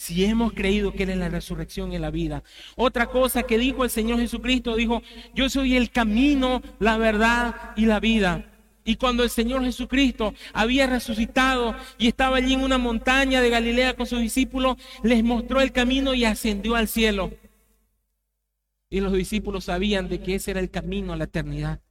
Si 0.00 0.24
hemos 0.24 0.54
creído 0.54 0.94
que 0.94 1.02
Él 1.02 1.10
es 1.10 1.18
la 1.18 1.28
resurrección 1.28 1.92
y 1.92 1.98
la 1.98 2.10
vida. 2.10 2.42
Otra 2.74 3.08
cosa 3.08 3.42
que 3.42 3.58
dijo 3.58 3.84
el 3.84 3.90
Señor 3.90 4.18
Jesucristo, 4.18 4.74
dijo, 4.74 5.02
yo 5.34 5.50
soy 5.50 5.76
el 5.76 5.90
camino, 5.90 6.62
la 6.78 6.96
verdad 6.96 7.72
y 7.76 7.84
la 7.84 8.00
vida. 8.00 8.50
Y 8.82 8.96
cuando 8.96 9.22
el 9.24 9.28
Señor 9.28 9.62
Jesucristo 9.62 10.32
había 10.54 10.86
resucitado 10.86 11.76
y 11.98 12.08
estaba 12.08 12.38
allí 12.38 12.54
en 12.54 12.62
una 12.62 12.78
montaña 12.78 13.42
de 13.42 13.50
Galilea 13.50 13.94
con 13.94 14.06
sus 14.06 14.22
discípulos, 14.22 14.78
les 15.02 15.22
mostró 15.22 15.60
el 15.60 15.70
camino 15.70 16.14
y 16.14 16.24
ascendió 16.24 16.76
al 16.76 16.88
cielo. 16.88 17.34
Y 18.88 19.00
los 19.00 19.12
discípulos 19.12 19.64
sabían 19.64 20.08
de 20.08 20.22
que 20.22 20.36
ese 20.36 20.52
era 20.52 20.60
el 20.60 20.70
camino 20.70 21.12
a 21.12 21.16
la 21.16 21.24
eternidad. 21.24 21.82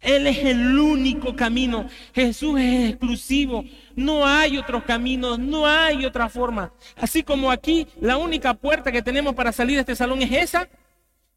Él 0.00 0.26
es 0.26 0.38
el 0.38 0.78
único 0.78 1.36
camino. 1.36 1.88
Jesús 2.14 2.58
es 2.60 2.90
exclusivo. 2.90 3.64
No 3.94 4.26
hay 4.26 4.58
otros 4.58 4.82
caminos, 4.84 5.38
no 5.38 5.66
hay 5.66 6.04
otra 6.04 6.28
forma. 6.28 6.72
Así 6.96 7.22
como 7.22 7.50
aquí 7.50 7.86
la 8.00 8.16
única 8.16 8.54
puerta 8.54 8.90
que 8.90 9.02
tenemos 9.02 9.34
para 9.34 9.52
salir 9.52 9.76
de 9.76 9.80
este 9.80 9.96
salón 9.96 10.22
es 10.22 10.32
esa, 10.32 10.68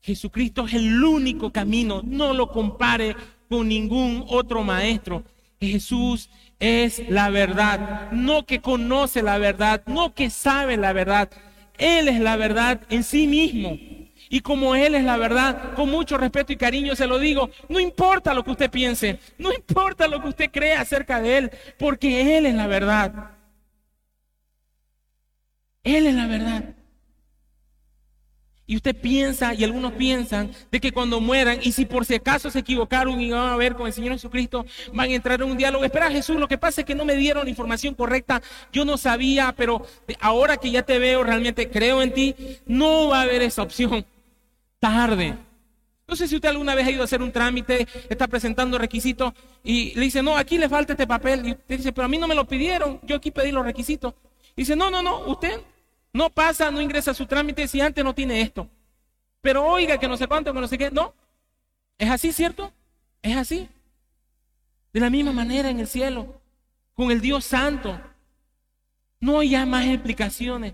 Jesucristo 0.01 0.65
es 0.65 0.73
el 0.73 1.03
único 1.03 1.51
camino. 1.51 2.01
No 2.03 2.33
lo 2.33 2.47
compare 2.49 3.15
con 3.49 3.67
ningún 3.67 4.25
otro 4.27 4.63
maestro. 4.63 5.23
Jesús 5.59 6.29
es 6.59 7.07
la 7.09 7.29
verdad, 7.29 8.11
no 8.11 8.45
que 8.45 8.61
conoce 8.61 9.21
la 9.21 9.37
verdad, 9.37 9.83
no 9.87 10.13
que 10.13 10.29
sabe 10.29 10.77
la 10.77 10.93
verdad. 10.93 11.29
Él 11.77 12.07
es 12.07 12.19
la 12.19 12.35
verdad 12.37 12.81
en 12.89 13.03
sí 13.03 13.27
mismo. 13.27 13.77
Y 14.29 14.41
como 14.41 14.75
Él 14.75 14.93
es 14.93 15.03
la 15.03 15.17
verdad, 15.17 15.73
con 15.73 15.89
mucho 15.89 16.17
respeto 16.17 16.53
y 16.53 16.57
cariño 16.57 16.95
se 16.95 17.07
lo 17.07 17.17
digo, 17.17 17.49
no 17.67 17.79
importa 17.79 18.35
lo 18.35 18.43
que 18.43 18.51
usted 18.51 18.69
piense, 18.69 19.19
no 19.39 19.51
importa 19.51 20.07
lo 20.07 20.21
que 20.21 20.29
usted 20.29 20.51
crea 20.51 20.81
acerca 20.81 21.19
de 21.19 21.37
Él, 21.37 21.51
porque 21.79 22.37
Él 22.37 22.45
es 22.45 22.53
la 22.53 22.67
verdad. 22.67 23.31
Él 25.83 26.05
es 26.05 26.13
la 26.13 26.27
verdad. 26.27 26.75
Y 28.67 28.75
usted 28.75 28.95
piensa, 28.95 29.55
y 29.55 29.63
algunos 29.63 29.93
piensan, 29.93 30.51
de 30.69 30.79
que 30.79 30.91
cuando 30.91 31.19
mueran, 31.19 31.57
y 31.63 31.71
si 31.71 31.85
por 31.85 32.05
si 32.05 32.13
acaso 32.13 32.51
se 32.51 32.59
equivocaron 32.59 33.19
y 33.19 33.31
van 33.31 33.49
a 33.49 33.55
ver 33.55 33.73
con 33.73 33.87
el 33.87 33.93
Señor 33.93 34.13
Jesucristo, 34.13 34.63
van 34.93 35.09
a 35.09 35.15
entrar 35.15 35.41
en 35.41 35.49
un 35.49 35.57
diálogo. 35.57 35.83
Espera 35.83 36.11
Jesús, 36.11 36.35
lo 36.35 36.47
que 36.47 36.59
pasa 36.59 36.81
es 36.81 36.85
que 36.85 36.93
no 36.93 37.03
me 37.03 37.15
dieron 37.15 37.45
la 37.45 37.49
información 37.49 37.95
correcta, 37.95 38.43
yo 38.71 38.85
no 38.85 38.95
sabía, 38.97 39.55
pero 39.57 39.83
ahora 40.19 40.57
que 40.57 40.69
ya 40.69 40.83
te 40.83 40.99
veo, 40.99 41.23
realmente 41.23 41.67
creo 41.71 42.03
en 42.03 42.13
ti, 42.13 42.35
no 42.67 43.07
va 43.07 43.21
a 43.21 43.23
haber 43.23 43.41
esa 43.41 43.63
opción. 43.63 44.05
Tarde. 44.79 45.37
No 46.07 46.15
sé 46.15 46.27
si 46.27 46.35
usted 46.35 46.49
alguna 46.49 46.73
vez 46.73 46.87
ha 46.87 46.91
ido 46.91 47.01
a 47.01 47.05
hacer 47.05 47.21
un 47.21 47.31
trámite, 47.31 47.87
está 48.09 48.27
presentando 48.27 48.79
requisitos 48.79 49.31
y 49.63 49.93
le 49.93 50.05
dice, 50.05 50.23
no, 50.23 50.35
aquí 50.35 50.57
le 50.57 50.67
falta 50.67 50.93
este 50.93 51.05
papel. 51.05 51.47
Y 51.47 51.51
usted 51.51 51.77
dice, 51.77 51.93
pero 51.93 52.05
a 52.05 52.07
mí 52.07 52.17
no 52.17 52.27
me 52.27 52.33
lo 52.33 52.45
pidieron, 52.45 52.99
yo 53.03 53.17
aquí 53.17 53.29
pedí 53.29 53.51
los 53.51 53.63
requisitos. 53.63 54.15
Y 54.55 54.63
dice, 54.63 54.75
no, 54.75 54.89
no, 54.89 55.03
no, 55.03 55.19
usted 55.27 55.61
no 56.13 56.31
pasa, 56.31 56.71
no 56.71 56.81
ingresa 56.81 57.13
su 57.13 57.27
trámite 57.27 57.67
si 57.67 57.79
antes 57.79 58.03
no 58.03 58.15
tiene 58.15 58.41
esto. 58.41 58.67
Pero 59.41 59.65
oiga 59.65 59.99
que 59.99 60.07
no 60.07 60.17
sé 60.17 60.27
cuánto, 60.27 60.53
que 60.53 60.59
no 60.59 60.67
sé 60.67 60.77
qué. 60.77 60.89
No. 60.89 61.13
¿Es 61.97 62.09
así, 62.09 62.31
cierto? 62.31 62.73
Es 63.21 63.37
así. 63.37 63.69
De 64.91 64.99
la 64.99 65.09
misma 65.09 65.31
manera 65.31 65.69
en 65.69 65.79
el 65.79 65.87
cielo, 65.87 66.41
con 66.95 67.11
el 67.11 67.21
Dios 67.21 67.45
Santo. 67.45 68.01
No 69.19 69.39
hay 69.39 69.51
ya 69.51 69.65
más 69.65 69.85
explicaciones. 69.85 70.73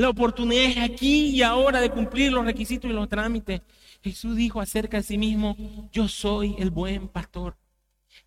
La 0.00 0.08
oportunidad 0.08 0.64
es 0.64 0.78
aquí 0.78 1.26
y 1.26 1.42
ahora 1.42 1.78
de 1.78 1.90
cumplir 1.90 2.32
los 2.32 2.46
requisitos 2.46 2.90
y 2.90 2.94
los 2.94 3.06
trámites. 3.06 3.60
Jesús 4.02 4.34
dijo 4.34 4.58
acerca 4.58 4.96
de 4.96 5.02
sí 5.02 5.18
mismo, 5.18 5.58
yo 5.92 6.08
soy 6.08 6.56
el 6.58 6.70
buen 6.70 7.06
pastor. 7.06 7.54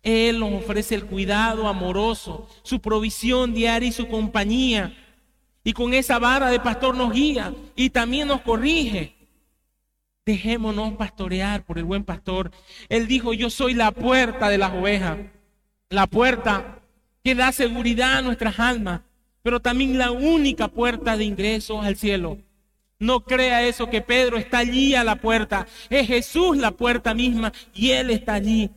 Él 0.00 0.38
nos 0.38 0.52
ofrece 0.52 0.94
el 0.94 1.04
cuidado 1.04 1.66
amoroso, 1.66 2.48
su 2.62 2.80
provisión 2.80 3.54
diaria 3.54 3.88
y 3.88 3.92
su 3.92 4.06
compañía. 4.06 4.96
Y 5.64 5.72
con 5.72 5.94
esa 5.94 6.20
vara 6.20 6.48
de 6.48 6.60
pastor 6.60 6.94
nos 6.94 7.12
guía 7.12 7.52
y 7.74 7.90
también 7.90 8.28
nos 8.28 8.42
corrige. 8.42 9.16
Dejémonos 10.24 10.92
pastorear 10.92 11.64
por 11.64 11.78
el 11.78 11.84
buen 11.84 12.04
pastor. 12.04 12.52
Él 12.88 13.08
dijo, 13.08 13.34
yo 13.34 13.50
soy 13.50 13.74
la 13.74 13.90
puerta 13.90 14.48
de 14.48 14.58
las 14.58 14.72
ovejas. 14.74 15.18
La 15.90 16.06
puerta 16.06 16.82
que 17.24 17.34
da 17.34 17.50
seguridad 17.50 18.18
a 18.18 18.22
nuestras 18.22 18.60
almas, 18.60 19.00
pero 19.44 19.60
también 19.60 19.98
la 19.98 20.10
única 20.10 20.68
puerta 20.68 21.18
de 21.18 21.24
ingreso 21.24 21.82
al 21.82 21.96
cielo. 21.96 22.38
No 22.98 23.24
crea 23.24 23.62
eso 23.68 23.90
que 23.90 24.00
Pedro 24.00 24.38
está 24.38 24.58
allí 24.58 24.94
a 24.94 25.04
la 25.04 25.16
puerta. 25.16 25.66
Es 25.90 26.06
Jesús 26.06 26.56
la 26.56 26.70
puerta 26.70 27.12
misma 27.12 27.52
y 27.74 27.90
Él 27.90 28.08
está 28.08 28.32
allí. 28.32 28.70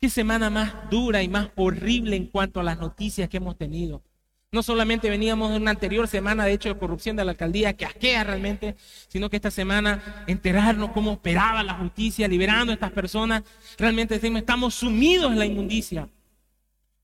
Qué 0.00 0.10
semana 0.10 0.50
más 0.50 0.90
dura 0.90 1.22
y 1.22 1.28
más 1.28 1.50
horrible 1.54 2.16
en 2.16 2.26
cuanto 2.26 2.58
a 2.58 2.64
las 2.64 2.80
noticias 2.80 3.28
que 3.28 3.36
hemos 3.36 3.56
tenido. 3.56 4.02
No 4.50 4.64
solamente 4.64 5.08
veníamos 5.08 5.52
de 5.52 5.58
una 5.58 5.70
anterior 5.70 6.08
semana, 6.08 6.44
de 6.44 6.54
hecho, 6.54 6.68
de 6.68 6.78
corrupción 6.80 7.14
de 7.14 7.24
la 7.24 7.30
alcaldía 7.30 7.74
que 7.74 7.86
asquea 7.86 8.24
realmente, 8.24 8.74
sino 9.06 9.30
que 9.30 9.36
esta 9.36 9.52
semana 9.52 10.24
enterarnos 10.26 10.90
cómo 10.90 11.12
operaba 11.12 11.62
la 11.62 11.74
justicia, 11.74 12.26
liberando 12.26 12.72
a 12.72 12.74
estas 12.74 12.90
personas. 12.90 13.44
Realmente 13.78 14.14
decimos, 14.14 14.40
estamos 14.40 14.74
sumidos 14.74 15.30
en 15.30 15.38
la 15.38 15.46
inmundicia. 15.46 16.08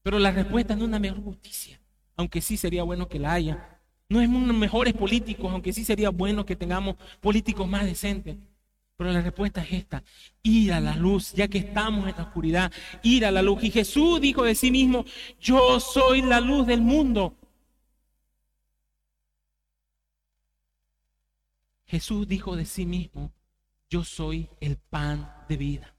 Pero 0.02 0.18
la 0.18 0.32
respuesta 0.32 0.74
no 0.74 0.82
es 0.82 0.88
una 0.88 0.98
mejor 0.98 1.22
justicia, 1.22 1.77
aunque 2.18 2.42
sí 2.42 2.56
sería 2.56 2.82
bueno 2.82 3.08
que 3.08 3.18
la 3.18 3.32
haya. 3.32 3.80
No 4.08 4.20
es 4.20 4.28
mejores 4.28 4.92
políticos, 4.92 5.50
aunque 5.50 5.72
sí 5.72 5.84
sería 5.84 6.10
bueno 6.10 6.44
que 6.44 6.56
tengamos 6.56 6.96
políticos 7.20 7.66
más 7.66 7.84
decentes. 7.84 8.36
Pero 8.96 9.12
la 9.12 9.22
respuesta 9.22 9.62
es 9.62 9.72
esta, 9.72 10.02
ir 10.42 10.72
a 10.72 10.80
la 10.80 10.96
luz, 10.96 11.32
ya 11.32 11.46
que 11.46 11.58
estamos 11.58 12.08
en 12.08 12.16
la 12.16 12.24
oscuridad, 12.24 12.72
ir 13.04 13.24
a 13.24 13.30
la 13.30 13.42
luz. 13.42 13.62
Y 13.62 13.70
Jesús 13.70 14.20
dijo 14.20 14.42
de 14.42 14.56
sí 14.56 14.72
mismo, 14.72 15.04
yo 15.40 15.78
soy 15.78 16.22
la 16.22 16.40
luz 16.40 16.66
del 16.66 16.80
mundo. 16.80 17.36
Jesús 21.86 22.26
dijo 22.26 22.56
de 22.56 22.64
sí 22.64 22.84
mismo, 22.84 23.32
yo 23.88 24.02
soy 24.02 24.48
el 24.60 24.76
pan 24.76 25.32
de 25.48 25.56
vida. 25.56 25.94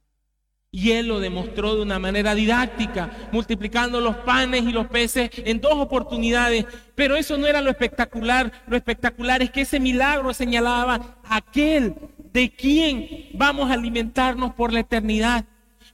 Y 0.72 0.92
él 0.92 1.08
lo 1.08 1.20
demostró 1.20 1.76
de 1.76 1.82
una 1.82 1.98
manera 1.98 2.36
didáctica, 2.36 3.10
multiplicando 3.32 4.00
los 4.00 4.18
panes 4.18 4.64
y 4.64 4.72
los 4.72 4.88
peces 4.88 5.32
en 5.36 5.60
dos 5.62 5.74
oportunidades. 5.74 6.66
Pero 6.94 7.16
eso 7.16 7.38
no 7.38 7.48
era 7.48 7.62
lo 7.62 7.72
espectacular. 7.72 8.52
Lo 8.68 8.78
espectacular 8.78 9.42
es 9.42 9.50
que 9.50 9.62
ese 9.62 9.80
milagro 9.80 10.34
señalaba 10.34 11.18
aquel 11.24 11.96
de 12.32 12.52
quien 12.52 13.30
vamos 13.34 13.72
a 13.72 13.74
alimentarnos 13.74 14.54
por 14.54 14.72
la 14.72 14.82
eternidad. 14.82 15.46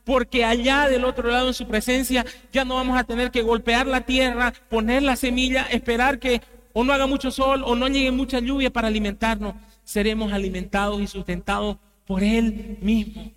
Porque 0.03 0.43
allá 0.43 0.89
del 0.89 1.05
otro 1.05 1.31
lado 1.31 1.47
en 1.47 1.53
su 1.53 1.67
presencia 1.67 2.25
ya 2.51 2.65
no 2.65 2.75
vamos 2.75 2.97
a 2.97 3.05
tener 3.05 3.31
que 3.31 3.41
golpear 3.41 3.87
la 3.87 4.01
tierra, 4.01 4.53
poner 4.69 5.03
la 5.03 5.15
semilla, 5.15 5.63
esperar 5.71 6.19
que 6.19 6.41
o 6.73 6.83
no 6.83 6.91
haga 6.91 7.07
mucho 7.07 7.31
sol 7.31 7.63
o 7.65 7.75
no 7.75 7.87
llegue 7.87 8.11
mucha 8.11 8.39
lluvia 8.39 8.69
para 8.69 8.89
alimentarnos 8.89 9.55
seremos 9.85 10.33
alimentados 10.33 10.99
y 11.01 11.07
sustentados 11.07 11.77
por 12.05 12.23
Él 12.23 12.77
mismo. 12.81 13.31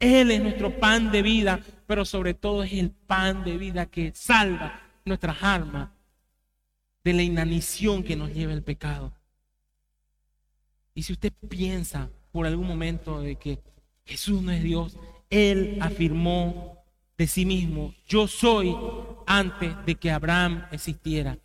Él 0.00 0.30
es 0.30 0.42
nuestro 0.42 0.80
pan 0.80 1.12
de 1.12 1.22
vida, 1.22 1.60
pero 1.86 2.04
sobre 2.04 2.34
todo 2.34 2.62
es 2.62 2.72
el 2.72 2.90
pan 2.90 3.44
de 3.44 3.58
vida 3.58 3.86
que 3.86 4.12
salva 4.14 4.80
nuestras 5.04 5.42
almas 5.42 5.90
de 7.04 7.12
la 7.12 7.22
inanición 7.22 8.02
que 8.02 8.16
nos 8.16 8.32
lleva 8.32 8.52
el 8.52 8.62
pecado. 8.62 9.12
Y 10.94 11.02
si 11.02 11.12
usted 11.12 11.32
piensa 11.48 12.10
por 12.32 12.46
algún 12.46 12.66
momento 12.66 13.20
de 13.20 13.36
que 13.36 13.62
Jesús 14.04 14.42
no 14.42 14.50
es 14.52 14.62
Dios, 14.62 14.98
Él 15.28 15.78
afirmó 15.80 16.82
de 17.16 17.26
sí 17.26 17.44
mismo, 17.44 17.94
yo 18.08 18.26
soy 18.26 18.74
antes 19.26 19.74
de 19.84 19.94
que 19.94 20.10
Abraham 20.10 20.66
existiera 20.72 21.38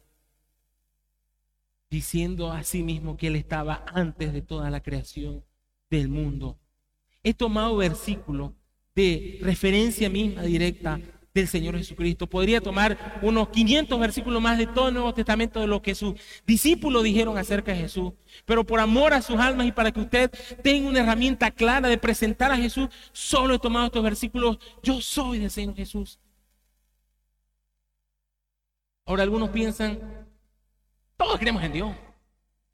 diciendo 1.89 2.51
a 2.51 2.63
sí 2.63 2.83
mismo 2.83 3.17
que 3.17 3.27
Él 3.27 3.35
estaba 3.35 3.85
antes 3.87 4.33
de 4.33 4.41
toda 4.41 4.69
la 4.69 4.81
creación 4.81 5.43
del 5.89 6.09
mundo. 6.09 6.57
He 7.25 7.33
tomado 7.33 7.75
versículos 7.75 8.51
de 8.93 9.39
referencia 9.41 10.11
misma 10.11 10.43
directa 10.43 11.01
del 11.33 11.47
Señor 11.47 11.75
Jesucristo. 11.75 12.27
Podría 12.27 12.61
tomar 12.61 13.19
unos 13.23 13.49
500 13.49 13.99
versículos 13.99 14.39
más 14.39 14.59
de 14.59 14.67
todo 14.67 14.89
el 14.89 14.93
Nuevo 14.93 15.11
Testamento 15.11 15.59
de 15.59 15.65
lo 15.65 15.81
que 15.81 15.95
sus 15.95 16.13
discípulos 16.45 17.03
dijeron 17.03 17.35
acerca 17.35 17.71
de 17.71 17.79
Jesús. 17.79 18.13
Pero 18.45 18.63
por 18.63 18.79
amor 18.79 19.11
a 19.11 19.23
sus 19.23 19.39
almas 19.39 19.65
y 19.65 19.71
para 19.71 19.91
que 19.91 20.01
usted 20.01 20.31
tenga 20.61 20.87
una 20.87 20.99
herramienta 20.99 21.49
clara 21.49 21.89
de 21.89 21.97
presentar 21.97 22.51
a 22.51 22.57
Jesús, 22.57 22.89
solo 23.11 23.55
he 23.55 23.59
tomado 23.59 23.87
estos 23.87 24.03
versículos. 24.03 24.59
Yo 24.83 25.01
soy 25.01 25.39
del 25.39 25.49
Señor 25.49 25.75
Jesús. 25.75 26.19
Ahora 29.03 29.23
algunos 29.23 29.49
piensan, 29.49 29.99
todos 31.17 31.39
creemos 31.39 31.63
en 31.63 31.73
Dios. 31.73 31.95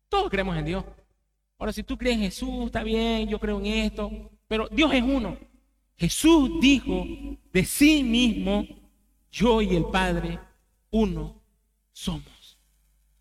Todos 0.09 0.29
creemos 0.29 0.57
en 0.57 0.65
Dios. 0.65 0.83
Ahora, 1.61 1.71
si 1.73 1.83
tú 1.83 1.95
crees 1.95 2.15
en 2.15 2.23
Jesús, 2.23 2.65
está 2.65 2.81
bien, 2.81 3.29
yo 3.29 3.39
creo 3.39 3.59
en 3.59 3.67
esto, 3.67 4.30
pero 4.51 4.67
Dios 4.69 4.93
es 4.93 5.01
uno. 5.01 5.37
Jesús 5.95 6.59
dijo 6.59 7.07
de 7.53 7.63
sí 7.63 8.03
mismo, 8.03 8.67
yo 9.31 9.61
y 9.61 9.77
el 9.77 9.85
Padre, 9.85 10.41
uno 10.89 11.41
somos. 11.93 12.59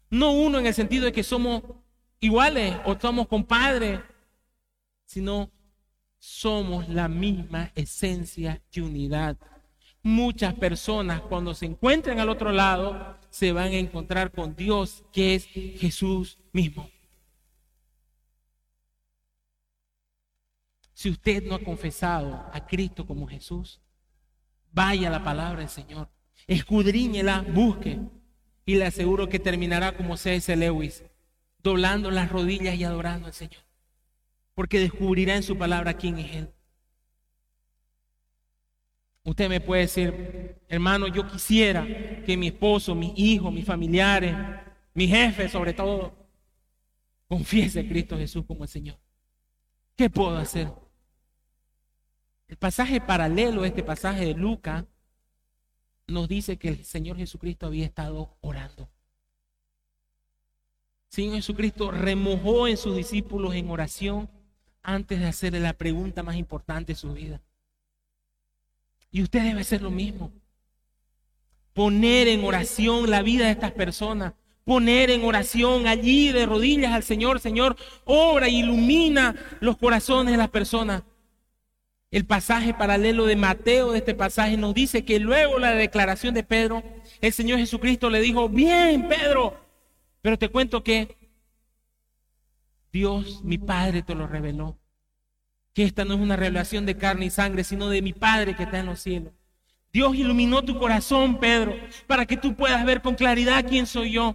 No 0.08 0.32
uno 0.32 0.58
en 0.58 0.66
el 0.66 0.74
sentido 0.74 1.04
de 1.04 1.12
que 1.12 1.22
somos 1.22 1.62
iguales 2.18 2.74
o 2.84 2.98
somos 2.98 3.28
compadres, 3.28 4.00
sino 5.04 5.52
somos 6.18 6.88
la 6.88 7.06
misma 7.06 7.70
esencia 7.76 8.60
y 8.72 8.80
unidad. 8.80 9.36
Muchas 10.02 10.52
personas 10.54 11.20
cuando 11.20 11.54
se 11.54 11.66
encuentren 11.66 12.18
al 12.18 12.28
otro 12.28 12.50
lado 12.50 13.16
se 13.30 13.52
van 13.52 13.68
a 13.68 13.78
encontrar 13.78 14.32
con 14.32 14.56
Dios, 14.56 15.04
que 15.12 15.36
es 15.36 15.46
Jesús 15.46 16.40
mismo. 16.52 16.90
Si 21.00 21.08
usted 21.08 21.42
no 21.44 21.54
ha 21.54 21.64
confesado 21.64 22.34
a 22.52 22.66
Cristo 22.66 23.06
como 23.06 23.26
Jesús, 23.26 23.80
vaya 24.70 25.08
a 25.08 25.10
la 25.10 25.24
palabra 25.24 25.60
del 25.60 25.70
Señor, 25.70 26.10
escudriñela, 26.46 27.40
busque, 27.40 27.98
y 28.66 28.74
le 28.74 28.84
aseguro 28.84 29.28
que 29.28 29.38
terminará 29.38 29.96
como 29.96 30.18
C.S. 30.18 30.54
Lewis, 30.56 31.02
doblando 31.62 32.10
las 32.10 32.30
rodillas 32.30 32.74
y 32.74 32.84
adorando 32.84 33.28
al 33.28 33.32
Señor 33.32 33.62
porque 34.60 34.78
descubrirá 34.78 35.36
en 35.36 35.42
su 35.42 35.56
palabra 35.56 35.94
quién 35.94 36.18
es 36.18 36.36
Él. 36.36 36.52
Usted 39.24 39.48
me 39.48 39.58
puede 39.58 39.82
decir, 39.82 40.60
hermano, 40.68 41.08
yo 41.08 41.26
quisiera 41.26 41.86
que 42.26 42.36
mi 42.36 42.48
esposo, 42.48 42.94
mis 42.94 43.12
hijos, 43.16 43.50
mis 43.54 43.64
familiares, 43.64 44.36
mi 44.92 45.08
jefe 45.08 45.48
sobre 45.48 45.72
todo, 45.72 46.12
confiese 47.26 47.80
a 47.80 47.88
Cristo 47.88 48.18
Jesús 48.18 48.44
como 48.44 48.64
el 48.64 48.68
Señor. 48.68 48.98
¿Qué 49.96 50.10
puedo 50.10 50.36
hacer? 50.36 50.70
El 52.50 52.56
pasaje 52.56 53.00
paralelo 53.00 53.64
este 53.64 53.84
pasaje 53.84 54.26
de 54.26 54.34
Lucas 54.34 54.84
nos 56.08 56.28
dice 56.28 56.56
que 56.56 56.66
el 56.66 56.84
Señor 56.84 57.16
Jesucristo 57.16 57.66
había 57.66 57.86
estado 57.86 58.36
orando. 58.40 58.90
Señor 61.10 61.36
Jesucristo 61.36 61.92
remojó 61.92 62.66
en 62.66 62.76
sus 62.76 62.96
discípulos 62.96 63.54
en 63.54 63.70
oración 63.70 64.28
antes 64.82 65.20
de 65.20 65.26
hacerle 65.26 65.60
la 65.60 65.74
pregunta 65.74 66.24
más 66.24 66.34
importante 66.34 66.94
de 66.94 66.98
su 66.98 67.12
vida. 67.12 67.40
Y 69.12 69.22
usted 69.22 69.44
debe 69.44 69.60
hacer 69.60 69.80
lo 69.80 69.92
mismo. 69.92 70.32
Poner 71.72 72.26
en 72.26 72.44
oración 72.44 73.08
la 73.10 73.22
vida 73.22 73.44
de 73.44 73.52
estas 73.52 73.70
personas. 73.70 74.34
Poner 74.64 75.10
en 75.10 75.24
oración 75.24 75.86
allí 75.86 76.32
de 76.32 76.46
rodillas 76.46 76.94
al 76.94 77.04
Señor. 77.04 77.38
Señor, 77.38 77.76
obra 78.06 78.48
ilumina 78.48 79.36
los 79.60 79.76
corazones 79.76 80.32
de 80.32 80.38
las 80.38 80.50
personas. 80.50 81.04
El 82.10 82.26
pasaje 82.26 82.74
paralelo 82.74 83.24
de 83.26 83.36
Mateo 83.36 83.92
de 83.92 83.98
este 83.98 84.14
pasaje 84.14 84.56
nos 84.56 84.74
dice 84.74 85.04
que 85.04 85.20
luego 85.20 85.58
la 85.58 85.72
declaración 85.72 86.34
de 86.34 86.42
Pedro, 86.42 86.82
el 87.20 87.32
Señor 87.32 87.58
Jesucristo 87.60 88.10
le 88.10 88.20
dijo, 88.20 88.48
bien 88.48 89.06
Pedro, 89.08 89.56
pero 90.20 90.36
te 90.36 90.48
cuento 90.48 90.82
que 90.82 91.16
Dios, 92.92 93.44
mi 93.44 93.58
Padre, 93.58 94.02
te 94.02 94.16
lo 94.16 94.26
reveló. 94.26 94.76
Que 95.72 95.84
esta 95.84 96.04
no 96.04 96.14
es 96.14 96.20
una 96.20 96.34
revelación 96.34 96.84
de 96.84 96.96
carne 96.96 97.26
y 97.26 97.30
sangre, 97.30 97.62
sino 97.62 97.88
de 97.88 98.02
mi 98.02 98.12
Padre 98.12 98.56
que 98.56 98.64
está 98.64 98.80
en 98.80 98.86
los 98.86 98.98
cielos. 98.98 99.32
Dios 99.92 100.16
iluminó 100.16 100.62
tu 100.62 100.78
corazón, 100.78 101.38
Pedro, 101.38 101.76
para 102.08 102.26
que 102.26 102.36
tú 102.36 102.56
puedas 102.56 102.84
ver 102.84 103.02
con 103.02 103.14
claridad 103.14 103.64
quién 103.68 103.86
soy 103.86 104.12
yo. 104.12 104.34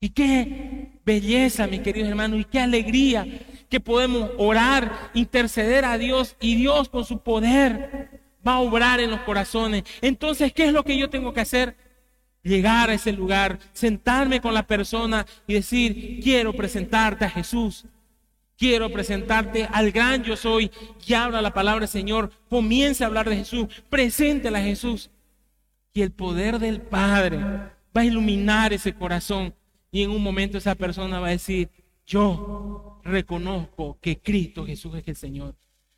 Y 0.00 0.10
qué 0.10 1.00
belleza, 1.04 1.66
mis 1.66 1.80
queridos 1.80 2.08
hermanos, 2.08 2.40
y 2.40 2.44
qué 2.44 2.60
alegría 2.60 3.26
que 3.68 3.80
podemos 3.80 4.30
orar, 4.38 5.10
interceder 5.14 5.84
a 5.84 5.98
Dios 5.98 6.36
y 6.40 6.56
Dios 6.56 6.88
con 6.88 7.04
su 7.04 7.20
poder 7.20 8.22
va 8.46 8.54
a 8.54 8.60
obrar 8.60 9.00
en 9.00 9.10
los 9.10 9.20
corazones. 9.20 9.84
Entonces, 10.00 10.52
¿qué 10.52 10.66
es 10.66 10.72
lo 10.72 10.84
que 10.84 10.96
yo 10.96 11.10
tengo 11.10 11.32
que 11.32 11.40
hacer? 11.40 11.76
llegar 12.42 12.90
a 12.90 12.94
ese 12.94 13.12
lugar, 13.12 13.58
sentarme 13.72 14.40
con 14.40 14.54
la 14.54 14.66
persona 14.66 15.26
y 15.46 15.54
decir, 15.54 16.20
quiero 16.22 16.52
presentarte 16.52 17.24
a 17.24 17.30
Jesús. 17.30 17.84
Quiero 18.56 18.90
presentarte 18.90 19.68
al 19.70 19.92
gran 19.92 20.24
yo 20.24 20.36
soy 20.36 20.68
que 21.06 21.14
habla 21.14 21.40
la 21.40 21.54
palabra 21.54 21.80
del 21.80 21.88
Señor. 21.88 22.32
Comience 22.48 23.04
a 23.04 23.06
hablar 23.06 23.28
de 23.28 23.36
Jesús. 23.36 23.68
Preséntela 23.88 24.58
a 24.58 24.62
Jesús. 24.62 25.10
Y 25.92 26.02
el 26.02 26.10
poder 26.10 26.58
del 26.58 26.80
Padre 26.80 27.38
va 27.38 28.00
a 28.00 28.04
iluminar 28.04 28.72
ese 28.72 28.92
corazón. 28.94 29.54
Y 29.92 30.02
en 30.02 30.10
un 30.10 30.22
momento 30.22 30.58
esa 30.58 30.74
persona 30.74 31.20
va 31.20 31.28
a 31.28 31.30
decir, 31.30 31.70
yo 32.08 33.00
reconozco 33.04 33.98
que 34.00 34.18
Cristo 34.18 34.66
Jesús 34.66 34.96
es 34.96 35.06
el 35.06 35.16
Señor. 35.16 35.54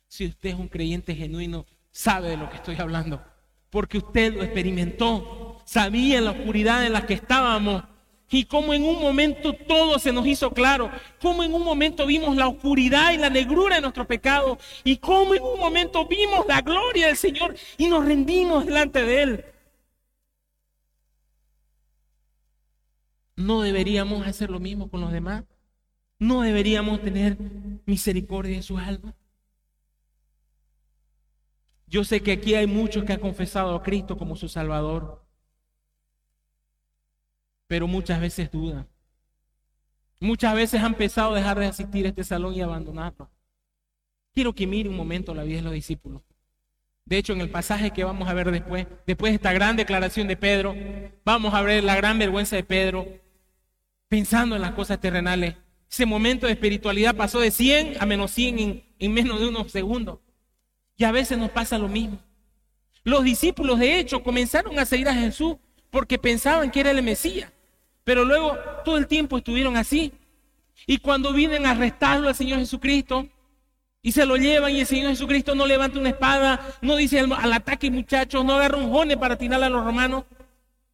Si 0.07 0.27
usted 0.27 0.49
es 0.49 0.55
un 0.55 0.67
creyente 0.67 1.15
genuino, 1.15 1.65
sabe 1.89 2.29
de 2.29 2.37
lo 2.37 2.49
que 2.49 2.57
estoy 2.57 2.75
hablando. 2.75 3.23
Porque 3.69 3.97
usted 3.97 4.35
lo 4.35 4.43
experimentó 4.43 5.41
sabía 5.71 6.19
la 6.19 6.31
oscuridad 6.31 6.85
en 6.85 6.91
la 6.91 7.05
que 7.05 7.13
estábamos 7.13 7.83
y 8.29 8.43
cómo 8.43 8.73
en 8.73 8.83
un 8.83 9.01
momento 9.01 9.53
todo 9.53 9.99
se 9.99 10.11
nos 10.11 10.27
hizo 10.27 10.51
claro, 10.51 10.91
cómo 11.21 11.43
en 11.43 11.53
un 11.53 11.63
momento 11.63 12.05
vimos 12.05 12.35
la 12.35 12.49
oscuridad 12.49 13.13
y 13.13 13.17
la 13.17 13.29
negrura 13.29 13.75
de 13.75 13.81
nuestro 13.81 14.05
pecado 14.05 14.57
y 14.83 14.97
cómo 14.97 15.33
en 15.33 15.41
un 15.41 15.57
momento 15.57 16.05
vimos 16.05 16.45
la 16.45 16.61
gloria 16.61 17.07
del 17.07 17.15
Señor 17.15 17.55
y 17.77 17.87
nos 17.87 18.05
rendimos 18.05 18.65
delante 18.65 19.01
de 19.01 19.23
Él. 19.23 19.45
¿No 23.37 23.61
deberíamos 23.61 24.27
hacer 24.27 24.49
lo 24.49 24.59
mismo 24.59 24.89
con 24.89 24.99
los 24.99 25.13
demás? 25.13 25.45
¿No 26.21 26.41
deberíamos 26.41 27.01
tener 27.01 27.37
misericordia 27.85 28.55
de 28.55 28.63
sus 28.63 28.79
almas? 28.79 29.13
Yo 31.87 32.05
sé 32.05 32.21
que 32.21 32.31
aquí 32.31 32.55
hay 32.55 32.67
muchos 32.67 33.03
que 33.03 33.11
han 33.11 33.19
confesado 33.19 33.75
a 33.75 33.83
Cristo 33.83 34.17
como 34.17 34.37
su 34.37 34.47
Salvador 34.47 35.21
pero 37.71 37.87
muchas 37.87 38.19
veces 38.19 38.51
dudan. 38.51 38.85
Muchas 40.19 40.53
veces 40.55 40.83
han 40.83 40.93
pensado 40.93 41.33
dejar 41.33 41.57
de 41.57 41.67
asistir 41.67 42.05
a 42.05 42.09
este 42.09 42.25
salón 42.25 42.53
y 42.53 42.59
abandonarlo. 42.59 43.31
Quiero 44.33 44.53
que 44.53 44.67
mire 44.67 44.89
un 44.89 44.97
momento 44.97 45.33
la 45.33 45.43
vida 45.43 45.59
de 45.59 45.61
los 45.61 45.71
discípulos. 45.71 46.21
De 47.05 47.17
hecho, 47.17 47.31
en 47.31 47.39
el 47.39 47.49
pasaje 47.49 47.91
que 47.91 48.03
vamos 48.03 48.27
a 48.27 48.33
ver 48.33 48.51
después, 48.51 48.87
después 49.07 49.31
de 49.31 49.35
esta 49.35 49.53
gran 49.53 49.77
declaración 49.77 50.27
de 50.27 50.35
Pedro, 50.35 50.75
vamos 51.23 51.53
a 51.53 51.61
ver 51.61 51.81
la 51.85 51.95
gran 51.95 52.19
vergüenza 52.19 52.57
de 52.57 52.65
Pedro 52.65 53.07
pensando 54.09 54.57
en 54.57 54.63
las 54.63 54.73
cosas 54.73 54.99
terrenales. 54.99 55.55
Ese 55.91 56.05
momento 56.05 56.45
de 56.45 56.53
espiritualidad 56.53 57.15
pasó 57.15 57.41
de 57.41 57.51
100 57.51 57.97
a 57.99 58.05
menos 58.05 58.31
100 58.31 58.59
en, 58.59 58.83
en 58.97 59.13
menos 59.13 59.39
de 59.41 59.47
unos 59.47 59.71
segundos. 59.71 60.19
Y 60.95 61.03
a 61.03 61.11
veces 61.11 61.37
nos 61.37 61.51
pasa 61.51 61.77
lo 61.77 61.89
mismo. 61.89 62.19
Los 63.03 63.23
discípulos, 63.23 63.79
de 63.79 63.99
hecho, 63.99 64.23
comenzaron 64.23 64.77
a 64.79 64.85
seguir 64.85 65.09
a 65.09 65.13
Jesús 65.13 65.57
porque 65.89 66.17
pensaban 66.17 66.71
que 66.71 66.79
era 66.79 66.91
el 66.91 67.03
Mesías. 67.03 67.51
Pero 68.05 68.23
luego 68.23 68.57
todo 68.85 68.97
el 68.97 69.07
tiempo 69.07 69.37
estuvieron 69.37 69.75
así. 69.75 70.13
Y 70.87 70.99
cuando 70.99 71.33
vienen 71.33 71.65
a 71.65 71.71
arrestarlo 71.71 72.27
al 72.27 72.35
Señor 72.35 72.59
Jesucristo 72.59 73.27
y 74.01 74.13
se 74.13 74.25
lo 74.25 74.37
llevan 74.37 74.71
y 74.71 74.79
el 74.79 74.87
Señor 74.87 75.09
Jesucristo 75.09 75.55
no 75.55 75.67
levanta 75.67 75.99
una 75.99 76.09
espada, 76.09 76.77
no 76.81 76.95
dice 76.95 77.19
al, 77.19 77.53
ataque 77.53 77.91
muchachos, 77.91 78.45
no 78.45 78.53
agarra 78.53 78.77
un 78.77 78.91
jone 78.91 79.17
para 79.17 79.37
tirarle 79.37 79.65
a 79.65 79.69
los 79.69 79.83
romanos, 79.83 80.23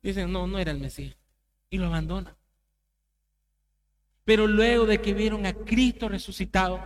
dicen, 0.01 0.31
no, 0.31 0.47
no 0.47 0.59
era 0.59 0.71
el 0.71 0.79
Mesías. 0.79 1.15
Y 1.69 1.77
lo 1.77 1.87
abandona. 1.87 2.36
Pero 4.27 4.45
luego 4.45 4.85
de 4.85 4.99
que 4.99 5.13
vieron 5.13 5.45
a 5.45 5.53
Cristo 5.53 6.09
resucitado, 6.09 6.81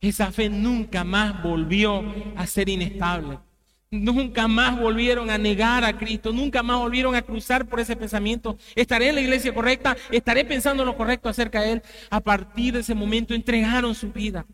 esa 0.00 0.30
fe 0.30 0.48
nunca 0.48 1.02
más 1.02 1.42
volvió 1.42 2.04
a 2.36 2.46
ser 2.46 2.68
inestable. 2.68 3.40
Nunca 3.90 4.46
más 4.46 4.78
volvieron 4.78 5.28
a 5.28 5.38
negar 5.38 5.82
a 5.84 5.98
Cristo, 5.98 6.32
nunca 6.32 6.62
más 6.62 6.78
volvieron 6.78 7.16
a 7.16 7.22
cruzar 7.22 7.66
por 7.66 7.80
ese 7.80 7.96
pensamiento. 7.96 8.56
Estaré 8.76 9.08
en 9.08 9.16
la 9.16 9.22
iglesia 9.22 9.52
correcta, 9.52 9.96
estaré 10.12 10.44
pensando 10.44 10.84
lo 10.84 10.96
correcto 10.96 11.28
acerca 11.28 11.62
de 11.62 11.72
Él. 11.72 11.82
A 12.10 12.20
partir 12.20 12.74
de 12.74 12.80
ese 12.80 12.94
momento 12.94 13.34
entregaron 13.34 13.92
su 13.96 14.12
vida. 14.12 14.46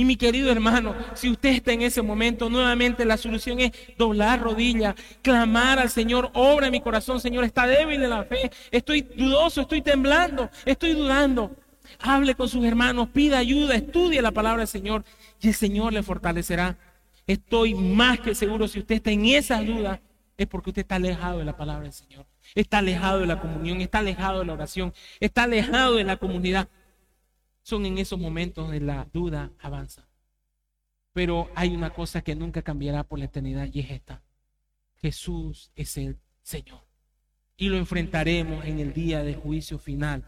Y 0.00 0.04
mi 0.06 0.16
querido 0.16 0.50
hermano, 0.50 0.94
si 1.12 1.28
usted 1.28 1.50
está 1.50 1.74
en 1.74 1.82
ese 1.82 2.00
momento, 2.00 2.48
nuevamente 2.48 3.04
la 3.04 3.18
solución 3.18 3.60
es 3.60 3.72
doblar 3.98 4.40
rodillas, 4.40 4.94
clamar 5.20 5.78
al 5.78 5.90
Señor, 5.90 6.30
obra 6.32 6.70
mi 6.70 6.80
corazón, 6.80 7.20
Señor, 7.20 7.44
está 7.44 7.66
débil 7.66 8.02
en 8.02 8.08
la 8.08 8.24
fe, 8.24 8.50
estoy 8.70 9.02
dudoso, 9.02 9.60
estoy 9.60 9.82
temblando, 9.82 10.48
estoy 10.64 10.94
dudando. 10.94 11.54
Hable 11.98 12.34
con 12.34 12.48
sus 12.48 12.64
hermanos, 12.64 13.10
pida 13.12 13.36
ayuda, 13.36 13.74
estudie 13.74 14.22
la 14.22 14.32
palabra 14.32 14.60
del 14.60 14.68
Señor 14.68 15.04
y 15.38 15.48
el 15.48 15.54
Señor 15.54 15.92
le 15.92 16.02
fortalecerá. 16.02 16.78
Estoy 17.26 17.74
más 17.74 18.20
que 18.20 18.34
seguro, 18.34 18.68
si 18.68 18.78
usted 18.78 18.94
está 18.94 19.10
en 19.10 19.26
esas 19.26 19.66
dudas, 19.66 20.00
es 20.38 20.46
porque 20.46 20.70
usted 20.70 20.80
está 20.80 20.94
alejado 20.94 21.40
de 21.40 21.44
la 21.44 21.58
palabra 21.58 21.82
del 21.82 21.92
Señor. 21.92 22.24
Está 22.54 22.78
alejado 22.78 23.20
de 23.20 23.26
la 23.26 23.38
comunión, 23.38 23.82
está 23.82 23.98
alejado 23.98 24.38
de 24.38 24.46
la 24.46 24.54
oración, 24.54 24.94
está 25.20 25.42
alejado 25.42 25.96
de 25.96 26.04
la 26.04 26.16
comunidad. 26.16 26.70
Son 27.70 27.86
en 27.86 27.98
esos 27.98 28.18
momentos 28.18 28.64
donde 28.64 28.80
la 28.80 29.06
duda 29.12 29.52
avanza. 29.60 30.08
Pero 31.12 31.48
hay 31.54 31.72
una 31.72 31.94
cosa 31.94 32.20
que 32.20 32.34
nunca 32.34 32.62
cambiará 32.62 33.04
por 33.04 33.20
la 33.20 33.26
eternidad 33.26 33.68
y 33.72 33.78
es 33.78 33.92
esta. 33.92 34.24
Jesús 34.96 35.70
es 35.76 35.96
el 35.96 36.18
Señor. 36.42 36.84
Y 37.56 37.68
lo 37.68 37.76
enfrentaremos 37.76 38.64
en 38.64 38.80
el 38.80 38.92
día 38.92 39.22
de 39.22 39.34
juicio 39.34 39.78
final. 39.78 40.24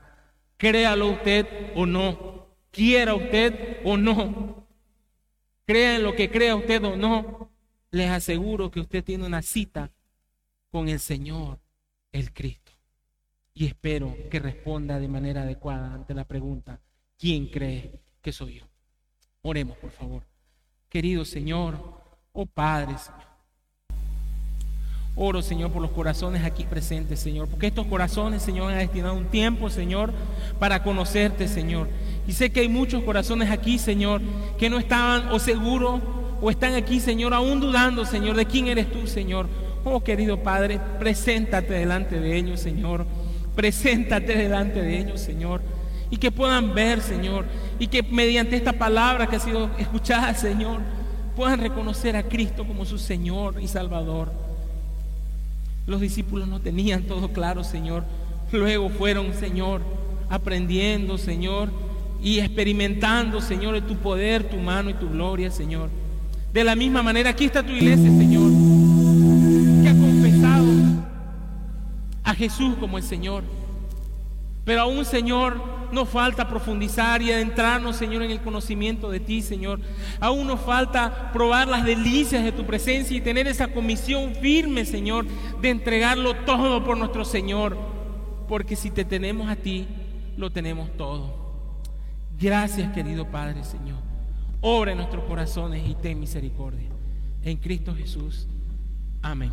Créalo 0.57 1.11
usted 1.11 1.73
o 1.75 1.85
no. 1.85 2.47
quiera 2.71 3.17
usted 3.17 3.81
o 3.85 3.97
no, 3.97 4.69
crea 5.67 5.97
en 5.97 6.05
lo 6.05 6.15
que 6.15 6.31
crea 6.31 6.55
usted 6.55 6.85
o 6.85 6.97
no, 6.97 7.51
les 7.91 8.09
aseguro 8.09 8.71
que 8.71 8.79
usted 8.79 9.03
tiene 9.03 9.27
una 9.27 9.43
cita 9.43 9.91
con 10.71 10.89
el 10.89 11.01
Señor, 11.01 11.59
el 12.13 12.33
Cristo. 12.33 12.71
Y 13.53 13.67
espero 13.67 14.17
que 14.31 14.39
responda 14.39 15.01
de 15.01 15.09
manera 15.09 15.43
adecuada 15.43 15.93
ante 15.93 16.15
la 16.15 16.25
pregunta, 16.25 16.81
¿quién 17.23 17.47
cree 17.47 18.01
que 18.21 18.33
soy 18.33 18.55
yo? 18.55 18.65
Oremos, 19.43 19.77
por 19.79 19.93
favor. 19.93 20.25
Querido 20.89 21.25
Señor, 21.25 21.79
oh 22.33 22.47
Padre, 22.47 22.99
Señor. 22.99 23.23
Oro, 25.15 25.41
Señor, 25.41 25.71
por 25.71 25.83
los 25.83 25.93
corazones 25.93 26.43
aquí 26.43 26.65
presentes, 26.65 27.21
Señor, 27.21 27.47
porque 27.47 27.69
estos 27.69 27.87
corazones, 27.87 28.43
Señor, 28.43 28.73
han 28.73 28.79
destinado 28.79 29.15
un 29.15 29.27
tiempo, 29.27 29.71
Señor, 29.71 30.13
para 30.59 30.83
conocerte, 30.83 31.47
Señor. 31.47 31.89
Y 32.27 32.33
sé 32.33 32.51
que 32.51 32.61
hay 32.61 32.69
muchos 32.69 33.05
corazones 33.05 33.51
aquí, 33.51 33.79
Señor, 33.79 34.21
que 34.59 34.69
no 34.69 34.79
estaban 34.79 35.29
o 35.29 35.39
seguros 35.39 36.01
o 36.41 36.51
están 36.51 36.75
aquí, 36.75 36.99
Señor, 36.99 37.35
aún 37.35 37.61
dudando, 37.61 38.05
Señor, 38.05 38.35
de 38.35 38.47
quién 38.47 38.67
eres 38.67 38.91
tú, 38.91 39.07
Señor. 39.07 39.49
Oh, 39.85 40.03
querido 40.03 40.43
Padre, 40.43 40.81
preséntate 40.99 41.75
delante 41.75 42.19
de 42.19 42.37
ellos, 42.37 42.59
Señor. 42.59 43.07
Preséntate 43.55 44.37
delante 44.37 44.83
de 44.83 44.99
ellos, 44.99 45.21
Señor. 45.21 45.61
Y 46.13 46.19
que 46.19 46.31
puedan 46.31 46.75
ver, 46.75 47.01
Señor. 47.01 47.47
Y 47.79 47.87
que 47.87 48.03
mediante 48.03 48.55
esta 48.55 48.75
palabra 48.75 49.27
que 49.27 49.37
ha 49.37 49.41
sido 49.41 49.71
escuchada, 49.79 50.35
Señor, 50.35 50.83
puedan 51.35 51.59
reconocer 51.59 52.17
a 52.17 52.23
Cristo 52.23 52.67
como 52.67 52.85
su 52.85 52.99
Señor 52.99 53.55
y 53.63 53.67
Salvador. 53.67 54.31
Los 55.87 56.03
discípulos 56.03 56.49
no 56.49 56.61
tenían 56.61 57.05
todo 57.05 57.33
claro, 57.33 57.65
Señor. 57.65 58.05
Luego 58.53 58.91
fueron, 58.91 59.33
Señor, 59.33 59.81
aprendiendo, 60.29 61.17
Señor, 61.17 61.71
y 62.23 62.41
experimentando, 62.41 63.41
Señor, 63.41 63.81
tu 63.81 63.97
poder, 63.97 64.45
tu 64.45 64.59
mano 64.59 64.91
y 64.91 64.95
tu 64.95 65.09
gloria, 65.09 65.51
Señor. 65.51 65.89
De 66.53 66.63
la 66.63 66.77
misma 66.77 67.03
manera, 67.03 67.31
aquí 67.31 67.47
está 67.47 67.63
tu 67.63 67.73
iglesia, 67.73 68.11
Señor, 68.11 68.51
que 69.83 69.89
ha 69.89 69.95
confesado 69.95 70.67
a 72.23 72.35
Jesús 72.35 72.75
como 72.79 72.99
el 72.99 73.03
Señor. 73.03 73.45
Pero 74.67 74.83
aún, 74.83 75.07
Señor, 75.07 75.82
nos 75.93 76.09
falta 76.09 76.49
profundizar 76.49 77.23
y 77.23 77.31
adentrarnos, 77.31 77.97
Señor, 77.97 78.23
en 78.23 78.31
el 78.31 78.41
conocimiento 78.41 79.11
de 79.11 79.21
ti, 79.21 79.43
Señor. 79.43 79.79
Aún 80.21 80.47
nos 80.47 80.61
falta 80.61 81.31
probar 81.33 81.69
las 81.69 81.85
delicias 81.85 82.43
de 82.43 82.53
tu 82.53 82.65
presencia 82.65 83.17
y 83.17 83.21
tener 83.21 83.47
esa 83.47 83.69
comisión 83.69 84.35
firme, 84.35 84.85
Señor, 84.85 85.27
de 85.61 85.71
entregarlo 85.71 86.35
todo 86.45 86.85
por 86.85 86.97
nuestro 86.97 87.25
Señor. 87.25 87.77
Porque 88.49 88.75
si 88.75 88.91
te 88.91 89.05
tenemos 89.05 89.49
a 89.49 89.57
ti, 89.57 89.87
lo 90.37 90.51
tenemos 90.51 90.91
todo. 90.97 91.43
Gracias, 92.41 92.93
querido 92.93 93.31
Padre, 93.31 93.63
Señor. 93.63 93.99
Obra 94.63 94.93
en 94.93 94.99
nuestros 94.99 95.25
corazones 95.25 95.89
y 95.89 95.95
ten 95.95 96.19
misericordia. 96.19 96.89
En 97.45 97.57
Cristo 97.57 97.95
Jesús. 97.95 98.49
Amén. 99.21 99.53